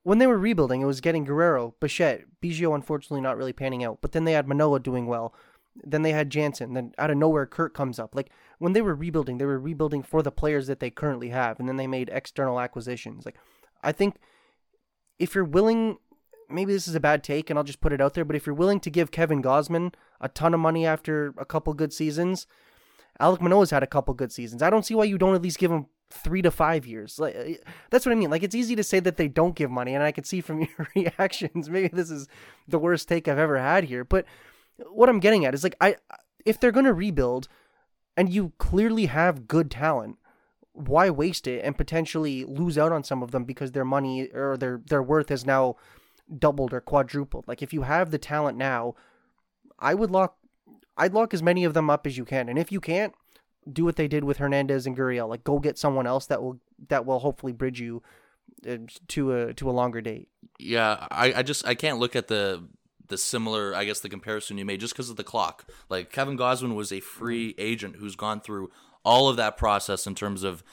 when 0.04 0.20
they 0.20 0.28
were 0.28 0.38
rebuilding, 0.38 0.82
it 0.82 0.86
was 0.86 1.02
getting 1.02 1.24
Guerrero, 1.26 1.74
Bichette, 1.80 2.26
Biggio, 2.42 2.76
unfortunately 2.76 3.22
not 3.22 3.38
really 3.38 3.54
panning 3.54 3.84
out. 3.84 3.98
But 4.00 4.12
then 4.12 4.24
they 4.24 4.34
had 4.34 4.48
Manoah 4.48 4.80
doing 4.80 5.08
well. 5.08 5.34
Then 5.76 6.04
they 6.04 6.12
had 6.12 6.30
Jansen. 6.30 6.74
Then 6.74 6.94
out 6.98 7.12
of 7.12 7.18
nowhere, 7.18 7.46
Kirk 7.46 7.74
comes 7.74 8.00
up. 8.00 8.16
Like 8.16 8.30
when 8.60 8.74
they 8.74 8.82
were 8.82 8.96
rebuilding, 8.96 9.38
they 9.38 9.46
were 9.46 9.60
rebuilding 9.60 10.04
for 10.04 10.22
the 10.22 10.32
players 10.32 10.68
that 10.68 10.80
they 10.80 10.90
currently 10.90 11.30
have, 11.30 11.60
and 11.60 11.68
then 11.68 11.78
they 11.78 11.88
made 11.88 12.10
external 12.14 12.60
acquisitions. 12.60 13.26
Like 13.26 13.36
I 13.82 13.92
think 13.92 14.16
if 15.20 15.36
you're 15.36 15.44
willing, 15.44 15.98
maybe 16.50 16.74
this 16.74 16.88
is 16.88 16.96
a 16.96 17.00
bad 17.00 17.24
take, 17.24 17.50
and 17.50 17.58
I'll 17.58 17.66
just 17.66 17.82
put 17.82 17.94
it 17.94 18.02
out 18.02 18.14
there. 18.14 18.26
But 18.26 18.36
if 18.36 18.46
you're 18.46 18.56
willing 18.56 18.80
to 18.82 18.90
give 18.90 19.12
Kevin 19.12 19.42
Gausman 19.42 19.94
a 20.22 20.30
ton 20.30 20.54
of 20.54 20.60
money 20.60 20.86
after 20.86 21.34
a 21.38 21.46
couple 21.46 21.74
good 21.74 21.94
seasons, 21.94 22.48
Alec 23.20 23.42
Manoah's 23.42 23.72
had 23.72 23.84
a 23.84 23.88
couple 23.88 24.14
good 24.14 24.32
seasons. 24.32 24.62
I 24.62 24.70
don't 24.70 24.86
see 24.86 24.96
why 24.96 25.06
you 25.06 25.18
don't 25.18 25.36
at 25.36 25.42
least 25.42 25.60
give 25.60 25.72
him 25.72 25.88
three 26.10 26.42
to 26.42 26.52
five 26.52 26.86
years. 26.86 27.20
Like 27.20 27.36
uh, 27.36 27.72
that's 27.90 28.06
what 28.06 28.12
I 28.12 28.16
mean. 28.16 28.30
Like 28.30 28.44
it's 28.44 28.56
easy 28.56 28.76
to 28.76 28.84
say 28.84 29.00
that 29.00 29.18
they 29.18 29.28
don't 29.28 29.56
give 29.56 29.72
money, 29.72 29.94
and 29.94 30.04
I 30.04 30.12
can 30.12 30.24
see 30.24 30.42
from 30.42 30.62
your 30.78 30.88
reactions, 30.96 31.70
maybe 31.70 31.90
this 31.90 32.12
is 32.12 32.28
the 32.68 32.80
worst 32.80 33.08
take 33.08 33.28
I've 33.28 33.38
ever 33.38 33.60
had 33.60 33.86
here. 33.86 34.04
But 34.04 34.26
what 34.92 35.10
I'm 35.10 35.20
getting 35.20 35.46
at 35.46 35.54
is 35.54 35.64
like 35.64 35.76
I, 35.82 35.98
if 36.46 36.60
they're 36.60 36.72
gonna 36.72 36.94
rebuild, 36.94 37.48
and 38.16 38.32
you 38.32 38.54
clearly 38.58 39.08
have 39.08 39.48
good 39.48 39.72
talent, 39.72 40.18
why 40.74 41.10
waste 41.10 41.48
it 41.48 41.64
and 41.64 41.78
potentially 41.78 42.44
lose 42.46 42.78
out 42.78 42.92
on 42.92 43.04
some 43.04 43.24
of 43.24 43.32
them 43.32 43.44
because 43.44 43.72
their 43.72 43.86
money 43.86 44.28
or 44.34 44.58
their 44.58 44.82
their 44.86 45.04
worth 45.04 45.32
is 45.32 45.46
now 45.46 45.76
doubled 46.38 46.74
or 46.74 46.82
quadrupled? 46.82 47.48
Like 47.48 47.62
if 47.62 47.74
you 47.74 47.84
have 47.84 48.12
the 48.12 48.18
talent 48.18 48.58
now, 48.58 48.96
I 49.80 49.94
would 49.94 50.12
lock 50.12 50.38
I'd 50.98 51.14
lock 51.14 51.34
as 51.34 51.42
many 51.42 51.64
of 51.64 51.74
them 51.74 51.90
up 51.90 52.06
as 52.06 52.18
you 52.18 52.26
can. 52.26 52.50
And 52.50 52.60
if 52.60 52.72
you 52.72 52.80
can't, 52.80 53.14
do 53.72 53.86
what 53.86 53.96
they 53.96 54.08
did 54.08 54.24
with 54.24 54.38
Hernandez 54.38 54.86
and 54.86 54.96
Gurriel. 54.98 55.30
Like 55.30 55.44
go 55.44 55.60
get 55.60 55.78
someone 55.78 56.08
else 56.08 56.26
that 56.28 56.42
will 56.42 56.60
that 56.90 57.06
will 57.06 57.20
hopefully 57.20 57.54
bridge 57.54 57.80
you 57.80 58.04
uh, 58.68 58.78
to 59.10 59.32
a 59.34 59.54
to 59.54 59.70
a 59.70 59.72
longer 59.72 60.02
date. 60.02 60.28
Yeah, 60.60 61.08
I, 61.12 61.34
I 61.34 61.44
just 61.44 61.66
I 61.66 61.76
can't 61.76 62.00
look 62.00 62.16
at 62.16 62.28
the 62.28 62.68
the 63.08 63.18
similar 63.18 63.76
I 63.76 63.86
guess 63.86 64.00
the 64.00 64.10
comparison 64.10 64.58
you 64.58 64.66
made 64.66 64.80
just 64.80 64.94
because 64.94 65.10
of 65.10 65.16
the 65.16 65.24
clock. 65.24 65.66
Like 65.89 66.12
Kevin 66.12 66.38
Gausman 66.38 66.76
was 66.76 66.92
a 66.92 67.00
free 67.00 67.56
agent 67.58 67.98
who's 67.98 68.16
gone 68.16 68.42
through 68.42 68.72
all 69.04 69.30
of 69.30 69.38
that 69.38 69.58
process 69.58 70.08
in 70.08 70.16
terms 70.16 70.44
of 70.44 70.63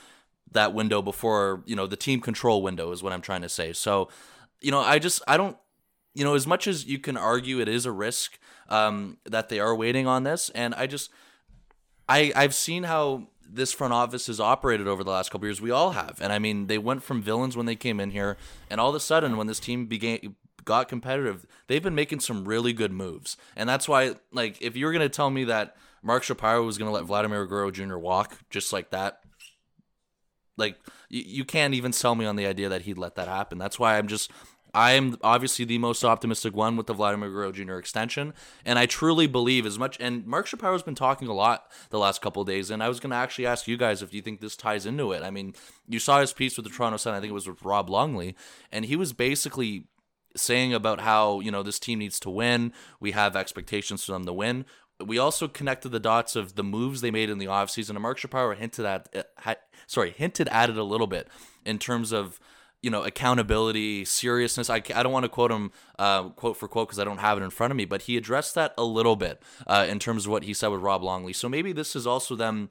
that 0.53 0.75
window 0.75 1.03
before 1.03 1.62
you 1.66 1.77
know 1.77 1.87
the 1.87 1.97
team 1.97 2.21
control 2.21 2.62
window 2.62 2.93
is 2.93 3.03
what 3.03 3.12
I'm 3.12 3.23
trying 3.23 3.43
to 3.43 3.49
say. 3.49 3.73
So 3.73 4.09
you 4.61 4.71
know 4.71 4.81
I 4.81 4.99
just 4.99 5.23
I 5.27 5.37
don't 5.37 5.57
you 6.14 6.25
know 6.25 6.35
as 6.35 6.47
much 6.47 6.66
as 6.66 6.87
you 6.87 6.99
can 6.99 7.16
argue 7.16 7.61
it 7.61 7.69
is 7.69 7.87
a 7.87 7.93
risk 7.93 8.38
um, 8.69 9.19
that 9.25 9.49
they 9.49 9.59
are 9.61 9.75
waiting 9.75 10.07
on 10.07 10.25
this, 10.25 10.51
and 10.51 10.75
I 10.75 10.87
just 10.87 11.11
I 12.09 12.33
I've 12.35 12.55
seen 12.55 12.85
how 12.85 13.29
this 13.53 13.73
front 13.73 13.93
office 13.93 14.29
has 14.29 14.38
operated 14.38 14.87
over 14.87 15.03
the 15.03 15.11
last 15.11 15.31
couple 15.31 15.47
years. 15.47 15.61
We 15.61 15.73
all 15.73 15.90
have, 15.90 16.19
and 16.21 16.33
I 16.33 16.38
mean, 16.38 16.69
they 16.69 16.79
went 16.79 17.03
from 17.03 17.21
villains 17.21 17.57
when 17.57 17.66
they 17.66 17.75
came 17.75 17.99
in 17.99 18.12
here, 18.12 18.37
and 18.71 18.81
all 18.81 18.90
of 18.90 18.95
a 18.95 19.01
sudden, 19.01 19.37
when 19.37 19.49
this 19.49 19.61
team 19.61 19.87
began 19.87 20.37
got 20.71 20.89
competitive, 20.89 21.45
they've 21.67 21.83
been 21.83 21.97
making 21.97 22.21
some 22.21 22.47
really 22.47 22.73
good 22.73 22.93
moves, 22.93 23.37
and 23.57 23.69
that's 23.69 23.89
why, 23.89 24.15
like, 24.33 24.63
if 24.63 24.77
you 24.77 24.87
were 24.87 24.93
gonna 24.93 25.09
tell 25.09 25.31
me 25.31 25.45
that 25.45 25.77
Mark 26.01 26.23
Shapiro 26.23 26.65
was 26.65 26.79
gonna 26.79 26.93
let 26.93 27.05
Vladimir 27.05 27.45
Guerrero 27.45 27.73
Jr. 27.73 27.97
walk 27.97 28.39
just 28.51 28.73
like 28.73 28.91
that, 28.91 29.21
like, 30.57 30.77
you, 31.09 31.25
you 31.27 31.45
can't 31.45 31.75
even 31.75 31.93
sell 31.93 32.15
me 32.15 32.25
on 32.25 32.37
the 32.37 32.47
idea 32.47 32.69
that 32.69 32.83
he'd 32.83 32.99
let 32.99 33.17
that 33.17 33.27
happen. 33.27 33.59
That's 33.59 33.81
why 33.81 33.99
I'm 33.99 34.07
just 34.07 34.31
I 34.73 34.93
am 34.93 35.17
obviously 35.23 35.65
the 35.65 35.79
most 35.79 36.05
optimistic 36.05 36.55
one 36.55 36.77
with 36.77 36.87
the 36.87 36.93
Vladimir 36.95 37.29
Guerrero 37.31 37.53
Jr. 37.53 37.75
extension, 37.75 38.33
and 38.65 38.79
I 38.79 38.87
truly 38.87 39.27
believe 39.27 39.67
as 39.67 39.79
much. 39.79 39.97
And 39.99 40.27
Mark 40.27 40.47
Shapiro 40.47 40.73
has 40.73 40.83
been 40.83 40.95
talking 40.95 41.29
a 41.29 41.33
lot 41.33 41.71
the 41.91 41.99
last 41.99 42.23
couple 42.23 42.45
days, 42.45 42.71
and 42.71 42.83
I 42.83 42.89
was 42.89 43.01
going 43.01 43.11
to 43.11 43.17
actually 43.17 43.47
ask 43.47 43.67
you 43.67 43.77
guys 43.77 44.03
if 44.03 44.15
you 44.15 44.23
think 44.23 44.41
this 44.41 44.57
ties 44.57 44.87
into 44.87 45.13
it. 45.13 45.23
I 45.23 45.31
mean, 45.31 45.55
you 45.89 45.99
saw 45.99 46.21
his 46.21 46.33
piece 46.33 46.57
with 46.57 46.67
the 46.67 46.71
Toronto 46.71 46.99
Sun. 46.99 47.15
I 47.15 47.21
think 47.21 47.31
it 47.31 47.35
was 47.35 47.49
with 47.49 47.63
Rob 47.63 47.91
Longley, 47.91 48.37
and 48.71 48.85
he 48.85 48.97
was 48.97 49.13
basically 49.13 49.87
saying 50.37 50.75
about 50.75 51.01
how 51.01 51.40
you 51.40 51.51
know 51.51 51.62
this 51.62 51.79
team 51.79 51.99
needs 51.99 52.21
to 52.21 52.31
win. 52.31 52.73
We 52.99 53.12
have 53.12 53.37
expectations 53.37 54.05
for 54.05 54.12
them 54.12 54.25
to 54.27 54.33
win. 54.33 54.64
We 55.05 55.19
also 55.19 55.49
connected 55.49 55.90
the 55.90 56.01
dots 56.01 56.37
of 56.37 56.57
the 56.57 56.64
moves 56.64 57.01
they 57.01 57.11
made 57.11 57.31
in 57.31 57.38
the 57.38 57.47
offseason, 57.47 57.90
and 57.90 58.01
Mark 58.01 58.19
Shapiro 58.19 58.55
hinted 58.55 58.85
at, 58.85 59.09
uh, 59.14 59.55
sorry, 59.87 60.11
hinted 60.11 60.49
at 60.49 60.69
it 60.69 60.77
a 60.77 60.85
little 60.85 61.07
bit 61.07 61.29
in 61.64 61.79
terms 61.79 62.12
of 62.12 62.38
you 62.83 62.90
know 62.90 63.03
accountability 63.03 64.07
seriousness 64.07 64.71
i, 64.71 64.77
I 64.77 65.03
don't 65.03 65.12
want 65.12 65.25
to 65.25 65.29
quote 65.29 65.51
him 65.51 65.71
uh, 65.99 66.31
quote 66.31 66.57
for 66.57 66.66
quote 66.66 66.88
because 66.88 66.99
i 66.99 67.05
don't 67.05 67.19
have 67.19 67.37
it 67.37 67.43
in 67.43 67.51
front 67.51 67.73
of 67.73 67.77
me 67.77 67.85
but 67.85 68.03
he 68.03 68.16
addressed 68.16 68.55
that 68.55 68.73
a 68.79 68.85
little 68.85 69.16
bit 69.16 69.43
uh, 69.66 69.87
in 69.87 69.99
terms 69.99 70.25
of 70.25 70.33
what 70.33 70.45
he 70.45 70.55
said 70.55 70.69
with 70.69 70.81
rob 70.81 71.03
longley 71.03 71.35
so 71.35 71.47
maybe 71.47 71.73
this 71.73 71.95
is 71.95 72.07
also 72.07 72.35
them 72.35 72.71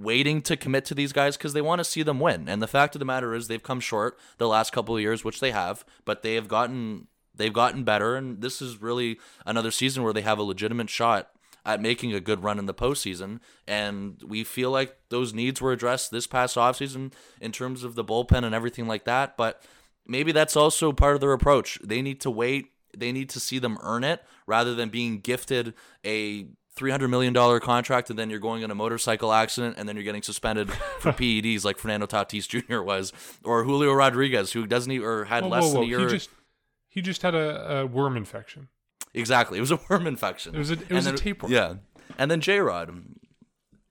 waiting 0.00 0.40
to 0.42 0.56
commit 0.56 0.84
to 0.84 0.94
these 0.94 1.12
guys 1.12 1.36
because 1.36 1.52
they 1.52 1.60
want 1.60 1.78
to 1.78 1.84
see 1.84 2.02
them 2.02 2.20
win 2.20 2.48
and 2.48 2.62
the 2.62 2.66
fact 2.66 2.94
of 2.94 2.98
the 2.98 3.04
matter 3.04 3.34
is 3.34 3.48
they've 3.48 3.62
come 3.62 3.80
short 3.80 4.18
the 4.38 4.48
last 4.48 4.72
couple 4.72 4.94
of 4.94 5.00
years 5.00 5.24
which 5.24 5.40
they 5.40 5.50
have 5.50 5.84
but 6.04 6.22
they 6.22 6.34
have 6.34 6.48
gotten 6.48 7.06
they've 7.34 7.52
gotten 7.52 7.84
better 7.84 8.16
and 8.16 8.40
this 8.40 8.62
is 8.62 8.80
really 8.80 9.18
another 9.44 9.70
season 9.70 10.02
where 10.02 10.12
they 10.12 10.22
have 10.22 10.38
a 10.38 10.42
legitimate 10.42 10.90
shot 10.90 11.30
at 11.64 11.80
making 11.80 12.12
a 12.12 12.20
good 12.20 12.42
run 12.42 12.58
in 12.58 12.66
the 12.66 12.74
postseason. 12.74 13.40
And 13.66 14.22
we 14.26 14.44
feel 14.44 14.70
like 14.70 14.96
those 15.08 15.34
needs 15.34 15.60
were 15.60 15.72
addressed 15.72 16.10
this 16.10 16.26
past 16.26 16.56
offseason 16.56 17.12
in 17.40 17.52
terms 17.52 17.84
of 17.84 17.94
the 17.94 18.04
bullpen 18.04 18.44
and 18.44 18.54
everything 18.54 18.86
like 18.86 19.04
that. 19.04 19.36
But 19.36 19.62
maybe 20.06 20.32
that's 20.32 20.56
also 20.56 20.92
part 20.92 21.14
of 21.14 21.20
their 21.20 21.32
approach. 21.32 21.78
They 21.82 22.02
need 22.02 22.20
to 22.22 22.30
wait, 22.30 22.72
they 22.96 23.12
need 23.12 23.28
to 23.30 23.40
see 23.40 23.58
them 23.58 23.78
earn 23.82 24.04
it 24.04 24.22
rather 24.46 24.74
than 24.74 24.88
being 24.88 25.20
gifted 25.20 25.74
a 26.04 26.46
$300 26.76 27.10
million 27.10 27.60
contract 27.60 28.10
and 28.10 28.18
then 28.18 28.30
you're 28.30 28.38
going 28.38 28.62
in 28.62 28.70
a 28.70 28.74
motorcycle 28.74 29.32
accident 29.32 29.74
and 29.76 29.88
then 29.88 29.96
you're 29.96 30.04
getting 30.04 30.22
suspended 30.22 30.70
for 31.00 31.12
PEDs 31.12 31.64
like 31.64 31.78
Fernando 31.78 32.06
Tatis 32.06 32.48
Jr. 32.48 32.80
was 32.82 33.12
or 33.44 33.64
Julio 33.64 33.92
Rodriguez 33.92 34.52
who 34.52 34.66
doesn't 34.66 34.90
even, 34.90 35.06
or 35.06 35.24
had 35.24 35.44
Whoa, 35.44 35.50
less 35.50 35.64
whoa, 35.64 35.72
than 35.72 35.82
a 35.82 35.86
year. 35.86 36.00
He 36.00 36.06
just 36.06 36.30
he 36.88 37.02
just 37.02 37.22
had 37.22 37.34
a, 37.34 37.80
a 37.80 37.86
worm 37.86 38.16
infection. 38.16 38.68
Exactly. 39.14 39.58
It 39.58 39.60
was 39.60 39.72
a 39.72 39.80
worm 39.88 40.06
infection. 40.06 40.54
It 40.54 40.58
was 40.58 40.70
a 40.70 40.74
it 40.74 40.90
was 40.90 41.06
a 41.06 41.16
tapeworm. 41.16 41.52
Yeah. 41.52 41.74
And 42.18 42.30
then 42.30 42.40
J 42.40 42.60
Rod. 42.60 43.02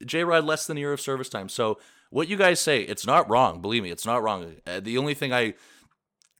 J 0.04 0.24
Rod 0.24 0.44
less 0.44 0.66
than 0.66 0.76
a 0.76 0.80
year 0.80 0.92
of 0.92 1.00
service 1.00 1.28
time. 1.28 1.48
So 1.48 1.78
what 2.10 2.28
you 2.28 2.36
guys 2.36 2.60
say, 2.60 2.82
it's 2.82 3.06
not 3.06 3.28
wrong. 3.28 3.60
Believe 3.60 3.82
me, 3.82 3.90
it's 3.90 4.06
not 4.06 4.22
wrong. 4.22 4.56
Uh, 4.66 4.80
the 4.80 4.98
only 4.98 5.14
thing 5.14 5.32
I 5.32 5.54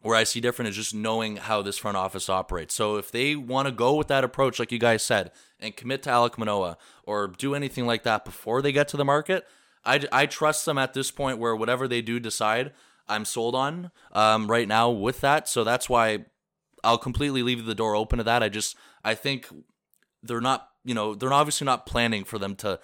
where 0.02 0.16
I 0.16 0.24
see 0.24 0.40
different 0.40 0.70
is 0.70 0.76
just 0.76 0.94
knowing 0.94 1.36
how 1.36 1.62
this 1.62 1.78
front 1.78 1.96
office 1.96 2.28
operates. 2.28 2.74
So 2.74 2.96
if 2.96 3.10
they 3.10 3.36
want 3.36 3.66
to 3.66 3.72
go 3.72 3.94
with 3.94 4.08
that 4.08 4.24
approach, 4.24 4.58
like 4.58 4.72
you 4.72 4.78
guys 4.78 5.02
said, 5.02 5.30
and 5.58 5.76
commit 5.76 6.02
to 6.04 6.10
Alec 6.10 6.38
Manoah 6.38 6.78
or 7.04 7.28
do 7.28 7.54
anything 7.54 7.86
like 7.86 8.02
that 8.04 8.24
before 8.24 8.62
they 8.62 8.72
get 8.72 8.88
to 8.88 8.96
the 8.96 9.04
market, 9.04 9.46
I, 9.84 10.02
I 10.10 10.26
trust 10.26 10.64
them 10.64 10.78
at 10.78 10.94
this 10.94 11.10
point 11.10 11.38
where 11.38 11.54
whatever 11.54 11.86
they 11.86 12.02
do 12.02 12.18
decide, 12.18 12.72
I'm 13.08 13.24
sold 13.24 13.54
on 13.54 13.90
um, 14.12 14.50
right 14.50 14.68
now 14.68 14.90
with 14.90 15.20
that. 15.20 15.48
So 15.48 15.64
that's 15.64 15.88
why 15.88 16.24
I'll 16.82 16.98
completely 16.98 17.42
leave 17.42 17.66
the 17.66 17.74
door 17.74 17.94
open 17.94 18.18
to 18.18 18.24
that. 18.24 18.42
I 18.42 18.48
just 18.48 18.76
I 19.04 19.14
think 19.14 19.48
they're 20.22 20.40
not 20.40 20.68
you 20.84 20.94
know 20.94 21.14
they're 21.14 21.32
obviously 21.32 21.64
not 21.64 21.86
planning 21.86 22.24
for 22.24 22.38
them 22.38 22.54
to 22.56 22.78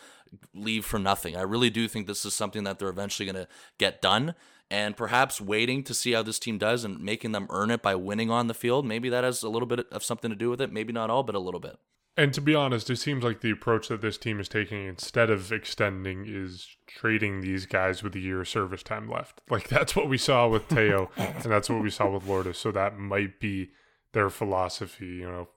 leave 0.55 0.85
for 0.85 0.99
nothing. 0.99 1.37
I 1.37 1.43
really 1.43 1.71
do 1.71 1.89
think 1.89 2.07
this 2.07 2.25
is 2.25 2.35
something 2.35 2.65
that 2.65 2.79
they're 2.79 2.89
eventually 2.89 3.31
going 3.31 3.47
to 3.47 3.49
get 3.79 4.03
done. 4.03 4.35
And 4.71 4.97
perhaps 4.97 5.41
waiting 5.41 5.85
to 5.85 5.95
see 5.95 6.13
how 6.13 6.23
this 6.23 6.41
team 6.41 6.59
does 6.59 6.85
and 6.85 7.01
making 7.01 7.33
them 7.33 7.47
earn 7.51 7.71
it 7.71 7.83
by 7.83 7.95
winning 7.95 8.31
on 8.31 8.49
the 8.49 8.55
field. 8.55 8.85
Maybe 8.85 9.09
that 9.09 9.23
has 9.23 9.43
a 9.43 9.49
little 9.49 9.67
bit 9.67 9.87
of 9.93 10.03
something 10.03 10.31
to 10.31 10.37
do 10.37 10.51
with 10.51 10.61
it. 10.61 10.73
Maybe 10.73 10.93
not 10.93 11.09
all, 11.09 11.23
but 11.23 11.37
a 11.37 11.41
little 11.41 11.61
bit. 11.61 11.79
And 12.19 12.33
to 12.33 12.41
be 12.41 12.55
honest, 12.55 12.89
it 12.89 12.97
seems 12.97 13.23
like 13.23 13.43
the 13.43 13.51
approach 13.51 13.89
that 13.89 14.01
this 14.01 14.17
team 14.17 14.41
is 14.41 14.49
taking 14.49 14.87
instead 14.87 15.29
of 15.29 15.53
extending 15.53 16.25
is 16.27 16.77
trading 16.87 17.43
these 17.43 17.67
guys 17.67 18.03
with 18.03 18.15
a 18.15 18.19
year 18.19 18.41
of 18.41 18.49
service 18.49 18.83
time 18.83 19.09
left. 19.09 19.43
Like 19.51 19.69
that's 19.69 19.95
what 19.95 20.09
we 20.09 20.19
saw 20.19 20.49
with 20.49 20.69
Teo 20.69 21.11
and 21.17 21.45
that's 21.45 21.71
what 21.71 21.83
we 21.83 21.91
saw 21.91 22.11
with 22.11 22.27
Lourdes. 22.27 22.59
So 22.59 22.73
that 22.73 22.99
might 22.99 23.39
be 23.39 23.71
their 24.13 24.31
philosophy, 24.31 25.07
you 25.07 25.27
know. 25.27 25.49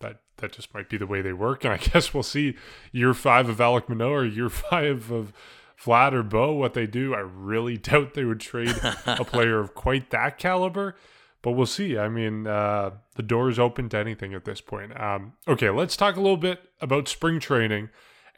That 0.00 0.22
that 0.38 0.52
just 0.52 0.72
might 0.72 0.88
be 0.88 0.96
the 0.96 1.06
way 1.06 1.20
they 1.20 1.34
work. 1.34 1.64
And 1.64 1.74
I 1.74 1.76
guess 1.92 2.14
we'll 2.14 2.22
see 2.22 2.56
year 2.92 3.12
five 3.12 3.48
of 3.48 3.60
Alec 3.60 3.88
Manoah 3.88 4.20
or 4.20 4.24
year 4.24 4.48
five 4.48 5.10
of 5.10 5.34
Vlad 5.82 6.12
or 6.12 6.22
Bo 6.22 6.52
what 6.52 6.74
they 6.74 6.86
do. 6.86 7.14
I 7.14 7.20
really 7.20 7.76
doubt 7.78 8.14
they 8.14 8.24
would 8.24 8.40
trade 8.40 8.76
a 9.06 9.24
player 9.24 9.58
of 9.58 9.74
quite 9.74 10.10
that 10.10 10.38
caliber. 10.38 10.96
But 11.42 11.52
we'll 11.52 11.66
see. 11.66 11.96
I 11.96 12.08
mean, 12.08 12.46
uh, 12.46 12.90
the 13.16 13.22
door 13.22 13.48
is 13.48 13.58
open 13.58 13.88
to 13.90 13.98
anything 13.98 14.34
at 14.34 14.44
this 14.44 14.60
point. 14.60 14.98
Um, 15.00 15.32
okay, 15.48 15.70
let's 15.70 15.96
talk 15.96 16.16
a 16.16 16.20
little 16.20 16.36
bit 16.36 16.60
about 16.82 17.08
spring 17.08 17.40
training, 17.40 17.88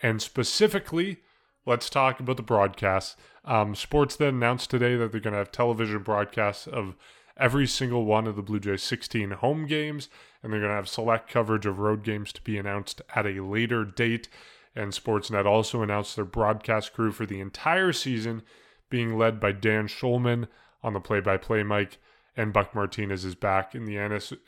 and 0.04 0.22
specifically, 0.22 1.18
let's 1.66 1.90
talk 1.90 2.20
about 2.20 2.36
the 2.36 2.44
broadcasts. 2.44 3.16
Um, 3.44 3.74
Sportsnet 3.74 4.28
announced 4.28 4.70
today 4.70 4.94
that 4.94 5.10
they're 5.10 5.20
going 5.20 5.32
to 5.32 5.38
have 5.38 5.50
television 5.50 6.04
broadcasts 6.04 6.68
of 6.68 6.94
every 7.36 7.66
single 7.66 8.04
one 8.04 8.28
of 8.28 8.36
the 8.36 8.42
Blue 8.42 8.60
Jays 8.60 8.84
16 8.84 9.32
home 9.32 9.66
games, 9.66 10.08
and 10.42 10.52
they're 10.52 10.60
going 10.60 10.70
to 10.70 10.76
have 10.76 10.88
select 10.88 11.28
coverage 11.28 11.66
of 11.66 11.80
road 11.80 12.04
games 12.04 12.32
to 12.34 12.42
be 12.42 12.56
announced 12.56 13.02
at 13.16 13.26
a 13.26 13.40
later 13.40 13.84
date. 13.84 14.28
And 14.74 14.92
Sportsnet 14.92 15.44
also 15.44 15.82
announced 15.82 16.16
their 16.16 16.24
broadcast 16.24 16.92
crew 16.92 17.12
for 17.12 17.26
the 17.26 17.40
entire 17.40 17.92
season, 17.92 18.42
being 18.88 19.18
led 19.18 19.38
by 19.38 19.52
Dan 19.52 19.86
Shulman 19.86 20.48
on 20.82 20.92
the 20.92 21.00
play-by-play 21.00 21.62
mic 21.62 21.98
and 22.36 22.52
Buck 22.52 22.74
Martinez 22.74 23.24
is 23.24 23.34
back 23.34 23.74
in 23.74 23.84
the 23.84 23.98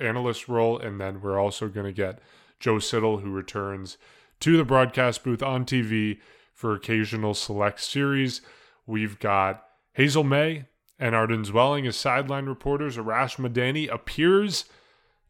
analyst 0.00 0.48
role. 0.48 0.78
And 0.78 1.00
then 1.00 1.20
we're 1.20 1.38
also 1.38 1.68
going 1.68 1.86
to 1.86 1.92
get 1.92 2.20
Joe 2.58 2.78
Siddall, 2.78 3.18
who 3.18 3.30
returns 3.30 3.98
to 4.40 4.56
the 4.56 4.64
broadcast 4.64 5.22
booth 5.22 5.42
on 5.42 5.66
TV 5.66 6.18
for 6.54 6.74
occasional 6.74 7.34
select 7.34 7.80
series. 7.80 8.40
We've 8.86 9.18
got 9.18 9.64
Hazel 9.92 10.24
May 10.24 10.64
and 10.98 11.14
Arden 11.14 11.44
Zwelling 11.44 11.86
as 11.86 11.96
sideline 11.96 12.46
reporters. 12.46 12.96
Arash 12.96 13.36
Madani 13.36 13.92
appears 13.92 14.64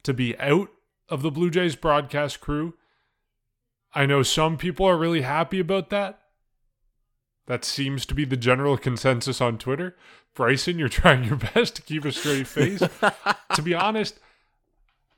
to 0.04 0.14
be 0.14 0.38
out 0.38 0.68
of 1.08 1.22
the 1.22 1.30
Blue 1.30 1.50
Jays 1.50 1.74
broadcast 1.74 2.40
crew. 2.40 2.74
I 3.94 4.06
know 4.06 4.22
some 4.22 4.56
people 4.56 4.86
are 4.86 4.96
really 4.96 5.22
happy 5.22 5.60
about 5.60 5.90
that. 5.90 6.18
That 7.46 7.64
seems 7.64 8.06
to 8.06 8.14
be 8.14 8.24
the 8.24 8.36
general 8.36 8.76
consensus 8.76 9.40
on 9.40 9.58
Twitter. 9.58 9.96
Bryson, 10.34 10.78
you're 10.78 10.88
trying 10.90 11.24
your 11.24 11.36
best 11.36 11.76
to 11.76 11.82
keep 11.82 12.04
a 12.04 12.12
straight 12.12 12.46
face. 12.46 12.80
to 13.54 13.62
be 13.62 13.74
honest, 13.74 14.18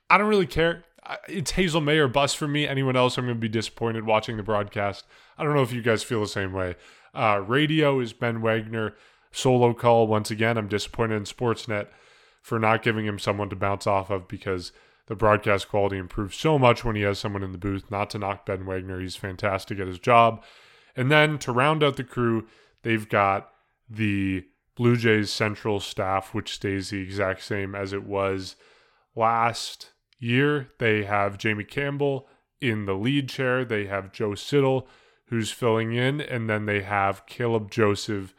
I 0.09 0.17
don't 0.17 0.27
really 0.27 0.47
care. 0.47 0.83
It's 1.27 1.51
Hazel 1.51 1.81
May 1.81 1.97
or 1.97 2.09
for 2.09 2.47
me. 2.47 2.67
Anyone 2.67 2.97
else, 2.97 3.17
I'm 3.17 3.25
going 3.25 3.37
to 3.37 3.39
be 3.39 3.47
disappointed 3.47 4.05
watching 4.05 4.37
the 4.37 4.43
broadcast. 4.43 5.05
I 5.37 5.43
don't 5.43 5.55
know 5.55 5.61
if 5.61 5.71
you 5.71 5.81
guys 5.81 6.03
feel 6.03 6.19
the 6.19 6.27
same 6.27 6.51
way. 6.51 6.75
Uh, 7.13 7.41
radio 7.45 7.99
is 7.99 8.13
Ben 8.13 8.41
Wagner. 8.41 8.95
Solo 9.31 9.73
call, 9.73 10.07
once 10.07 10.31
again, 10.31 10.57
I'm 10.57 10.67
disappointed 10.67 11.15
in 11.15 11.23
Sportsnet 11.23 11.87
for 12.41 12.59
not 12.59 12.83
giving 12.83 13.05
him 13.05 13.19
someone 13.19 13.49
to 13.49 13.55
bounce 13.55 13.87
off 13.87 14.09
of 14.09 14.27
because 14.27 14.71
the 15.07 15.15
broadcast 15.15 15.69
quality 15.69 15.97
improves 15.97 16.37
so 16.37 16.59
much 16.59 16.83
when 16.85 16.95
he 16.95 17.01
has 17.01 17.17
someone 17.17 17.43
in 17.43 17.53
the 17.53 17.57
booth. 17.57 17.89
Not 17.89 18.09
to 18.11 18.19
knock 18.19 18.45
Ben 18.45 18.65
Wagner, 18.65 18.99
he's 18.99 19.15
fantastic 19.15 19.79
at 19.79 19.87
his 19.87 19.99
job. 19.99 20.43
And 20.95 21.09
then 21.09 21.37
to 21.39 21.51
round 21.51 21.83
out 21.83 21.95
the 21.95 22.03
crew, 22.03 22.47
they've 22.83 23.07
got 23.07 23.49
the 23.89 24.45
Blue 24.75 24.97
Jays 24.97 25.31
central 25.31 25.79
staff, 25.79 26.33
which 26.33 26.53
stays 26.53 26.89
the 26.89 27.01
exact 27.01 27.43
same 27.43 27.73
as 27.73 27.93
it 27.93 28.03
was 28.03 28.55
last 29.15 29.91
year. 30.19 30.69
They 30.77 31.05
have 31.05 31.37
Jamie 31.37 31.63
Campbell 31.63 32.27
in 32.59 32.85
the 32.85 32.93
lead 32.93 33.29
chair. 33.29 33.63
They 33.63 33.85
have 33.85 34.11
Joe 34.11 34.35
Siddall, 34.35 34.87
who's 35.27 35.51
filling 35.51 35.93
in, 35.93 36.19
and 36.19 36.49
then 36.49 36.65
they 36.65 36.81
have 36.81 37.25
Caleb 37.25 37.71
Joseph 37.71 38.33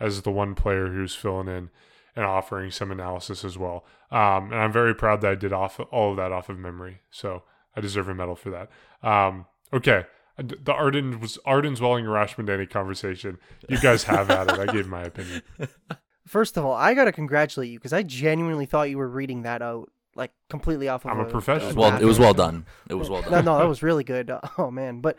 as 0.00 0.22
the 0.22 0.30
one 0.30 0.54
player 0.54 0.88
who's 0.88 1.14
filling 1.14 1.48
in 1.48 1.70
and 2.18 2.26
offering 2.26 2.72
some 2.72 2.90
analysis 2.90 3.44
as 3.44 3.56
well. 3.56 3.84
Um, 4.10 4.50
and 4.50 4.56
I'm 4.56 4.72
very 4.72 4.92
proud 4.92 5.20
that 5.20 5.30
I 5.30 5.34
did 5.36 5.52
off 5.52 5.78
all 5.92 6.10
of 6.10 6.16
that 6.16 6.32
off 6.32 6.48
of 6.48 6.58
memory. 6.58 6.98
So 7.12 7.44
I 7.76 7.80
deserve 7.80 8.08
a 8.08 8.14
medal 8.14 8.34
for 8.34 8.50
that. 8.50 8.70
Um, 9.08 9.46
okay. 9.72 10.06
The 10.36 10.72
Arden 10.72 11.20
was 11.20 11.38
Arden 11.44 11.76
Zwelling 11.76 12.06
Rashmandani 12.06 12.68
conversation. 12.68 13.38
You 13.68 13.78
guys 13.78 14.02
have 14.04 14.30
at 14.30 14.50
it. 14.50 14.58
I 14.58 14.66
gave 14.72 14.88
my 14.88 15.02
opinion. 15.02 15.42
First 16.26 16.56
of 16.56 16.64
all, 16.64 16.74
I 16.74 16.94
gotta 16.94 17.12
congratulate 17.12 17.70
you 17.70 17.78
because 17.78 17.92
I 17.92 18.02
genuinely 18.02 18.66
thought 18.66 18.90
you 18.90 18.98
were 18.98 19.08
reading 19.08 19.42
that 19.42 19.62
out 19.62 19.90
like 20.16 20.32
completely 20.50 20.88
off 20.88 21.04
of. 21.04 21.12
I'm 21.12 21.20
a 21.20 21.24
professional. 21.24 21.70
It 21.70 21.76
well, 21.76 22.02
it 22.02 22.04
was 22.04 22.18
well 22.18 22.34
done. 22.34 22.66
It 22.88 22.94
was 22.94 23.08
well 23.08 23.22
done. 23.30 23.44
no, 23.44 23.58
that 23.58 23.68
was 23.68 23.82
really 23.82 24.04
good. 24.04 24.30
Oh 24.58 24.70
man, 24.72 25.00
but 25.00 25.16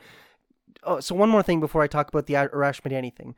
oh, 0.84 1.00
so 1.00 1.16
one 1.16 1.30
more 1.30 1.43
thing 1.43 1.62
before 1.62 1.82
I 1.82 1.88
talk 1.88 2.10
about 2.10 2.28
the 2.28 2.34
Arash 2.34 2.82
Madani 2.82 3.14
thing. 3.14 3.36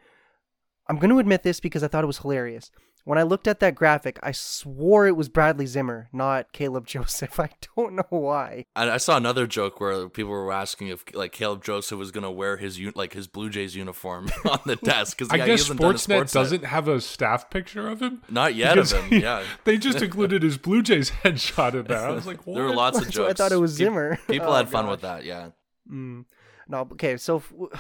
I'm 0.88 0.98
going 0.98 1.12
to 1.12 1.20
admit 1.20 1.44
this 1.44 1.60
because 1.60 1.84
I 1.84 1.88
thought 1.88 2.04
it 2.04 2.08
was 2.08 2.18
hilarious. 2.18 2.70
When 3.04 3.18
I 3.18 3.24
looked 3.24 3.48
at 3.48 3.60
that 3.62 3.74
graphic, 3.76 4.20
I 4.22 4.32
swore 4.32 5.08
it 5.08 5.16
was 5.16 5.28
Bradley 5.30 5.66
Zimmer, 5.66 6.08
not 6.14 6.52
Caleb 6.54 6.86
Joseph. 6.88 7.40
I 7.40 7.50
don't 7.76 7.96
know 7.96 8.04
why. 8.10 8.66
I, 8.76 8.92
I 8.92 8.98
saw 8.98 9.18
another 9.18 9.48
joke 9.48 9.80
where 9.80 10.08
people 10.10 10.32
were 10.32 10.52
asking 10.52 10.90
if 10.90 11.04
like 11.16 11.32
Caleb 11.32 11.64
Joseph 11.64 11.98
was 11.98 12.12
going 12.12 12.24
to 12.24 12.32
wear 12.32 12.58
his 12.58 12.78
un- 12.78 12.94
like 12.96 13.14
his 13.14 13.28
Blue 13.28 13.50
Jays 13.50 13.76
uniform 13.76 14.30
on 14.50 14.60
the 14.66 14.76
desk 14.76 15.18
because 15.18 15.32
I 15.32 15.38
guess 15.46 15.68
Sportsnet, 15.68 16.32
doesn't 16.32 16.66
have 16.66 16.88
a 16.88 17.02
staff 17.02 17.50
picture 17.50 17.88
of 17.88 18.02
him. 18.02 18.22
Not 18.30 18.56
yet 18.56 18.78
of 18.78 18.92
him. 18.92 19.22
Yeah, 19.22 19.44
they 19.64 19.78
just 19.78 20.02
included 20.02 20.44
his 20.44 20.58
Blue 20.58 20.82
Jays 20.82 21.10
headshot 21.24 21.74
in 21.74 21.86
there. 21.86 22.06
I 22.06 22.12
was 22.12 22.28
like, 22.28 22.46
what? 22.46 22.56
there 22.56 22.64
were 22.66 22.76
lots 22.76 22.98
of 23.00 23.06
jokes. 23.06 23.16
So 23.16 23.28
I 23.28 23.34
thought 23.34 23.52
it 23.52 23.60
was 23.60 23.72
Zimmer. 23.72 24.18
People 24.28 24.50
Oh, 24.50 24.56
had 24.56 24.70
fun 24.70 24.86
gosh. 24.86 24.92
with 24.92 25.02
that. 25.02 25.26
Yeah. 25.26 25.50
Mm. 25.92 26.26
No, 26.68 26.82
okay. 26.94 27.18
So 27.18 27.38
f- 27.38 27.54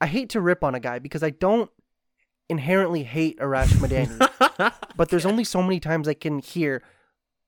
I 0.00 0.06
hate 0.06 0.30
to 0.30 0.40
rip 0.40 0.62
on 0.62 0.74
a 0.74 0.80
guy 0.80 0.98
because 0.98 1.22
I 1.22 1.30
don't 1.30 1.70
inherently 2.48 3.04
hate 3.04 3.38
Arash 3.38 3.72
Madani, 3.74 4.72
but 4.96 5.10
there's 5.10 5.26
only 5.26 5.44
so 5.44 5.62
many 5.62 5.80
times 5.80 6.08
I 6.08 6.14
can 6.14 6.38
hear. 6.38 6.82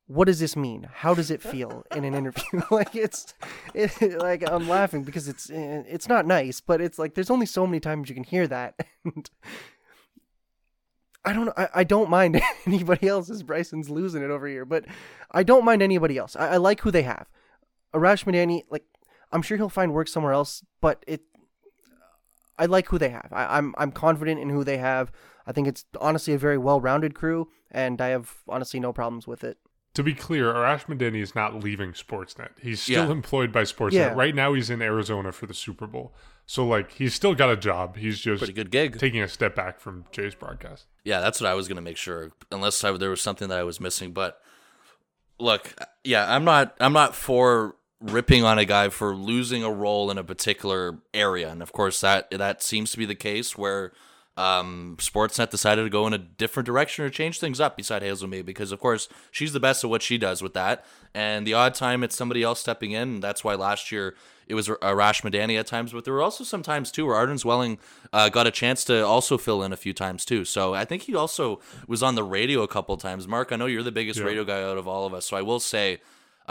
What 0.07 0.25
does 0.25 0.41
this 0.41 0.57
mean? 0.57 0.89
How 0.93 1.15
does 1.15 1.31
it 1.31 1.41
feel 1.41 1.85
in 1.95 2.05
an 2.05 2.15
interview? 2.15 2.63
like 2.71 2.97
it's, 2.97 3.33
it, 3.75 4.19
like 4.19 4.43
I'm 4.51 4.69
laughing 4.69 5.05
because 5.05 5.29
it's 5.29 5.49
eh, 5.51 5.83
it's 5.87 6.09
not 6.09 6.27
nice, 6.27 6.61
but 6.61 6.81
it's 6.81 6.99
like 6.99 7.15
there's 7.15 7.31
only 7.31 7.47
so 7.47 7.65
many 7.65 7.79
times 7.79 8.09
you 8.09 8.15
can 8.15 8.25
hear 8.25 8.47
that. 8.49 8.75
And 9.05 9.31
I 11.25 11.33
don't 11.33 11.51
I, 11.57 11.69
I 11.77 11.85
don't 11.85 12.11
mind 12.11 12.41
anybody 12.67 13.07
else 13.07 13.31
else's 13.31 13.43
Bryson's 13.43 13.91
losing 13.91 14.23
it 14.23 14.31
over 14.31 14.47
here, 14.49 14.65
but 14.65 14.85
I 15.31 15.43
don't 15.43 15.65
mind 15.65 15.83
anybody 15.83 16.19
else. 16.19 16.35
I, 16.35 16.55
I 16.55 16.57
like 16.57 16.81
who 16.81 16.91
they 16.91 17.03
have. 17.03 17.27
Arash 17.95 18.25
Madani, 18.25 18.63
like 18.71 18.85
I'm 19.33 19.43
sure 19.43 19.57
he'll 19.57 19.69
find 19.69 19.93
work 19.93 20.09
somewhere 20.09 20.33
else, 20.33 20.65
but 20.81 21.05
it. 21.07 21.23
I 22.61 22.67
like 22.67 22.87
who 22.89 22.99
they 22.99 23.09
have. 23.09 23.29
I, 23.33 23.57
I'm 23.59 23.75
I'm 23.79 23.91
confident 23.91 24.39
in 24.41 24.51
who 24.51 24.63
they 24.63 24.77
have. 24.79 25.11
I 25.47 25.53
think 25.53 25.67
it's 25.67 25.85
honestly 26.01 26.35
a 26.35 26.39
very 26.39 26.59
well-rounded 26.59 27.15
crew, 27.15 27.49
and 27.73 28.01
I 28.01 28.09
have 28.09 28.33
honestly 28.49 28.79
no 28.79 28.93
problems 28.93 29.27
with 29.27 29.43
it. 29.43 29.59
To 29.95 30.05
be 30.05 30.15
clear, 30.15 30.53
Arash 30.55 30.85
Madani 30.87 31.21
is 31.21 31.35
not 31.35 31.65
leaving 31.65 31.93
Sportsnet. 31.93 32.51
He's 32.63 32.81
still 32.81 33.07
Yeah. 33.07 33.11
employed 33.11 33.51
by 33.51 33.63
Sportsnet. 33.65 33.93
Yeah. 33.95 34.15
Right 34.15 34.35
now, 34.37 34.53
he's 34.55 34.71
in 34.71 34.81
Arizona 34.81 35.33
for 35.33 35.47
the 35.47 35.55
Super 35.55 35.89
Bowl. 35.89 36.15
So, 36.47 36.65
like, 36.65 36.93
he's 36.93 37.13
still 37.15 37.35
got 37.35 37.51
a 37.51 37.57
job. 37.57 37.97
He's 37.97 38.21
just 38.21 38.39
Pretty 38.39 38.53
good 38.53 38.71
gig. 38.71 38.99
taking 39.01 39.21
a 39.23 39.27
step 39.29 39.57
back 39.57 39.81
from 39.81 40.05
Jay's 40.13 40.35
broadcast. 40.37 40.87
Yeah, 41.05 41.21
that's 41.21 41.41
what 41.41 41.51
I 41.51 41.55
was 41.55 41.67
gonna 41.67 41.81
make 41.81 41.97
sure, 41.97 42.31
unless 42.53 42.85
I, 42.85 42.93
there 42.97 43.11
was 43.11 43.21
something 43.21 43.49
that 43.49 43.59
I 43.59 43.65
was 43.65 43.81
missing. 43.81 44.13
But 44.13 44.41
look, 45.41 45.75
yeah, 46.05 46.33
I'm 46.33 46.45
not, 46.45 46.77
I'm 46.81 46.93
not 46.93 47.17
for 47.17 47.75
ripping 48.01 48.45
on 48.45 48.59
a 48.59 48.65
guy 48.65 48.89
for 48.89 49.15
losing 49.15 49.63
a 49.63 49.71
role 49.71 50.11
in 50.11 50.19
a 50.19 50.25
particular 50.25 50.99
area, 51.13 51.51
and 51.51 51.63
of 51.63 51.73
course 51.73 52.01
that 52.01 52.31
that 52.31 52.63
seems 52.63 52.91
to 52.93 52.99
be 52.99 53.05
the 53.07 53.15
case 53.15 53.59
where 53.59 53.93
um, 54.37 54.97
Sportsnet 54.99 55.51
decided 55.51 55.83
to 55.83 55.91
go 55.91 56.07
in 56.07 56.15
a 56.15 56.19
different 56.19 56.65
direction 56.65 57.05
or 57.05 57.11
change 57.11 57.39
things 57.41 57.61
up 57.61 57.77
beside 57.77 58.01
Hazel 58.03 58.27
May 58.29 58.41
because, 58.41 58.73
of 58.73 58.81
course, 58.81 59.07
she's 59.31 59.53
the 59.53 59.61
best 59.61 59.85
at 59.85 59.91
what 59.91 60.01
she 60.01 60.17
does 60.17 60.41
with 60.41 60.55
that. 60.55 60.83
And 61.13 61.47
the 61.47 61.53
odd 61.53 61.75
time 61.75 62.03
it's 62.03 62.17
somebody 62.17 62.43
else 62.43 62.59
stepping 62.61 62.93
in, 62.93 63.21
that's 63.21 63.45
why 63.45 63.55
last 63.55 63.93
year 63.93 64.15
it 64.47 64.55
was 64.55 64.69
Arash 64.69 65.23
Madani 65.23 65.59
at 65.59 65.67
times, 65.67 65.93
but 65.93 66.05
there 66.07 66.15
were 66.15 66.23
also 66.23 66.43
some 66.43 66.63
times 66.63 66.91
too 66.91 67.05
where 67.07 67.17
Arden 67.17 67.37
Zwelling 67.37 67.79
uh, 68.15 68.31
got 68.31 68.47
a 68.47 68.51
chance 68.51 68.83
to 68.85 69.05
also 69.05 69.37
fill 69.37 69.63
in 69.63 69.75
a 69.75 69.77
few 69.77 69.93
times 69.93 70.25
too. 70.25 70.47
So 70.47 70.73
I 70.73 70.87
think 70.87 71.03
he 71.03 71.15
also 71.15 71.61
was 71.87 72.03
on 72.03 72.15
the 72.15 72.25
radio 72.25 72.63
a 72.63 72.69
couple 72.69 72.97
times. 72.97 73.29
Mark, 73.29 73.53
I 73.53 73.57
know 73.57 73.67
you're 73.67 73.83
the 73.83 73.93
biggest 73.93 74.21
Yeah. 74.21 74.27
radio 74.27 74.45
guy 74.45 74.63
out 74.63 74.79
of 74.79 74.89
all 74.89 75.07
of 75.07 75.13
us, 75.13 75.27
so 75.27 75.37
I 75.37 75.43
will 75.43 75.61
say. 75.61 76.01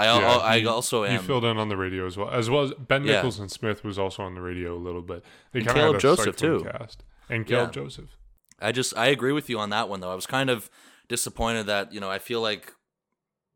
I, 0.07 0.19
Yeah, 0.19 0.37
I 0.37 0.59
he- 0.59 0.65
also 0.67 1.03
He 1.03 1.13
You 1.13 1.19
filled 1.19 1.45
in 1.45 1.57
on 1.57 1.69
the 1.69 1.77
radio 1.77 2.05
as 2.07 2.15
well, 2.17 2.29
as 2.29 2.49
well 2.49 2.63
as 2.63 2.71
Ben 2.73 3.03
Yeah. 3.03 3.15
Nicholson 3.15 3.49
Smith 3.49 3.83
was 3.83 3.97
also 3.99 4.23
on 4.23 4.33
the 4.35 4.41
radio 4.41 4.75
a 4.75 4.79
little 4.79 5.01
bit. 5.01 5.23
They 5.51 5.59
And 5.59 5.67
kind 5.67 5.79
of 5.79 5.83
Caleb 5.83 5.99
Joseph, 6.01 6.35
too. 6.35 6.65
Cast. 6.71 7.03
And 7.29 7.45
Caleb 7.45 7.69
Yeah. 7.75 7.83
Joseph. 7.83 8.09
I 8.61 8.71
just 8.71 8.95
I 8.97 9.07
agree 9.07 9.31
with 9.31 9.49
you 9.49 9.57
on 9.59 9.69
that 9.71 9.87
one 9.89 9.99
though. 10.01 10.11
I 10.11 10.15
was 10.15 10.25
kind 10.25 10.49
of 10.49 10.69
disappointed 11.07 11.65
that 11.67 11.93
you 11.93 11.99
know 11.99 12.09
I 12.09 12.19
feel 12.19 12.41
like 12.41 12.73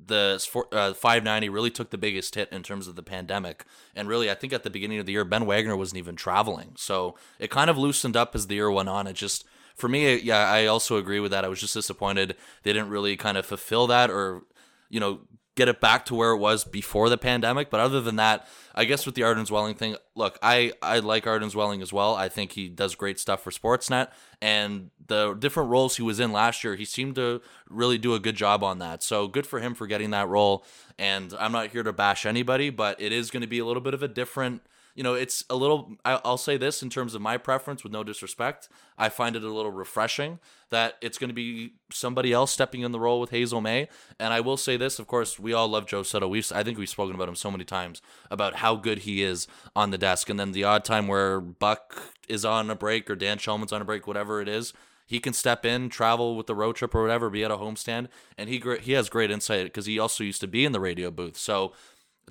the 0.05 0.35
uh, 0.73 0.93
590 0.93 1.49
really 1.49 1.69
took 1.69 1.89
the 1.89 1.97
biggest 1.97 2.35
hit 2.35 2.49
in 2.51 2.61
terms 2.63 2.87
of 2.87 2.95
the 2.95 3.03
pandemic, 3.03 3.63
and 3.95 4.07
really 4.07 4.29
I 4.29 4.33
think 4.33 4.51
at 4.51 4.63
the 4.63 4.69
beginning 4.69 4.99
of 4.99 5.05
the 5.05 5.13
year 5.13 5.23
Ben 5.23 5.45
Wagner 5.45 5.75
wasn't 5.77 5.99
even 5.99 6.15
traveling, 6.15 6.73
so 6.77 7.15
it 7.39 7.49
kind 7.49 7.69
of 7.69 7.77
loosened 7.77 8.17
up 8.17 8.35
as 8.35 8.47
the 8.47 8.55
year 8.55 8.69
went 8.71 8.89
on. 8.89 9.07
It 9.07 9.13
just 9.13 9.45
for 9.75 9.87
me, 9.87 10.15
yeah, 10.17 10.49
I 10.51 10.65
also 10.65 10.97
agree 10.97 11.19
with 11.19 11.31
that. 11.31 11.45
I 11.45 11.47
was 11.47 11.59
just 11.59 11.73
disappointed 11.73 12.35
they 12.63 12.73
didn't 12.73 12.89
really 12.89 13.15
kind 13.15 13.37
of 13.37 13.45
fulfill 13.45 13.87
that 13.87 14.09
or 14.09 14.43
you 14.89 14.99
know 14.99 15.21
get 15.55 15.67
it 15.67 15.79
back 15.79 16.05
to 16.05 16.15
where 16.15 16.31
it 16.31 16.37
was 16.37 16.63
before 16.63 17.09
the 17.09 17.17
pandemic. 17.17 17.69
But 17.69 17.79
other 17.79 18.01
than 18.01 18.15
that, 18.15 18.47
I 18.73 18.85
guess 18.85 19.05
with 19.05 19.15
the 19.15 19.23
Arden 19.23 19.45
Zwelling 19.45 19.77
thing, 19.77 19.95
look, 20.15 20.39
I 20.41 20.73
I 20.81 20.99
like 20.99 21.27
Arden 21.27 21.49
Zwelling 21.49 21.81
as 21.81 21.93
well. 21.93 22.15
I 22.15 22.29
think 22.29 22.53
he 22.53 22.69
does 22.69 22.95
great 22.95 23.19
stuff 23.19 23.43
for 23.43 23.51
Sportsnet, 23.51 24.09
and 24.41 24.89
the 25.07 25.33
different 25.33 25.69
roles 25.69 25.97
he 25.97 26.03
was 26.03 26.19
in 26.19 26.31
last 26.31 26.63
year, 26.63 26.75
he 26.75 26.85
seemed 26.85 27.15
to 27.15 27.41
really 27.69 27.97
do 27.97 28.13
a 28.13 28.19
good 28.19 28.35
job 28.35 28.63
on 28.63 28.79
that. 28.79 29.03
So 29.03 29.27
good 29.27 29.45
for 29.45 29.59
him 29.59 29.75
for 29.75 29.87
getting 29.87 30.11
that 30.11 30.27
role. 30.27 30.65
And 30.97 31.33
I'm 31.39 31.51
not 31.51 31.69
here 31.69 31.83
to 31.83 31.93
bash 31.93 32.25
anybody, 32.25 32.69
but 32.69 33.01
it 33.01 33.11
is 33.11 33.31
going 33.31 33.41
to 33.41 33.47
be 33.47 33.59
a 33.59 33.65
little 33.65 33.81
bit 33.81 33.93
of 33.93 34.03
a 34.03 34.07
different. 34.07 34.61
You 34.95 35.03
know, 35.03 35.15
it's 35.15 35.43
a 35.49 35.55
little. 35.55 35.95
I'll 36.05 36.37
say 36.37 36.57
this 36.57 36.83
in 36.83 36.89
terms 36.89 37.15
of 37.15 37.21
my 37.21 37.37
preference, 37.37 37.83
with 37.83 37.91
no 37.91 38.03
disrespect. 38.03 38.69
I 38.97 39.09
find 39.09 39.35
it 39.35 39.43
a 39.43 39.49
little 39.49 39.71
refreshing 39.71 40.39
that 40.69 40.97
it's 41.01 41.17
going 41.17 41.29
to 41.29 41.33
be 41.33 41.73
somebody 41.91 42.31
else 42.31 42.51
stepping 42.51 42.81
in 42.81 42.91
the 42.91 42.99
role 42.99 43.19
with 43.19 43.31
Hazel 43.31 43.61
May. 43.61 43.87
And 44.19 44.33
I 44.33 44.39
will 44.39 44.57
say 44.57 44.77
this, 44.77 44.99
of 44.99 45.07
course, 45.07 45.39
we 45.39 45.53
all 45.53 45.67
love 45.67 45.87
Joe 45.87 46.03
Siddall. 46.03 46.29
We've, 46.29 46.51
I 46.51 46.63
think 46.63 46.77
we've 46.77 46.89
spoken 46.89 47.15
about 47.15 47.29
him 47.29 47.35
so 47.35 47.51
many 47.51 47.63
times 47.63 48.01
about 48.29 48.55
how 48.55 48.75
good 48.75 48.99
he 48.99 49.23
is 49.23 49.47
on 49.75 49.91
the 49.91 49.97
desk. 49.97 50.29
And 50.29 50.39
then 50.39 50.51
the 50.51 50.63
odd 50.63 50.85
time 50.85 51.07
where 51.07 51.39
Buck 51.39 52.13
is 52.27 52.45
on 52.45 52.69
a 52.69 52.75
break 52.75 53.09
or 53.09 53.15
Dan 53.15 53.37
Shulman's 53.37 53.73
on 53.73 53.81
a 53.81 53.85
break, 53.85 54.07
whatever 54.07 54.41
it 54.41 54.47
is, 54.47 54.73
he 55.05 55.19
can 55.19 55.33
step 55.33 55.65
in, 55.65 55.89
travel 55.89 56.35
with 56.35 56.47
the 56.47 56.55
road 56.55 56.75
trip 56.75 56.95
or 56.95 57.01
whatever, 57.01 57.29
be 57.29 57.43
at 57.43 57.51
a 57.51 57.57
homestand, 57.57 58.07
and 58.37 58.49
he 58.49 58.63
he 58.81 58.93
has 58.93 59.09
great 59.09 59.29
insight 59.29 59.65
because 59.65 59.85
he 59.85 59.99
also 59.99 60.23
used 60.23 60.41
to 60.41 60.47
be 60.47 60.65
in 60.65 60.71
the 60.71 60.79
radio 60.79 61.11
booth. 61.11 61.37
So 61.37 61.73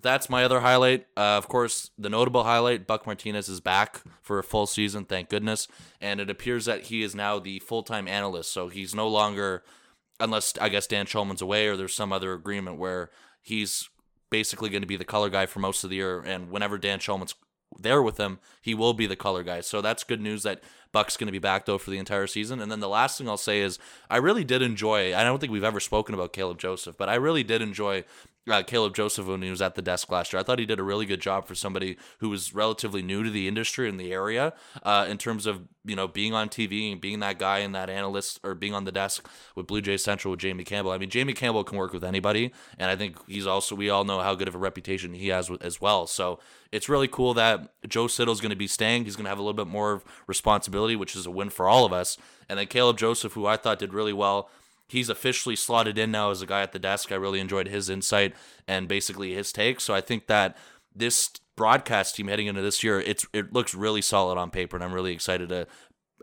that's 0.01 0.30
my 0.30 0.45
other 0.45 0.61
highlight. 0.61 1.07
Uh, 1.16 1.36
of 1.36 1.49
course, 1.49 1.90
the 1.99 2.09
notable 2.09 2.45
highlight: 2.45 2.86
Buck 2.86 3.07
Martinez 3.07 3.49
is 3.49 3.61
back 3.61 4.03
for 4.20 4.38
a 4.38 4.45
full 4.45 4.66
season, 4.66 5.05
thank 5.05 5.28
goodness. 5.28 5.68
And 6.01 6.20
it 6.20 6.30
appears 6.30 6.64
that 6.64 6.84
he 6.84 7.03
is 7.03 7.14
now 7.14 7.38
the 7.38 7.59
full 7.61 7.82
time 7.82 8.09
analyst, 8.09 8.53
so 8.53 8.68
he's 8.68 8.95
no 8.95 9.09
longer, 9.09 9.62
unless 10.18 10.55
I 10.61 10.68
guess 10.68 10.86
Dan 10.86 11.07
Shulman's 11.07 11.43
away 11.43 11.68
or 11.68 11.76
there's 11.76 11.95
some 11.95 12.12
other 12.12 12.32
agreement 12.32 12.78
where 12.78 13.11
he's 13.40 13.88
basically 14.30 14.70
going 14.70 14.82
to 14.82 14.88
be 14.88 14.97
the 14.97 15.05
color 15.05 15.28
guy 15.28 15.47
for 15.47 15.61
most 15.61 15.84
of 15.84 15.90
the 15.90 15.97
year. 15.97 16.20
And 16.20 16.51
whenever 16.51 16.78
Dan 16.78 16.99
Shulman's 16.99 17.34
there 17.78 18.03
with 18.03 18.18
him, 18.18 18.38
he 18.61 18.74
will 18.74 18.95
be 18.95 19.07
the 19.07 19.16
color 19.16 19.43
guy. 19.43 19.61
So 19.61 19.80
that's 19.80 20.05
good 20.05 20.20
news 20.20 20.43
that 20.43 20.62
Buck's 20.93 21.16
going 21.16 21.26
to 21.26 21.32
be 21.32 21.38
back 21.38 21.66
though 21.66 21.78
for 21.78 21.90
the 21.90 21.99
entire 21.99 22.26
season. 22.26 22.61
And 22.61 22.70
then 22.70 22.80
the 22.80 22.88
last 22.88 23.18
thing 23.18 23.28
I'll 23.28 23.36
say 23.36 23.61
is 23.61 23.78
I 24.11 24.16
really 24.16 24.45
did 24.45 24.62
enjoy. 24.62 25.14
I 25.14 25.24
don't 25.24 25.38
think 25.38 25.53
we've 25.53 25.64
ever 25.64 25.80
spoken 25.80 26.14
about 26.14 26.32
Caleb 26.32 26.59
Joseph, 26.59 26.97
but 26.97 27.09
I 27.09 27.14
really 27.14 27.43
did 27.43 27.62
enjoy 27.62 28.05
uh, 28.51 28.62
Caleb 28.62 28.95
Joseph 28.95 29.26
when 29.26 29.43
he 29.43 29.51
was 29.51 29.62
at 29.62 29.74
the 29.74 29.82
desk 29.82 30.11
last 30.11 30.32
year. 30.32 30.40
I 30.40 30.43
thought 30.43 30.59
he 30.59 30.66
did 30.66 30.80
a 30.80 30.82
really 30.82 31.07
good 31.07 31.20
job 31.20 31.47
for 31.47 31.55
somebody 31.55 31.97
who 32.18 32.28
was 32.28 32.55
relatively 32.55 33.03
new 33.03 33.22
to 33.22 33.30
the 33.30 33.47
industry 33.47 33.88
in 33.88 33.97
the 33.97 34.12
area 34.12 34.53
uh, 34.82 35.07
in 35.09 35.18
terms 35.18 35.47
of 35.47 35.68
you 35.84 35.95
know 35.95 36.09
being 36.09 36.34
on 36.34 36.49
TV 36.49 36.90
and 36.90 37.01
being 37.01 37.20
that 37.20 37.38
guy 37.38 37.59
and 37.59 37.74
that 37.74 37.88
analyst 37.88 38.40
or 38.43 38.55
being 38.55 38.74
on 38.74 38.84
the 38.84 38.93
desk 38.93 39.28
with 39.55 39.66
Blue 39.66 39.80
Jays 39.80 40.03
Central 40.03 40.32
with 40.32 40.40
Jamie 40.40 40.64
Campbell. 40.64 40.90
I 40.90 40.99
mean, 40.99 41.11
Jamie 41.11 41.34
Campbell 41.34 41.64
can 41.64 41.78
work 41.78 41.93
with 41.93 42.05
anybody, 42.05 42.53
and 42.78 42.90
I 42.90 42.97
think 42.97 43.16
he's 43.28 43.47
also 43.47 43.76
we 43.76 43.90
all 43.90 44.05
know 44.05 44.20
how 44.20 44.34
good 44.34 44.49
of 44.49 44.55
a 44.55 44.59
reputation 44.59 45.14
he 45.14 45.28
has 45.28 45.51
as 45.61 45.80
well. 45.80 46.07
So 46.07 46.40
it's 46.72 46.88
really 46.88 47.09
cool 47.09 47.34
that 47.34 47.72
Joe 47.88 48.09
Siddall's 48.09 48.40
going 48.40 48.51
to 48.51 48.57
be 48.57 48.66
staying. 48.66 49.05
He's 49.05 49.14
going 49.16 49.24
to 49.24 49.30
have 49.30 49.38
a 49.38 49.43
little 49.43 49.53
bit 49.53 49.68
more 49.68 50.03
responsibility, 50.26 50.97
which 50.97 51.14
is 51.14 51.26
a 51.26 51.30
win 51.30 51.51
for 51.51 51.68
all 51.68 51.84
of 51.84 51.93
us. 51.93 52.16
And 52.49 52.59
then 52.59 52.66
Caleb 52.66 52.99
Joseph, 52.99 53.34
who 53.34 53.47
I 53.47 53.57
thought 53.57 53.78
did 53.78 53.95
really 53.95 54.12
well 54.12 54.51
he's 54.93 55.09
officially 55.09 55.57
slotted 55.57 55.97
in 55.97 56.11
now 56.11 56.30
as 56.30 56.43
a 56.43 56.47
guy 56.47 56.61
at 56.61 56.72
the 56.72 56.78
desk. 56.78 57.11
I 57.11 57.16
really 57.16 57.40
enjoyed 57.40 57.66
his 57.66 57.88
insight 57.88 58.34
and 58.68 58.86
basically 58.86 59.32
his 59.34 59.51
take. 59.51 59.80
So 59.80 59.95
I 59.95 60.03
think 60.03 60.26
that 60.26 60.57
this 60.95 61.30
broadcast 61.57 62.14
team 62.14 62.28
heading 62.28 62.47
into 62.47 62.61
this 62.61 62.84
year, 62.84 63.01
it's 63.01 63.26
it 63.32 63.53
looks 63.53 63.74
really 63.74 64.03
solid 64.03 64.38
on 64.38 64.51
paper, 64.51 64.76
and 64.76 64.84
I'm 64.84 64.93
really 64.93 65.12
excited 65.12 65.49
to. 65.49 65.66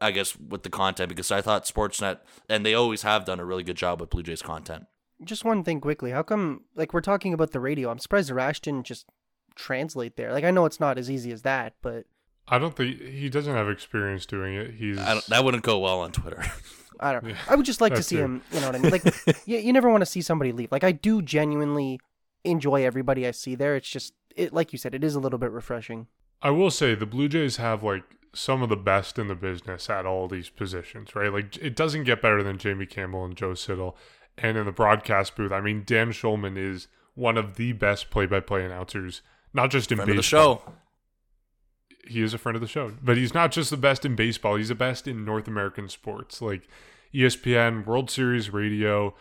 I 0.01 0.11
guess 0.11 0.37
with 0.37 0.63
the 0.63 0.69
content 0.69 1.09
because 1.09 1.29
I 1.29 1.41
thought 1.41 1.65
Sportsnet 1.65 2.19
and 2.47 2.65
they 2.65 2.73
always 2.73 3.01
have 3.01 3.25
done 3.25 3.41
a 3.41 3.43
really 3.43 3.63
good 3.63 3.75
job 3.75 3.99
with 3.99 4.09
Blue 4.09 4.23
Jays 4.23 4.41
content. 4.41 4.85
Just 5.25 5.43
one 5.43 5.61
thing 5.61 5.81
quickly. 5.81 6.11
How 6.11 6.23
come, 6.23 6.61
like, 6.73 6.93
we're 6.93 7.01
talking 7.01 7.33
about 7.33 7.51
the 7.51 7.59
radio? 7.59 7.89
I'm 7.89 7.99
surprised 7.99 8.31
Rash 8.31 8.61
didn't 8.61 8.85
just 8.85 9.07
translate 9.55 10.15
there. 10.15 10.31
Like, 10.31 10.45
I 10.45 10.51
know 10.51 10.63
it's 10.63 10.79
not 10.79 10.97
as 10.97 11.11
easy 11.11 11.33
as 11.33 11.41
that, 11.41 11.73
but 11.81 12.05
I 12.47 12.59
don't 12.59 12.77
think 12.77 13.01
he 13.01 13.27
doesn't 13.27 13.53
have 13.53 13.67
experience 13.67 14.25
doing 14.25 14.55
it. 14.55 14.75
He's 14.75 14.97
I 14.97 15.15
don't, 15.15 15.25
that 15.25 15.43
wouldn't 15.43 15.63
go 15.63 15.79
well 15.79 15.99
on 15.99 16.13
Twitter. 16.13 16.45
I 16.99 17.13
don't. 17.13 17.25
Yeah, 17.25 17.35
I 17.47 17.55
would 17.55 17.65
just 17.65 17.81
like 17.81 17.95
to 17.95 18.03
see 18.03 18.17
too. 18.17 18.23
him. 18.23 18.41
You 18.51 18.59
know 18.61 18.67
what 18.67 18.75
I 18.75 18.79
mean? 18.79 18.91
Like, 18.91 19.05
you, 19.47 19.57
you 19.57 19.73
never 19.73 19.89
want 19.89 20.01
to 20.01 20.05
see 20.05 20.21
somebody 20.21 20.51
leave. 20.51 20.71
Like, 20.71 20.83
I 20.83 20.91
do 20.91 21.21
genuinely 21.21 21.99
enjoy 22.43 22.85
everybody 22.85 23.27
I 23.27 23.31
see 23.31 23.55
there. 23.55 23.75
It's 23.75 23.89
just, 23.89 24.13
it 24.35 24.53
like 24.53 24.71
you 24.71 24.79
said, 24.79 24.93
it 24.93 25.03
is 25.03 25.15
a 25.15 25.19
little 25.19 25.39
bit 25.39 25.51
refreshing. 25.51 26.07
I 26.41 26.51
will 26.51 26.71
say 26.71 26.95
the 26.95 27.05
Blue 27.05 27.27
Jays 27.27 27.57
have 27.57 27.83
like 27.83 28.03
some 28.33 28.61
of 28.61 28.69
the 28.69 28.77
best 28.77 29.17
in 29.19 29.27
the 29.27 29.35
business 29.35 29.89
at 29.89 30.05
all 30.05 30.27
these 30.27 30.49
positions, 30.49 31.15
right? 31.15 31.31
Like 31.31 31.57
it 31.57 31.75
doesn't 31.75 32.03
get 32.03 32.21
better 32.21 32.43
than 32.43 32.57
Jamie 32.57 32.85
Campbell 32.85 33.25
and 33.25 33.35
Joe 33.35 33.53
Siddall. 33.53 33.97
And 34.37 34.57
in 34.57 34.65
the 34.65 34.71
broadcast 34.71 35.35
booth, 35.35 35.51
I 35.51 35.59
mean, 35.59 35.83
Dan 35.85 36.11
Shulman 36.11 36.57
is 36.57 36.87
one 37.13 37.37
of 37.37 37.55
the 37.55 37.73
best 37.73 38.09
play-by-play 38.09 38.63
announcers, 38.63 39.21
not 39.53 39.69
just 39.69 39.91
in 39.91 39.97
Friend 39.97 40.09
of 40.09 40.15
the 40.15 40.21
baseball. 40.21 40.73
He 42.07 42.21
is 42.21 42.33
a 42.33 42.37
friend 42.37 42.55
of 42.55 42.61
the 42.61 42.67
show, 42.67 42.93
but 43.03 43.17
he's 43.17 43.33
not 43.33 43.51
just 43.51 43.69
the 43.69 43.77
best 43.77 44.05
in 44.05 44.15
baseball. 44.15 44.55
He's 44.55 44.69
the 44.69 44.75
best 44.75 45.07
in 45.07 45.25
North 45.25 45.47
American 45.47 45.89
sports. 45.89 46.41
Like 46.41 46.67
ESPN, 47.13 47.85
World 47.85 48.09
Series 48.09 48.51
radio, 48.51 49.13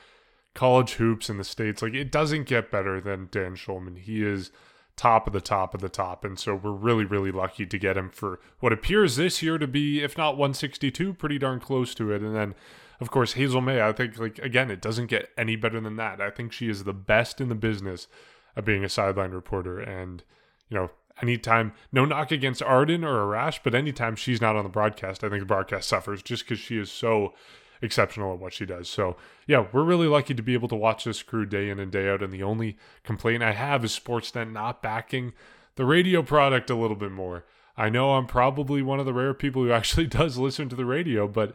college 0.54 0.94
hoops 0.94 1.30
in 1.30 1.38
the 1.38 1.44
States. 1.44 1.82
Like, 1.82 1.94
it 1.94 2.10
doesn't 2.10 2.44
get 2.44 2.70
better 2.70 3.00
than 3.00 3.28
Dan 3.30 3.54
Shulman. 3.54 3.98
He 3.98 4.24
is 4.24 4.50
top 4.96 5.26
of 5.26 5.32
the 5.32 5.40
top 5.40 5.74
of 5.74 5.80
the 5.80 5.88
top. 5.88 6.24
And 6.24 6.38
so 6.38 6.54
we're 6.54 6.72
really, 6.72 7.04
really 7.04 7.30
lucky 7.30 7.64
to 7.64 7.78
get 7.78 7.96
him 7.96 8.10
for 8.10 8.40
what 8.58 8.72
appears 8.72 9.16
this 9.16 9.42
year 9.42 9.56
to 9.56 9.68
be, 9.68 10.02
if 10.02 10.18
not 10.18 10.36
162, 10.36 11.14
pretty 11.14 11.38
darn 11.38 11.60
close 11.60 11.94
to 11.94 12.12
it. 12.12 12.22
And 12.22 12.34
then, 12.34 12.54
of 13.00 13.10
course, 13.10 13.34
Hazel 13.34 13.60
May, 13.60 13.80
I 13.80 13.92
think, 13.92 14.18
like, 14.18 14.38
again, 14.40 14.70
it 14.70 14.82
doesn't 14.82 15.06
get 15.06 15.30
any 15.38 15.54
better 15.54 15.80
than 15.80 15.96
that. 15.96 16.20
I 16.20 16.30
think 16.30 16.52
she 16.52 16.68
is 16.68 16.84
the 16.84 16.92
best 16.92 17.40
in 17.40 17.48
the 17.48 17.54
business 17.54 18.08
of 18.56 18.64
being 18.64 18.84
a 18.84 18.88
sideline 18.88 19.30
reporter. 19.30 19.78
And, 19.78 20.24
you 20.68 20.76
know, 20.76 20.90
anytime, 21.22 21.72
no 21.92 22.04
knock 22.04 22.30
against 22.30 22.62
Arden 22.62 23.04
or 23.04 23.26
Arash, 23.26 23.60
but 23.62 23.74
anytime 23.74 24.16
she's 24.16 24.40
not 24.40 24.56
on 24.56 24.64
the 24.64 24.70
broadcast, 24.70 25.24
I 25.24 25.28
think 25.28 25.40
the 25.40 25.46
broadcast 25.46 25.88
suffers 25.88 26.22
just 26.22 26.44
because 26.44 26.58
she 26.58 26.78
is 26.78 26.90
so 26.90 27.34
exceptional 27.80 28.32
at 28.34 28.40
what 28.40 28.52
she 28.52 28.66
does. 28.66 28.88
So, 28.88 29.16
yeah, 29.46 29.66
we're 29.72 29.84
really 29.84 30.08
lucky 30.08 30.34
to 30.34 30.42
be 30.42 30.54
able 30.54 30.68
to 30.68 30.76
watch 30.76 31.04
this 31.04 31.22
crew 31.22 31.46
day 31.46 31.70
in 31.70 31.78
and 31.78 31.92
day 31.92 32.08
out. 32.08 32.22
And 32.22 32.32
the 32.32 32.42
only 32.42 32.76
complaint 33.04 33.42
I 33.42 33.52
have 33.52 33.84
is 33.84 33.98
Sportsnet 33.98 34.50
not 34.50 34.82
backing 34.82 35.32
the 35.76 35.84
radio 35.84 36.22
product 36.22 36.70
a 36.70 36.74
little 36.74 36.96
bit 36.96 37.12
more. 37.12 37.44
I 37.76 37.88
know 37.88 38.14
I'm 38.14 38.26
probably 38.26 38.82
one 38.82 38.98
of 38.98 39.06
the 39.06 39.12
rare 39.14 39.34
people 39.34 39.62
who 39.62 39.72
actually 39.72 40.06
does 40.06 40.38
listen 40.38 40.68
to 40.68 40.76
the 40.76 40.84
radio, 40.84 41.28
but 41.28 41.54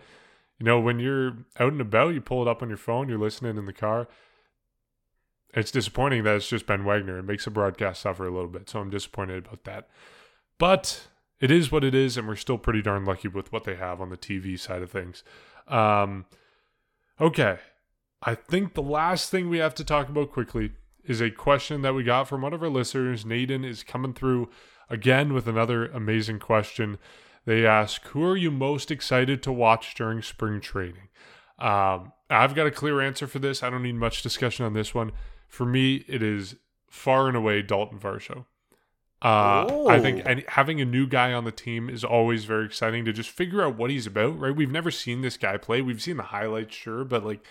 you 0.59 0.65
know, 0.65 0.79
when 0.79 0.99
you're 0.99 1.37
out 1.59 1.73
and 1.73 1.81
about, 1.81 2.13
you 2.13 2.21
pull 2.21 2.41
it 2.41 2.47
up 2.47 2.61
on 2.61 2.69
your 2.69 2.77
phone, 2.77 3.09
you're 3.09 3.17
listening 3.17 3.57
in 3.57 3.65
the 3.65 3.73
car. 3.73 4.07
It's 5.53 5.71
disappointing 5.71 6.23
that 6.23 6.35
it's 6.35 6.49
just 6.49 6.65
Ben 6.65 6.83
Wagner. 6.83 7.19
It 7.19 7.23
makes 7.23 7.45
the 7.45 7.51
broadcast 7.51 8.01
suffer 8.01 8.25
a 8.25 8.31
little 8.31 8.49
bit. 8.49 8.69
So 8.69 8.79
I'm 8.79 8.89
disappointed 8.89 9.45
about 9.45 9.63
that. 9.65 9.87
But 10.57 11.07
it 11.39 11.51
is 11.51 11.71
what 11.71 11.83
it 11.83 11.93
is, 11.93 12.17
and 12.17 12.27
we're 12.27 12.35
still 12.35 12.57
pretty 12.57 12.81
darn 12.81 13.05
lucky 13.05 13.27
with 13.27 13.51
what 13.51 13.63
they 13.63 13.75
have 13.75 14.01
on 14.01 14.09
the 14.09 14.17
TV 14.17 14.59
side 14.59 14.81
of 14.81 14.91
things. 14.91 15.23
Um, 15.67 16.25
okay. 17.19 17.59
I 18.21 18.35
think 18.35 18.73
the 18.73 18.81
last 18.81 19.29
thing 19.29 19.49
we 19.49 19.57
have 19.57 19.75
to 19.75 19.83
talk 19.83 20.09
about 20.09 20.31
quickly 20.31 20.71
is 21.03 21.21
a 21.21 21.29
question 21.29 21.81
that 21.81 21.93
we 21.93 22.03
got 22.03 22.27
from 22.27 22.41
one 22.41 22.53
of 22.53 22.63
our 22.63 22.69
listeners. 22.69 23.25
Naden 23.25 23.65
is 23.65 23.83
coming 23.83 24.13
through 24.13 24.49
again 24.89 25.33
with 25.33 25.47
another 25.47 25.87
amazing 25.87 26.39
question. 26.39 26.97
They 27.45 27.65
ask, 27.65 28.01
Who 28.07 28.23
are 28.23 28.37
you 28.37 28.49
most 28.49 28.89
excited 28.89 29.43
to 29.43 29.51
watch 29.51 29.95
during 29.95 30.21
spring 30.21 30.61
training? 30.61 31.09
Um, 31.59 32.13
I've 32.29 32.55
got 32.55 32.67
a 32.67 32.71
clear 32.71 33.01
answer 33.01 33.27
for 33.27 33.39
this. 33.39 33.61
I 33.61 33.69
don't 33.69 33.83
need 33.83 33.95
much 33.95 34.23
discussion 34.23 34.65
on 34.65 34.73
this 34.73 34.95
one. 34.95 35.11
For 35.53 35.67
me, 35.67 36.03
it 36.07 36.23
is 36.23 36.55
far 36.89 37.27
and 37.27 37.37
away 37.37 37.61
Dalton 37.61 37.99
Varsho. 37.99 38.45
Uh, 39.21 39.85
I 39.87 39.99
think 39.99 40.23
and 40.25 40.43
having 40.47 40.81
a 40.81 40.85
new 40.85 41.05
guy 41.05 41.31
on 41.31 41.43
the 41.43 41.51
team 41.51 41.91
is 41.91 42.03
always 42.03 42.45
very 42.45 42.65
exciting 42.65 43.05
to 43.05 43.13
just 43.13 43.29
figure 43.29 43.61
out 43.61 43.77
what 43.77 43.91
he's 43.91 44.07
about, 44.07 44.39
right? 44.39 44.55
We've 44.55 44.71
never 44.71 44.89
seen 44.89 45.21
this 45.21 45.37
guy 45.37 45.57
play. 45.57 45.83
We've 45.83 46.01
seen 46.01 46.17
the 46.17 46.23
highlights, 46.23 46.73
sure, 46.73 47.03
but 47.03 47.23
like 47.23 47.45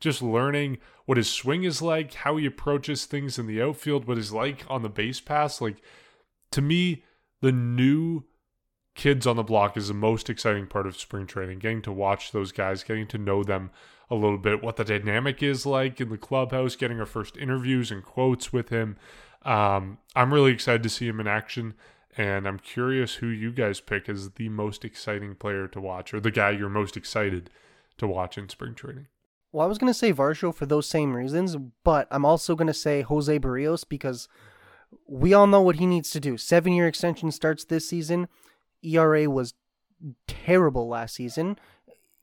just 0.00 0.20
learning 0.20 0.78
what 1.06 1.16
his 1.16 1.30
swing 1.30 1.62
is 1.62 1.80
like, 1.80 2.14
how 2.14 2.36
he 2.38 2.44
approaches 2.44 3.04
things 3.04 3.38
in 3.38 3.46
the 3.46 3.62
outfield, 3.62 4.08
what 4.08 4.16
he's 4.16 4.32
like 4.32 4.64
on 4.68 4.82
the 4.82 4.88
base 4.88 5.20
pass. 5.20 5.60
Like 5.60 5.76
to 6.50 6.60
me, 6.60 7.04
the 7.40 7.52
new 7.52 8.24
kids 8.94 9.26
on 9.26 9.36
the 9.36 9.42
block 9.42 9.76
is 9.76 9.88
the 9.88 9.94
most 9.94 10.30
exciting 10.30 10.66
part 10.66 10.86
of 10.86 10.96
spring 10.96 11.26
training. 11.26 11.58
Getting 11.58 11.82
to 11.82 11.92
watch 11.92 12.32
those 12.32 12.52
guys, 12.52 12.82
getting 12.82 13.06
to 13.08 13.18
know 13.18 13.42
them 13.42 13.70
a 14.10 14.14
little 14.14 14.38
bit, 14.38 14.62
what 14.62 14.76
the 14.76 14.84
dynamic 14.84 15.42
is 15.42 15.66
like 15.66 16.00
in 16.00 16.10
the 16.10 16.18
clubhouse, 16.18 16.76
getting 16.76 17.00
our 17.00 17.06
first 17.06 17.36
interviews 17.36 17.90
and 17.90 18.04
quotes 18.04 18.52
with 18.52 18.68
him. 18.68 18.96
Um, 19.42 19.98
I'm 20.14 20.32
really 20.32 20.52
excited 20.52 20.82
to 20.84 20.88
see 20.88 21.08
him 21.08 21.20
in 21.20 21.26
action, 21.26 21.74
and 22.16 22.46
I'm 22.46 22.58
curious 22.58 23.14
who 23.14 23.26
you 23.26 23.50
guys 23.50 23.80
pick 23.80 24.08
as 24.08 24.30
the 24.30 24.48
most 24.48 24.84
exciting 24.84 25.34
player 25.34 25.66
to 25.68 25.80
watch, 25.80 26.14
or 26.14 26.20
the 26.20 26.30
guy 26.30 26.50
you're 26.50 26.68
most 26.68 26.96
excited 26.96 27.50
to 27.98 28.06
watch 28.06 28.38
in 28.38 28.48
spring 28.48 28.74
training. 28.74 29.06
Well, 29.52 29.64
I 29.64 29.68
was 29.68 29.78
going 29.78 29.92
to 29.92 29.98
say 29.98 30.12
Varsho 30.12 30.54
for 30.54 30.66
those 30.66 30.88
same 30.88 31.14
reasons, 31.14 31.56
but 31.84 32.08
I'm 32.10 32.24
also 32.24 32.56
going 32.56 32.66
to 32.66 32.74
say 32.74 33.02
Jose 33.02 33.38
Berrios 33.38 33.84
because 33.88 34.28
we 35.06 35.32
all 35.32 35.46
know 35.46 35.60
what 35.60 35.76
he 35.76 35.86
needs 35.86 36.10
to 36.10 36.20
do. 36.20 36.36
Seven 36.36 36.72
year 36.72 36.88
extension 36.88 37.30
starts 37.30 37.64
this 37.64 37.88
season. 37.88 38.28
ERA 38.84 39.28
was 39.30 39.54
terrible 40.26 40.88
last 40.88 41.14
season. 41.14 41.58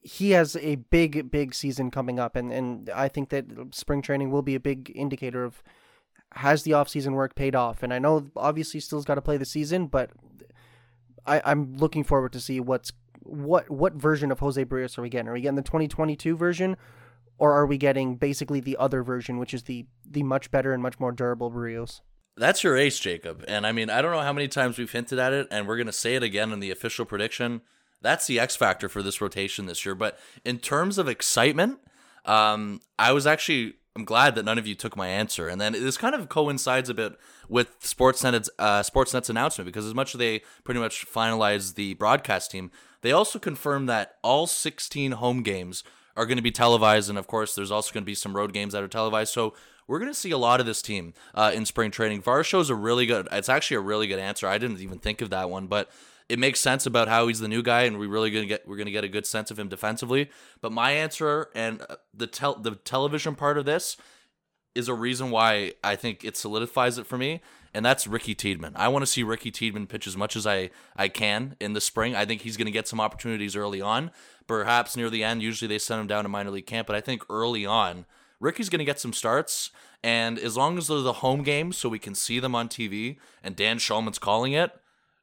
He 0.01 0.31
has 0.31 0.55
a 0.55 0.75
big, 0.75 1.29
big 1.29 1.53
season 1.53 1.91
coming 1.91 2.19
up, 2.19 2.35
and, 2.35 2.51
and 2.51 2.89
I 2.89 3.07
think 3.07 3.29
that 3.29 3.45
spring 3.71 4.01
training 4.01 4.31
will 4.31 4.41
be 4.41 4.55
a 4.55 4.59
big 4.59 4.91
indicator 4.95 5.43
of 5.43 5.61
has 6.35 6.63
the 6.63 6.71
offseason 6.71 7.13
work 7.13 7.35
paid 7.35 7.55
off. 7.55 7.83
And 7.83 7.93
I 7.93 7.99
know 7.99 8.27
obviously 8.35 8.79
still's 8.79 9.05
got 9.05 9.15
to 9.15 9.21
play 9.21 9.37
the 9.37 9.45
season, 9.45 9.87
but 9.87 10.11
I, 11.25 11.41
I'm 11.45 11.75
looking 11.75 12.03
forward 12.03 12.33
to 12.33 12.39
see 12.39 12.59
what's 12.59 12.91
what 13.23 13.69
what 13.69 13.93
version 13.93 14.31
of 14.31 14.39
Jose 14.39 14.63
Berrios 14.65 14.97
are 14.97 15.01
we 15.01 15.09
getting? 15.09 15.27
Are 15.27 15.33
we 15.33 15.41
getting 15.41 15.55
the 15.55 15.61
2022 15.61 16.35
version, 16.35 16.77
or 17.37 17.53
are 17.53 17.65
we 17.65 17.77
getting 17.77 18.15
basically 18.15 18.59
the 18.59 18.77
other 18.77 19.03
version, 19.03 19.37
which 19.37 19.53
is 19.53 19.63
the 19.63 19.85
the 20.09 20.23
much 20.23 20.49
better 20.51 20.73
and 20.73 20.81
much 20.81 20.99
more 20.99 21.11
durable 21.11 21.51
Berrios? 21.51 22.01
That's 22.41 22.63
your 22.63 22.75
ace, 22.75 22.97
Jacob. 22.97 23.45
And 23.47 23.67
I 23.67 23.71
mean, 23.71 23.91
I 23.91 24.01
don't 24.01 24.11
know 24.11 24.21
how 24.21 24.33
many 24.33 24.47
times 24.47 24.79
we've 24.79 24.91
hinted 24.91 25.19
at 25.19 25.31
it, 25.31 25.47
and 25.51 25.67
we're 25.67 25.77
going 25.77 25.85
to 25.85 25.93
say 25.93 26.15
it 26.15 26.23
again 26.23 26.51
in 26.51 26.59
the 26.59 26.71
official 26.71 27.05
prediction. 27.05 27.61
That's 28.01 28.25
the 28.25 28.39
X 28.39 28.55
factor 28.55 28.89
for 28.89 29.03
this 29.03 29.21
rotation 29.21 29.67
this 29.67 29.85
year. 29.85 29.93
But 29.93 30.17
in 30.43 30.57
terms 30.57 30.97
of 30.97 31.07
excitement, 31.07 31.77
um, 32.25 32.81
I 32.97 33.11
was 33.11 33.27
actually 33.27 33.75
I'm 33.95 34.05
glad 34.05 34.33
that 34.33 34.45
none 34.45 34.57
of 34.57 34.65
you 34.65 34.73
took 34.73 34.97
my 34.97 35.07
answer, 35.07 35.47
and 35.47 35.61
then 35.61 35.73
this 35.73 35.99
kind 35.99 36.15
of 36.15 36.29
coincides 36.29 36.89
a 36.89 36.95
bit 36.95 37.13
with 37.47 37.79
Sportsnet's 37.81 38.49
uh, 38.57 38.81
Sportsnet's 38.81 39.29
announcement 39.29 39.67
because 39.67 39.85
as 39.85 39.93
much 39.93 40.15
as 40.15 40.19
they 40.19 40.41
pretty 40.63 40.79
much 40.79 41.05
finalized 41.05 41.75
the 41.75 41.93
broadcast 41.93 42.49
team, 42.49 42.71
they 43.01 43.11
also 43.11 43.37
confirmed 43.37 43.87
that 43.87 44.15
all 44.23 44.47
16 44.47 45.11
home 45.11 45.43
games 45.43 45.83
are 46.15 46.25
going 46.25 46.37
to 46.37 46.43
be 46.43 46.51
televised, 46.51 47.09
and 47.09 47.17
of 47.17 47.27
course, 47.27 47.55
there's 47.55 47.71
also 47.71 47.93
going 47.93 48.03
to 48.03 48.05
be 48.05 48.15
some 48.15 48.35
road 48.35 48.53
games 48.53 48.73
that 48.73 48.83
are 48.83 48.87
televised. 48.87 49.33
So 49.33 49.53
we're 49.87 49.99
going 49.99 50.11
to 50.11 50.17
see 50.17 50.31
a 50.31 50.37
lot 50.37 50.59
of 50.59 50.65
this 50.65 50.81
team 50.81 51.13
uh, 51.33 51.51
in 51.53 51.65
spring 51.65 51.91
training. 51.91 52.21
Varsho 52.21 52.59
is 52.61 52.69
a 52.69 52.75
really 52.75 53.05
good. 53.05 53.27
It's 53.31 53.49
actually 53.49 53.77
a 53.77 53.81
really 53.81 54.07
good 54.07 54.19
answer. 54.19 54.47
I 54.47 54.57
didn't 54.57 54.79
even 54.79 54.99
think 54.99 55.21
of 55.21 55.29
that 55.31 55.49
one, 55.49 55.67
but 55.67 55.89
it 56.31 56.39
makes 56.39 56.61
sense 56.61 56.85
about 56.85 57.09
how 57.09 57.27
he's 57.27 57.41
the 57.41 57.49
new 57.49 57.61
guy, 57.61 57.81
and 57.81 57.99
we 57.99 58.07
really 58.07 58.31
gonna 58.31 58.45
get 58.45 58.65
we're 58.65 58.77
gonna 58.77 58.89
get 58.89 59.03
a 59.03 59.09
good 59.09 59.25
sense 59.25 59.51
of 59.51 59.59
him 59.59 59.67
defensively. 59.67 60.29
But 60.61 60.71
my 60.71 60.91
answer 60.91 61.49
and 61.53 61.81
uh, 61.89 61.97
the 62.13 62.25
tel- 62.25 62.55
the 62.55 62.75
television 62.75 63.35
part 63.35 63.57
of 63.57 63.65
this 63.65 63.97
is 64.73 64.87
a 64.87 64.93
reason 64.93 65.29
why 65.29 65.73
I 65.83 65.97
think 65.97 66.23
it 66.23 66.37
solidifies 66.37 66.97
it 66.97 67.05
for 67.05 67.17
me, 67.17 67.41
and 67.73 67.85
that's 67.85 68.07
Ricky 68.07 68.33
Tiedemann. 68.33 68.71
I 68.77 68.87
want 68.87 69.03
to 69.03 69.07
see 69.07 69.23
Ricky 69.23 69.51
Tiedemann 69.51 69.87
pitch 69.87 70.07
as 70.07 70.15
much 70.15 70.37
as 70.37 70.47
I 70.47 70.69
I 70.95 71.09
can 71.09 71.57
in 71.59 71.73
the 71.73 71.81
spring. 71.81 72.15
I 72.15 72.23
think 72.23 72.43
he's 72.43 72.55
gonna 72.55 72.71
get 72.71 72.87
some 72.87 73.01
opportunities 73.01 73.57
early 73.57 73.81
on, 73.81 74.11
perhaps 74.47 74.95
near 74.95 75.09
the 75.09 75.23
end. 75.23 75.41
Usually 75.41 75.67
they 75.67 75.79
send 75.79 76.01
him 76.01 76.07
down 76.07 76.23
to 76.23 76.29
minor 76.29 76.51
league 76.51 76.65
camp, 76.65 76.87
but 76.87 76.95
I 76.95 77.01
think 77.01 77.23
early 77.29 77.65
on. 77.65 78.05
Ricky's 78.39 78.69
going 78.69 78.79
to 78.79 78.85
get 78.85 78.99
some 78.99 79.13
starts, 79.13 79.69
and 80.03 80.39
as 80.39 80.57
long 80.57 80.77
as 80.79 80.87
they're 80.87 81.01
the 81.01 81.13
home 81.13 81.43
games 81.43 81.77
so 81.77 81.87
we 81.87 81.99
can 81.99 82.15
see 82.15 82.39
them 82.39 82.55
on 82.55 82.69
TV 82.69 83.17
and 83.43 83.55
Dan 83.55 83.77
Shulman's 83.77 84.17
calling 84.17 84.53
it, 84.53 84.71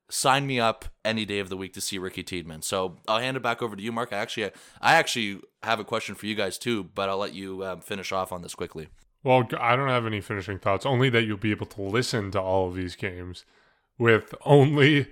sign 0.08 0.46
me 0.46 0.60
up 0.60 0.86
any 1.04 1.24
day 1.24 1.38
of 1.38 1.48
the 1.48 1.56
week 1.56 1.72
to 1.74 1.80
see 1.80 1.98
Ricky 1.98 2.22
Tiedemann. 2.22 2.62
So 2.62 2.96
I'll 3.06 3.18
hand 3.18 3.36
it 3.36 3.42
back 3.42 3.60
over 3.60 3.76
to 3.76 3.82
you, 3.82 3.92
Mark. 3.92 4.12
I 4.12 4.18
actually, 4.18 4.50
I 4.80 4.94
actually 4.94 5.40
have 5.62 5.80
a 5.80 5.84
question 5.84 6.14
for 6.14 6.26
you 6.26 6.34
guys 6.34 6.58
too, 6.58 6.84
but 6.84 7.08
I'll 7.08 7.18
let 7.18 7.34
you 7.34 7.64
um, 7.64 7.80
finish 7.80 8.12
off 8.12 8.32
on 8.32 8.42
this 8.42 8.54
quickly. 8.54 8.88
Well, 9.24 9.48
I 9.58 9.76
don't 9.76 9.88
have 9.88 10.06
any 10.06 10.20
finishing 10.20 10.58
thoughts. 10.58 10.86
Only 10.86 11.10
that 11.10 11.24
you'll 11.24 11.36
be 11.36 11.50
able 11.50 11.66
to 11.66 11.82
listen 11.82 12.30
to 12.30 12.40
all 12.40 12.68
of 12.68 12.74
these 12.74 12.94
games 12.94 13.44
with 13.98 14.34
only 14.44 15.08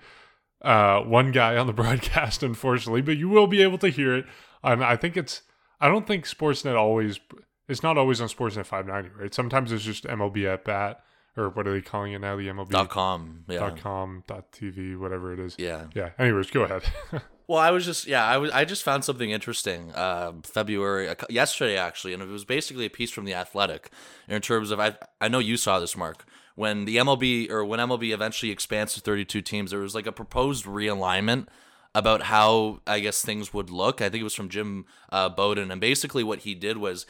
uh, 0.62 1.00
one 1.00 1.32
guy 1.32 1.56
on 1.56 1.66
the 1.66 1.72
broadcast, 1.82 2.42
unfortunately, 2.42 3.02
but 3.02 3.16
you 3.16 3.28
will 3.28 3.46
be 3.46 3.62
able 3.62 3.78
to 3.78 3.88
hear 3.88 4.14
it. 4.14 4.26
And 4.62 4.84
I 4.84 4.96
think 4.96 5.16
it's. 5.16 5.42
I 5.80 5.88
don't 5.88 6.06
think 6.06 6.24
Sportsnet 6.24 6.76
always. 6.76 7.20
It's 7.68 7.82
not 7.82 7.98
always 7.98 8.20
on 8.20 8.28
Sportsnet 8.28 8.64
590, 8.66 9.20
right? 9.20 9.34
Sometimes 9.34 9.72
it's 9.72 9.84
just 9.84 10.04
MLB 10.04 10.46
at 10.52 10.64
bat, 10.64 11.00
or 11.36 11.50
what 11.50 11.66
are 11.66 11.72
they 11.72 11.82
calling 11.82 12.12
it 12.12 12.20
now? 12.20 12.36
The 12.36 12.48
MLB 12.48 12.70
Dot 12.70 12.88
com, 12.88 13.44
yeah, 13.48 13.58
dot 13.58 13.78
com 13.80 14.24
dot 14.26 14.52
TV, 14.52 14.98
whatever 14.98 15.32
it 15.32 15.38
is. 15.40 15.56
yeah. 15.58 15.86
Yeah. 15.94 16.10
Anyways, 16.18 16.50
go 16.50 16.62
ahead. 16.62 16.82
Well, 17.48 17.60
I 17.60 17.70
was 17.70 17.84
just 17.84 18.08
yeah, 18.08 18.24
I 18.24 18.38
was 18.38 18.50
I 18.50 18.64
just 18.64 18.82
found 18.82 19.04
something 19.04 19.30
interesting. 19.30 19.92
Uh, 19.94 20.32
February 20.42 21.14
yesterday 21.30 21.76
actually, 21.76 22.12
and 22.12 22.20
it 22.20 22.28
was 22.28 22.44
basically 22.44 22.86
a 22.86 22.90
piece 22.90 23.12
from 23.12 23.24
the 23.24 23.34
Athletic 23.34 23.92
in 24.26 24.42
terms 24.42 24.72
of 24.72 24.80
I 24.80 24.96
I 25.20 25.28
know 25.28 25.38
you 25.38 25.56
saw 25.56 25.78
this, 25.78 25.96
Mark. 25.96 26.24
When 26.56 26.84
the 26.84 26.96
MLB 26.96 27.50
or 27.50 27.64
when 27.64 27.78
MLB 27.78 28.12
eventually 28.12 28.50
expands 28.50 28.94
to 28.94 29.00
32 29.00 29.42
teams, 29.42 29.70
there 29.70 29.80
was 29.80 29.94
like 29.94 30.06
a 30.06 30.12
proposed 30.12 30.64
realignment 30.64 31.46
about 31.94 32.22
how 32.22 32.80
I 32.86 33.00
guess 33.00 33.22
things 33.22 33.54
would 33.54 33.70
look. 33.70 34.02
I 34.02 34.08
think 34.08 34.22
it 34.22 34.24
was 34.24 34.34
from 34.34 34.48
Jim 34.48 34.86
uh, 35.12 35.28
Bowden, 35.28 35.70
and 35.70 35.80
basically 35.80 36.24
what 36.24 36.40
he 36.40 36.54
did 36.54 36.78
was 36.78 37.06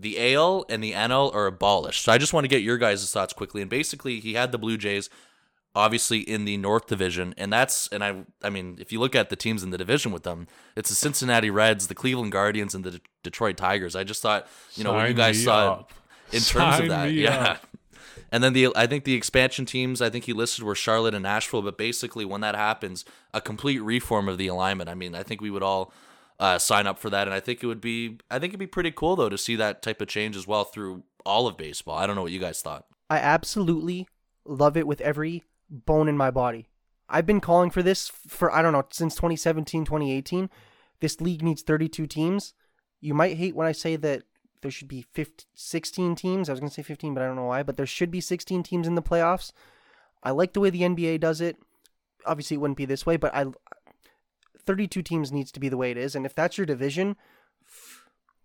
the 0.00 0.34
AL 0.34 0.66
and 0.68 0.82
the 0.82 0.92
NL 0.92 1.34
are 1.34 1.46
abolished. 1.46 2.04
So 2.04 2.12
I 2.12 2.18
just 2.18 2.32
want 2.32 2.44
to 2.44 2.48
get 2.48 2.62
your 2.62 2.78
guys' 2.78 3.10
thoughts 3.10 3.32
quickly. 3.32 3.60
And 3.60 3.70
basically, 3.70 4.20
he 4.20 4.34
had 4.34 4.50
the 4.50 4.58
Blue 4.58 4.76
Jays 4.76 5.08
obviously 5.76 6.20
in 6.20 6.46
the 6.46 6.56
North 6.56 6.86
Division, 6.86 7.34
and 7.36 7.52
that's 7.52 7.86
and 7.88 8.02
I 8.02 8.24
I 8.42 8.50
mean, 8.50 8.78
if 8.80 8.90
you 8.90 8.98
look 8.98 9.14
at 9.14 9.28
the 9.28 9.36
teams 9.36 9.62
in 9.62 9.70
the 9.70 9.78
division 9.78 10.10
with 10.10 10.22
them, 10.22 10.48
it's 10.74 10.88
the 10.88 10.94
Cincinnati 10.96 11.50
Reds, 11.50 11.86
the 11.86 11.94
Cleveland 11.94 12.32
Guardians, 12.32 12.74
and 12.74 12.82
the 12.82 12.92
De- 12.92 13.00
Detroit 13.22 13.58
Tigers. 13.58 13.94
I 13.94 14.02
just 14.02 14.22
thought, 14.22 14.48
you 14.74 14.82
know, 14.82 14.94
what 14.94 15.06
you 15.06 15.14
guys 15.14 15.44
saw 15.44 15.72
up. 15.72 15.92
in 16.32 16.40
terms 16.40 16.52
Sign 16.76 16.82
of 16.82 16.88
that, 16.88 17.12
yeah. 17.12 17.36
up. 17.36 17.66
And 18.32 18.42
then 18.42 18.52
the 18.52 18.68
I 18.74 18.86
think 18.86 19.04
the 19.04 19.14
expansion 19.14 19.66
teams 19.66 20.02
I 20.02 20.10
think 20.10 20.24
he 20.24 20.32
listed 20.32 20.64
were 20.64 20.74
Charlotte 20.74 21.14
and 21.14 21.22
Nashville, 21.22 21.62
but 21.62 21.78
basically 21.78 22.24
when 22.24 22.40
that 22.40 22.54
happens, 22.54 23.04
a 23.32 23.40
complete 23.40 23.80
reform 23.80 24.28
of 24.28 24.38
the 24.38 24.48
alignment. 24.48 24.90
I 24.90 24.94
mean, 24.94 25.14
I 25.14 25.22
think 25.22 25.40
we 25.40 25.50
would 25.50 25.62
all 25.62 25.92
uh, 26.38 26.58
sign 26.58 26.86
up 26.86 26.98
for 26.98 27.10
that. 27.10 27.26
And 27.26 27.34
I 27.34 27.40
think 27.40 27.62
it 27.62 27.66
would 27.66 27.80
be, 27.80 28.18
I 28.30 28.38
think 28.38 28.50
it'd 28.50 28.60
be 28.60 28.66
pretty 28.66 28.90
cool 28.90 29.16
though 29.16 29.28
to 29.28 29.38
see 29.38 29.56
that 29.56 29.82
type 29.82 30.00
of 30.00 30.08
change 30.08 30.36
as 30.36 30.46
well 30.46 30.64
through 30.64 31.04
all 31.24 31.46
of 31.46 31.56
baseball. 31.56 31.96
I 31.96 32.06
don't 32.06 32.16
know 32.16 32.22
what 32.22 32.32
you 32.32 32.40
guys 32.40 32.60
thought. 32.60 32.86
I 33.08 33.18
absolutely 33.18 34.08
love 34.44 34.76
it 34.76 34.86
with 34.86 35.00
every 35.00 35.44
bone 35.70 36.08
in 36.08 36.16
my 36.16 36.30
body. 36.30 36.68
I've 37.08 37.26
been 37.26 37.40
calling 37.40 37.70
for 37.70 37.82
this 37.82 38.08
for 38.08 38.52
I 38.52 38.62
don't 38.62 38.72
know 38.72 38.84
since 38.90 39.14
2017, 39.14 39.84
2018. 39.84 40.50
This 41.00 41.20
league 41.20 41.42
needs 41.42 41.62
32 41.62 42.06
teams. 42.06 42.54
You 43.00 43.14
might 43.14 43.36
hate 43.36 43.54
when 43.54 43.66
I 43.66 43.72
say 43.72 43.96
that 43.96 44.22
there 44.62 44.70
should 44.70 44.88
be 44.88 45.02
15, 45.02 45.46
16 45.54 46.14
teams. 46.16 46.48
I 46.48 46.52
was 46.52 46.60
going 46.60 46.70
to 46.70 46.74
say 46.74 46.82
15, 46.82 47.14
but 47.14 47.22
I 47.22 47.26
don't 47.26 47.36
know 47.36 47.44
why, 47.44 47.62
but 47.62 47.76
there 47.76 47.86
should 47.86 48.10
be 48.10 48.20
16 48.20 48.62
teams 48.62 48.86
in 48.86 48.94
the 48.94 49.02
playoffs. 49.02 49.52
I 50.22 50.30
like 50.30 50.52
the 50.52 50.60
way 50.60 50.70
the 50.70 50.82
NBA 50.82 51.20
does 51.20 51.40
it. 51.40 51.56
Obviously 52.24 52.56
it 52.56 52.60
wouldn't 52.60 52.76
be 52.76 52.84
this 52.84 53.06
way, 53.06 53.16
but 53.16 53.34
I 53.34 53.46
32 54.66 55.00
teams 55.02 55.30
needs 55.30 55.52
to 55.52 55.60
be 55.60 55.68
the 55.68 55.76
way 55.76 55.90
it 55.90 55.96
is. 55.96 56.16
And 56.16 56.26
if 56.26 56.34
that's 56.34 56.58
your 56.58 56.66
division, 56.66 57.16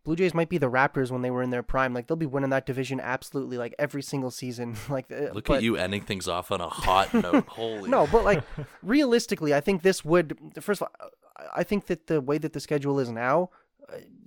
Blue 0.04 0.16
Jays 0.16 0.34
might 0.34 0.50
be 0.50 0.58
the 0.58 0.70
Raptors 0.70 1.12
when 1.12 1.22
they 1.22 1.30
were 1.30 1.44
in 1.44 1.52
their 1.52 1.64
prime. 1.64 1.94
Like 1.94 2.08
they'll 2.08 2.18
be 2.18 2.26
winning 2.26 2.50
that 2.52 2.66
division 2.66 3.00
absolutely 3.00 3.58
like 3.58 3.76
every 3.78 4.02
single 4.02 4.32
season. 4.32 4.76
like 4.90 5.12
uh, 5.12 5.32
Look 5.34 5.46
but, 5.46 5.58
at 5.58 5.64
you 5.64 5.76
ending 5.76 6.02
things 6.02 6.28
off 6.28 6.52
on 6.52 6.62
a 6.62 6.70
hot 6.70 7.14
note. 7.16 7.48
Holy 7.48 7.90
No, 7.90 8.08
but 8.12 8.24
like 8.24 8.44
realistically, 8.84 9.54
I 9.54 9.62
think 9.62 9.82
this 9.82 10.04
would 10.06 10.38
first 10.60 10.82
of 10.82 10.88
all, 10.88 11.10
I 11.56 11.64
think 11.64 11.88
that 11.88 12.08
the 12.08 12.22
way 12.22 12.38
that 12.38 12.54
the 12.54 12.60
schedule 12.60 13.00
is 13.00 13.10
now, 13.10 13.50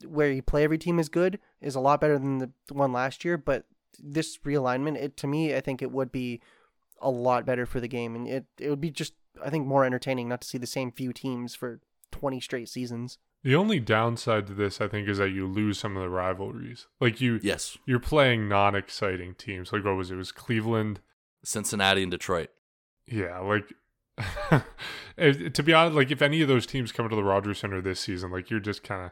where 0.07 0.31
you 0.31 0.43
play 0.43 0.65
every 0.65 0.79
team 0.79 0.99
is 0.99 1.09
good, 1.09 1.39
is 1.61 1.75
a 1.75 1.81
lot 1.81 2.01
better 2.01 2.19
than 2.19 2.39
the 2.39 2.51
one 2.71 2.93
last 2.93 3.25
year. 3.25 3.37
But 3.37 3.65
this 3.99 4.39
realignment, 4.39 4.97
it 4.97 5.17
to 5.19 5.27
me, 5.27 5.55
I 5.55 5.61
think 5.61 5.83
it 5.83 5.93
would 5.93 6.13
be 6.13 6.41
a 7.01 7.11
lot 7.11 7.47
better 7.47 7.67
for 7.67 7.81
the 7.81 7.89
game, 7.89 8.15
and 8.15 8.29
it 8.29 8.47
it 8.59 8.71
would 8.71 8.81
be 8.81 8.91
just 8.91 9.15
I 9.45 9.51
think 9.51 9.67
more 9.67 9.85
entertaining 9.85 10.29
not 10.29 10.41
to 10.43 10.49
see 10.49 10.59
the 10.59 10.67
same 10.67 10.93
few 10.93 11.13
teams 11.13 11.55
for 11.55 11.81
twenty 12.11 12.41
straight 12.41 12.69
seasons. 12.69 13.19
The 13.43 13.55
only 13.55 13.79
downside 13.79 14.47
to 14.47 14.55
this, 14.55 14.81
I 14.81 14.89
think, 14.89 15.07
is 15.07 15.19
that 15.19 15.29
you 15.29 15.47
lose 15.47 15.79
some 15.79 15.99
of 15.99 16.03
the 16.03 16.09
rivalries. 16.09 16.87
Like 16.99 17.21
you, 17.21 17.39
yes, 17.43 17.77
you're 17.85 18.01
playing 18.01 18.49
non-exciting 18.49 19.35
teams. 19.35 19.71
Like 19.71 19.85
what 19.85 19.97
was 19.97 20.11
it? 20.11 20.15
it 20.15 20.19
was 20.19 20.33
Cleveland, 20.33 21.01
Cincinnati, 21.45 22.03
and 22.03 22.11
Detroit. 22.11 22.49
Yeah, 23.07 23.39
like 23.41 23.75
to 25.19 25.63
be 25.63 25.75
honest, 25.75 25.97
like 25.97 26.11
if 26.11 26.23
any 26.23 26.41
of 26.41 26.49
those 26.49 26.67
teams 26.67 26.93
come 26.93 27.09
to 27.09 27.17
the 27.17 27.25
Rogers 27.25 27.59
Center 27.59 27.81
this 27.81 28.01
season, 28.01 28.31
like 28.31 28.51
you're 28.51 28.61
just 28.61 28.83
kind 28.83 29.05
of, 29.07 29.11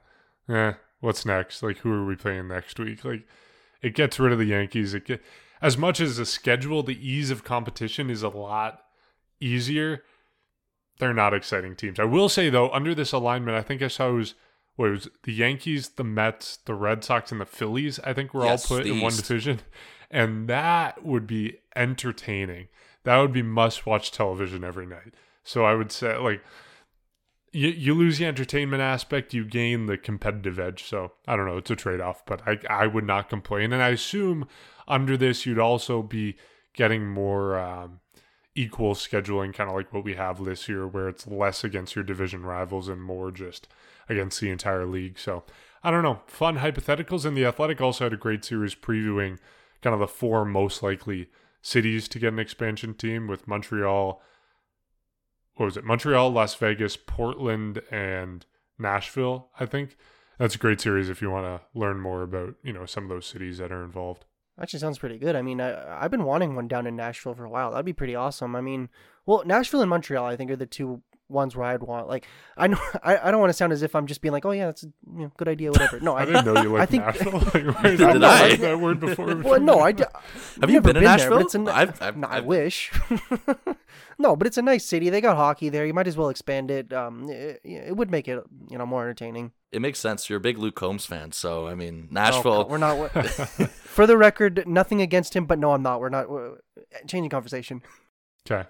eh, 0.48 0.74
what's 1.00 1.26
next? 1.26 1.62
Like 1.62 1.78
who 1.78 1.92
are 1.92 2.04
we 2.04 2.16
playing 2.16 2.48
next 2.48 2.78
week? 2.78 3.04
Like 3.04 3.26
it 3.82 3.94
gets 3.94 4.18
rid 4.18 4.32
of 4.32 4.38
the 4.38 4.46
Yankees. 4.46 4.94
It 4.94 5.06
get 5.06 5.22
as 5.60 5.78
much 5.78 6.00
as 6.00 6.16
the 6.16 6.26
schedule, 6.26 6.82
the 6.82 7.08
ease 7.08 7.30
of 7.30 7.44
competition 7.44 8.10
is 8.10 8.22
a 8.22 8.28
lot 8.28 8.82
easier 9.40 10.02
they're 11.02 11.12
not 11.12 11.34
exciting 11.34 11.74
teams. 11.74 11.98
I 11.98 12.04
will 12.04 12.28
say 12.28 12.48
though, 12.48 12.70
under 12.70 12.94
this 12.94 13.10
alignment, 13.10 13.56
I 13.56 13.62
think 13.62 13.82
I 13.82 13.88
saw 13.88 14.10
it 14.10 14.12
was 14.12 14.34
what 14.76 14.88
it 14.88 14.92
was 14.92 15.08
the 15.24 15.32
Yankees, 15.32 15.90
the 15.90 16.04
Mets, 16.04 16.58
the 16.58 16.74
Red 16.74 17.02
Sox, 17.02 17.32
and 17.32 17.40
the 17.40 17.44
Phillies. 17.46 17.98
I 18.00 18.12
think 18.12 18.32
were 18.32 18.44
yes, 18.44 18.70
all 18.70 18.78
put 18.78 18.86
in 18.86 19.00
one 19.00 19.14
division, 19.14 19.60
and 20.12 20.48
that 20.48 21.04
would 21.04 21.26
be 21.26 21.58
entertaining. 21.74 22.68
That 23.02 23.18
would 23.18 23.32
be 23.32 23.42
must-watch 23.42 24.12
television 24.12 24.62
every 24.62 24.86
night. 24.86 25.14
So 25.44 25.64
I 25.64 25.74
would 25.74 25.92
say 25.92 26.16
like. 26.16 26.42
You, 27.52 27.68
you 27.68 27.94
lose 27.94 28.18
the 28.18 28.26
entertainment 28.26 28.82
aspect, 28.82 29.34
you 29.34 29.44
gain 29.44 29.86
the 29.86 29.98
competitive 29.98 30.58
edge. 30.58 30.84
So 30.84 31.12
I 31.28 31.36
don't 31.36 31.46
know, 31.46 31.58
it's 31.58 31.70
a 31.70 31.76
trade 31.76 32.00
off, 32.00 32.24
but 32.24 32.42
I, 32.46 32.58
I 32.68 32.86
would 32.86 33.04
not 33.04 33.28
complain. 33.28 33.72
And 33.72 33.82
I 33.82 33.90
assume 33.90 34.48
under 34.88 35.16
this, 35.16 35.44
you'd 35.44 35.58
also 35.58 36.02
be 36.02 36.36
getting 36.72 37.06
more 37.06 37.58
um, 37.58 38.00
equal 38.54 38.94
scheduling, 38.94 39.54
kind 39.54 39.68
of 39.68 39.76
like 39.76 39.92
what 39.92 40.04
we 40.04 40.14
have 40.14 40.42
this 40.42 40.68
year, 40.68 40.86
where 40.86 41.08
it's 41.08 41.26
less 41.26 41.62
against 41.62 41.94
your 41.94 42.04
division 42.04 42.42
rivals 42.42 42.88
and 42.88 43.02
more 43.02 43.30
just 43.30 43.68
against 44.08 44.40
the 44.40 44.50
entire 44.50 44.86
league. 44.86 45.18
So 45.18 45.44
I 45.82 45.90
don't 45.90 46.02
know. 46.02 46.20
Fun 46.26 46.58
hypotheticals. 46.58 47.24
And 47.24 47.36
the 47.36 47.44
Athletic 47.44 47.80
also 47.80 48.04
had 48.04 48.12
a 48.12 48.16
great 48.16 48.44
series 48.44 48.74
previewing 48.74 49.38
kind 49.82 49.94
of 49.94 50.00
the 50.00 50.08
four 50.08 50.44
most 50.44 50.82
likely 50.82 51.28
cities 51.60 52.08
to 52.08 52.18
get 52.18 52.32
an 52.32 52.38
expansion 52.38 52.94
team 52.94 53.26
with 53.26 53.48
Montreal. 53.48 54.22
What 55.54 55.66
was 55.66 55.76
it? 55.76 55.84
Montreal, 55.84 56.30
Las 56.30 56.54
Vegas, 56.54 56.96
Portland, 56.96 57.82
and 57.90 58.46
Nashville, 58.78 59.50
I 59.58 59.66
think. 59.66 59.96
That's 60.38 60.54
a 60.54 60.58
great 60.58 60.80
series 60.80 61.08
if 61.08 61.22
you 61.22 61.30
want 61.30 61.46
to 61.46 61.78
learn 61.78 62.00
more 62.00 62.22
about, 62.22 62.54
you 62.62 62.72
know, 62.72 62.86
some 62.86 63.04
of 63.04 63.10
those 63.10 63.26
cities 63.26 63.58
that 63.58 63.70
are 63.70 63.84
involved. 63.84 64.24
Actually, 64.60 64.80
sounds 64.80 64.98
pretty 64.98 65.18
good. 65.18 65.36
I 65.36 65.42
mean, 65.42 65.60
I 65.60 66.02
I've 66.02 66.10
been 66.10 66.24
wanting 66.24 66.54
one 66.54 66.68
down 66.68 66.86
in 66.86 66.96
Nashville 66.96 67.34
for 67.34 67.44
a 67.44 67.50
while. 67.50 67.70
That'd 67.70 67.86
be 67.86 67.92
pretty 67.92 68.14
awesome. 68.14 68.54
I 68.54 68.60
mean, 68.60 68.88
well, 69.24 69.42
Nashville 69.46 69.80
and 69.80 69.90
Montreal, 69.90 70.24
I 70.24 70.36
think, 70.36 70.50
are 70.50 70.56
the 70.56 70.66
two 70.66 71.02
ones 71.32 71.56
where 71.56 71.66
I'd 71.66 71.82
want. 71.82 72.08
Like, 72.08 72.26
I 72.56 72.66
know 72.68 72.78
I, 73.02 73.28
I 73.28 73.30
don't 73.30 73.40
want 73.40 73.50
to 73.50 73.54
sound 73.54 73.72
as 73.72 73.82
if 73.82 73.94
I'm 73.94 74.06
just 74.06 74.20
being 74.20 74.32
like, 74.32 74.44
oh 74.44 74.52
yeah, 74.52 74.66
that's 74.66 74.84
a 74.84 74.86
you 74.86 75.22
know, 75.24 75.32
good 75.36 75.48
idea, 75.48 75.70
whatever. 75.72 76.00
No, 76.00 76.14
I, 76.14 76.22
I 76.22 76.24
didn't 76.26 76.44
know 76.44 76.62
you 76.62 76.72
liked 76.72 76.82
I 76.82 76.86
think, 76.86 77.04
Nashville. 77.04 77.40
like, 77.40 77.82
wait, 77.82 77.98
Did 77.98 78.02
I? 78.02 78.48
Like 78.48 78.60
that 78.60 78.80
word 78.80 79.00
before? 79.00 79.34
well, 79.36 79.60
no, 79.60 79.80
I. 79.80 79.92
Have 80.60 80.70
you 80.70 80.80
been, 80.80 80.82
been 80.82 80.94
to 80.96 81.00
Nashville? 81.00 81.46
There, 81.48 81.60
an, 81.60 81.68
I've, 81.68 82.00
I've, 82.00 82.16
no, 82.16 82.28
I've, 82.28 82.44
I 82.44 82.46
wish. 82.46 82.92
no, 84.18 84.36
but 84.36 84.46
it's 84.46 84.58
a 84.58 84.62
nice 84.62 84.84
city. 84.84 85.10
They 85.10 85.20
got 85.20 85.36
hockey 85.36 85.68
there. 85.68 85.86
You 85.86 85.94
might 85.94 86.06
as 86.06 86.16
well 86.16 86.28
expand 86.28 86.70
it. 86.70 86.92
Um, 86.92 87.28
it, 87.28 87.60
it 87.64 87.96
would 87.96 88.10
make 88.10 88.28
it 88.28 88.42
you 88.70 88.78
know 88.78 88.86
more 88.86 89.02
entertaining 89.02 89.52
it 89.72 89.80
makes 89.80 89.98
sense. 89.98 90.28
You're 90.28 90.36
a 90.36 90.40
big 90.40 90.58
Luke 90.58 90.74
Combs 90.74 91.06
fan, 91.06 91.32
so 91.32 91.66
I 91.66 91.74
mean 91.74 92.08
Nashville. 92.10 92.52
Oh, 92.52 92.66
we're 92.68 92.76
not. 92.76 93.10
for 93.10 94.06
the 94.06 94.18
record, 94.18 94.64
nothing 94.66 95.00
against 95.00 95.34
him, 95.34 95.46
but 95.46 95.58
no, 95.58 95.72
I'm 95.72 95.82
not. 95.82 95.98
We're 95.98 96.10
not 96.10 96.28
we're, 96.28 96.58
changing 97.06 97.30
conversation. 97.30 97.82
Okay. 98.46 98.68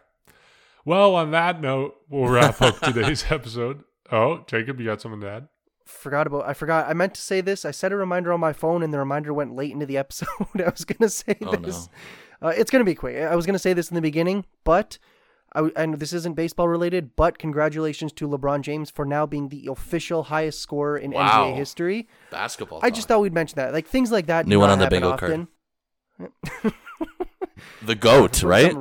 Well, 0.84 1.14
on 1.14 1.30
that 1.30 1.60
note, 1.60 1.96
we'll 2.08 2.30
wrap 2.30 2.60
up 2.60 2.80
today's 2.80 3.24
episode. 3.30 3.84
Oh, 4.10 4.44
Jacob, 4.46 4.80
you 4.80 4.86
got 4.86 5.00
something 5.00 5.20
to 5.20 5.30
add? 5.30 5.48
Forgot 5.86 6.26
about. 6.26 6.48
I 6.48 6.54
forgot. 6.54 6.88
I 6.88 6.92
meant 6.92 7.14
to 7.14 7.20
say 7.20 7.40
this. 7.40 7.64
I 7.64 7.70
set 7.70 7.92
a 7.92 7.96
reminder 7.96 8.32
on 8.32 8.40
my 8.40 8.52
phone, 8.52 8.82
and 8.82 8.92
the 8.92 8.98
reminder 8.98 9.32
went 9.32 9.54
late 9.54 9.72
into 9.72 9.86
the 9.86 9.96
episode. 9.98 10.28
I 10.54 10.68
was 10.68 10.84
gonna 10.84 11.08
say 11.08 11.36
oh, 11.42 11.56
this. 11.56 11.88
No. 12.40 12.48
Uh, 12.48 12.50
it's 12.50 12.70
gonna 12.70 12.84
be 12.84 12.94
quick. 12.94 13.16
I 13.16 13.36
was 13.36 13.46
gonna 13.46 13.58
say 13.58 13.72
this 13.72 13.90
in 13.90 13.94
the 13.94 14.00
beginning, 14.00 14.44
but 14.64 14.98
I, 15.54 15.70
and 15.76 15.94
this 15.94 16.12
isn't 16.12 16.34
baseball 16.34 16.68
related, 16.68 17.14
but 17.14 17.38
congratulations 17.38 18.12
to 18.14 18.28
LeBron 18.28 18.62
James 18.62 18.90
for 18.90 19.04
now 19.04 19.26
being 19.26 19.48
the 19.48 19.68
official 19.70 20.24
highest 20.24 20.60
scorer 20.60 20.96
in 20.96 21.12
wow. 21.12 21.46
NBA 21.46 21.56
history. 21.56 22.08
Basketball. 22.30 22.80
I 22.82 22.90
just 22.90 23.08
thought 23.08 23.20
we'd 23.20 23.34
mention 23.34 23.56
that. 23.56 23.72
Like 23.72 23.86
things 23.86 24.10
like 24.10 24.26
that. 24.26 24.46
New 24.46 24.60
one 24.60 24.70
on 24.70 24.78
the 24.78 24.88
bingo 24.88 25.16
card. 25.16 25.46
the 27.82 27.94
goat, 27.94 28.42
right? 28.42 28.74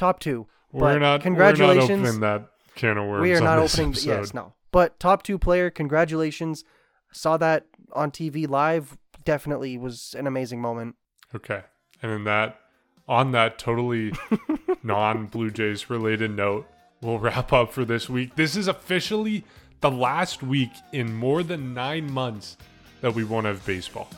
Top 0.00 0.18
two. 0.18 0.46
We're 0.72 0.98
not. 0.98 1.20
Congratulations. 1.20 1.90
We're 1.90 1.96
not 1.96 2.04
opening 2.04 2.20
that 2.20 2.48
can 2.74 2.96
of 2.96 3.06
worms. 3.06 3.20
We 3.20 3.34
are 3.34 3.40
not 3.42 3.58
opening. 3.58 3.90
Episode. 3.90 4.08
Yes, 4.08 4.32
no. 4.32 4.54
But 4.72 4.98
top 4.98 5.22
two 5.22 5.38
player. 5.38 5.68
Congratulations. 5.68 6.64
Saw 7.12 7.36
that 7.36 7.66
on 7.92 8.10
TV 8.10 8.48
live. 8.48 8.96
Definitely 9.26 9.76
was 9.76 10.14
an 10.18 10.26
amazing 10.26 10.58
moment. 10.58 10.96
Okay, 11.34 11.64
and 12.02 12.12
in 12.12 12.24
that 12.24 12.60
on 13.08 13.32
that 13.32 13.58
totally 13.58 14.14
non 14.82 15.26
Blue 15.26 15.50
Jays 15.50 15.90
related 15.90 16.30
note, 16.30 16.66
we'll 17.02 17.18
wrap 17.18 17.52
up 17.52 17.70
for 17.70 17.84
this 17.84 18.08
week. 18.08 18.36
This 18.36 18.56
is 18.56 18.68
officially 18.68 19.44
the 19.82 19.90
last 19.90 20.42
week 20.42 20.72
in 20.92 21.14
more 21.14 21.42
than 21.42 21.74
nine 21.74 22.10
months 22.10 22.56
that 23.02 23.14
we 23.14 23.22
won't 23.22 23.44
have 23.44 23.66
baseball. 23.66 24.08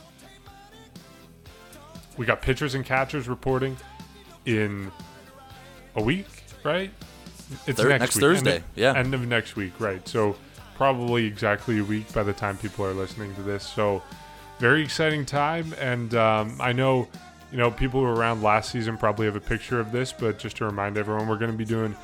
We 2.15 2.25
got 2.25 2.41
pitchers 2.41 2.73
and 2.73 2.85
catchers 2.85 3.27
reporting 3.27 3.75
in 4.45 4.89
a 5.95 6.01
week, 6.01 6.27
right? 6.63 6.91
It's 7.67 7.79
Thir- 7.79 7.89
next, 7.89 8.01
next 8.01 8.19
Thursday. 8.19 8.55
End 8.55 8.63
of, 8.63 8.77
yeah. 8.77 8.93
End 8.95 9.13
of 9.13 9.27
next 9.27 9.55
week, 9.55 9.73
right. 9.79 10.07
So 10.07 10.35
probably 10.75 11.25
exactly 11.25 11.79
a 11.79 11.83
week 11.83 12.11
by 12.13 12.23
the 12.23 12.33
time 12.33 12.57
people 12.57 12.85
are 12.85 12.93
listening 12.93 13.35
to 13.35 13.41
this. 13.43 13.63
So 13.67 14.01
very 14.59 14.81
exciting 14.81 15.25
time. 15.25 15.73
And 15.79 16.15
um, 16.15 16.57
I 16.59 16.73
know 16.73 17.07
you 17.53 17.59
know, 17.59 17.69
people 17.69 17.99
who 17.99 18.07
were 18.07 18.15
around 18.15 18.41
last 18.41 18.71
season 18.71 18.97
probably 18.97 19.27
have 19.27 19.35
a 19.35 19.39
picture 19.39 19.79
of 19.79 19.91
this, 19.91 20.11
but 20.11 20.39
just 20.39 20.57
to 20.57 20.65
remind 20.65 20.97
everyone, 20.97 21.27
we're 21.27 21.37
going 21.37 21.51
to 21.51 21.57
be 21.57 21.63
doing 21.63 21.95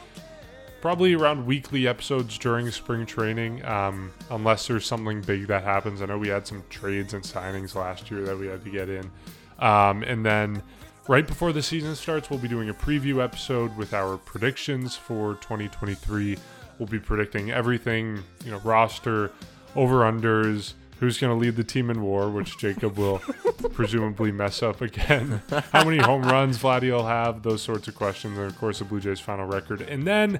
probably 0.79 1.15
around 1.15 1.43
weekly 1.43 1.87
episodes 1.87 2.37
during 2.37 2.69
spring 2.69 3.03
training, 3.03 3.65
um, 3.65 4.13
unless 4.29 4.67
there's 4.67 4.85
something 4.85 5.21
big 5.21 5.47
that 5.47 5.63
happens. 5.63 6.03
I 6.03 6.05
know 6.05 6.19
we 6.19 6.27
had 6.27 6.45
some 6.45 6.63
trades 6.69 7.15
and 7.15 7.23
signings 7.23 7.73
last 7.73 8.11
year 8.11 8.21
that 8.25 8.37
we 8.37 8.45
had 8.45 8.63
to 8.63 8.69
get 8.69 8.89
in. 8.89 9.09
Um, 9.57 10.03
and 10.03 10.23
then 10.23 10.61
right 11.09 11.25
before 11.25 11.51
the 11.51 11.63
season 11.63 11.95
starts, 11.95 12.29
we'll 12.29 12.37
be 12.37 12.47
doing 12.47 12.69
a 12.69 12.73
preview 12.73 13.21
episode 13.21 13.75
with 13.75 13.95
our 13.95 14.15
predictions 14.15 14.95
for 14.95 15.33
2023. 15.41 16.37
We'll 16.77 16.87
be 16.87 16.99
predicting 16.99 17.49
everything, 17.49 18.23
you 18.45 18.51
know, 18.51 18.59
roster, 18.59 19.31
over 19.75 20.01
unders, 20.01 20.73
who's 20.99 21.17
going 21.17 21.35
to 21.35 21.39
lead 21.43 21.55
the 21.55 21.63
team 21.63 21.89
in 21.89 22.03
war, 22.03 22.29
which 22.29 22.59
Jacob 22.59 22.95
will 22.95 23.17
presumably 23.73 24.31
mess 24.31 24.61
up 24.61 24.81
again. 24.81 25.41
How 25.73 25.83
many 25.83 25.97
home 25.97 26.21
runs 26.21 26.59
Vladdy 26.59 26.91
will 26.91 27.07
have, 27.07 27.41
those 27.41 27.63
sorts 27.63 27.87
of 27.87 27.95
questions, 27.95 28.37
and 28.37 28.45
of 28.45 28.55
course 28.59 28.77
the 28.77 28.85
Blue 28.85 28.99
Jays' 28.99 29.19
final 29.19 29.47
record. 29.47 29.81
And 29.81 30.05
then 30.05 30.39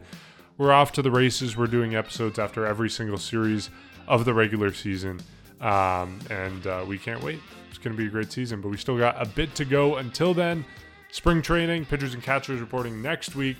we're 0.59 0.71
off 0.71 0.91
to 0.93 1.01
the 1.01 1.09
races. 1.09 1.57
We're 1.57 1.65
doing 1.65 1.95
episodes 1.95 2.37
after 2.37 2.67
every 2.67 2.91
single 2.91 3.17
series 3.17 3.71
of 4.07 4.23
the 4.23 4.35
regular 4.35 4.71
season, 4.71 5.19
um, 5.61 6.19
and 6.29 6.67
uh, 6.67 6.85
we 6.87 6.99
can't 6.99 7.23
wait. 7.23 7.39
It's 7.69 7.77
going 7.77 7.95
to 7.95 7.97
be 7.97 8.07
a 8.07 8.11
great 8.11 8.31
season, 8.31 8.61
but 8.61 8.69
we 8.69 8.77
still 8.77 8.97
got 8.97 9.21
a 9.21 9.25
bit 9.25 9.55
to 9.55 9.65
go 9.65 9.97
until 9.97 10.33
then. 10.33 10.65
Spring 11.11 11.41
training, 11.41 11.85
pitchers 11.85 12.13
and 12.13 12.21
catchers 12.21 12.59
reporting 12.59 13.01
next 13.01 13.35
week. 13.35 13.57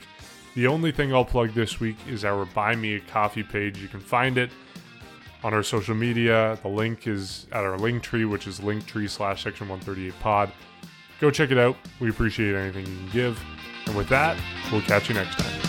The 0.55 0.68
only 0.68 0.91
thing 0.91 1.14
I'll 1.14 1.26
plug 1.26 1.51
this 1.53 1.80
week 1.80 1.97
is 2.07 2.26
our 2.26 2.45
Buy 2.45 2.76
Me 2.76 2.95
a 2.95 2.99
Coffee 2.99 3.43
page. 3.43 3.80
You 3.80 3.88
can 3.88 3.99
find 3.99 4.38
it 4.38 4.49
on 5.43 5.53
our 5.53 5.64
social 5.64 5.95
media. 5.95 6.57
The 6.62 6.70
link 6.70 7.07
is 7.07 7.47
at 7.51 7.64
our 7.64 7.78
link 7.78 8.03
tree, 8.03 8.26
which 8.26 8.47
is 8.47 8.60
linktree 8.60 9.10
slash 9.10 9.43
section 9.43 9.68
138 9.68 10.20
pod. 10.20 10.51
Go 11.20 11.32
check 11.32 11.51
it 11.51 11.57
out. 11.57 11.76
We 11.99 12.10
appreciate 12.10 12.55
anything 12.55 12.86
you 12.86 12.97
can 12.97 13.10
give. 13.10 13.43
And 13.86 13.95
with 13.95 14.10
that, 14.10 14.38
we'll 14.72 14.82
catch 14.82 15.10
you 15.10 15.16
next 15.16 15.38
time. 15.38 15.68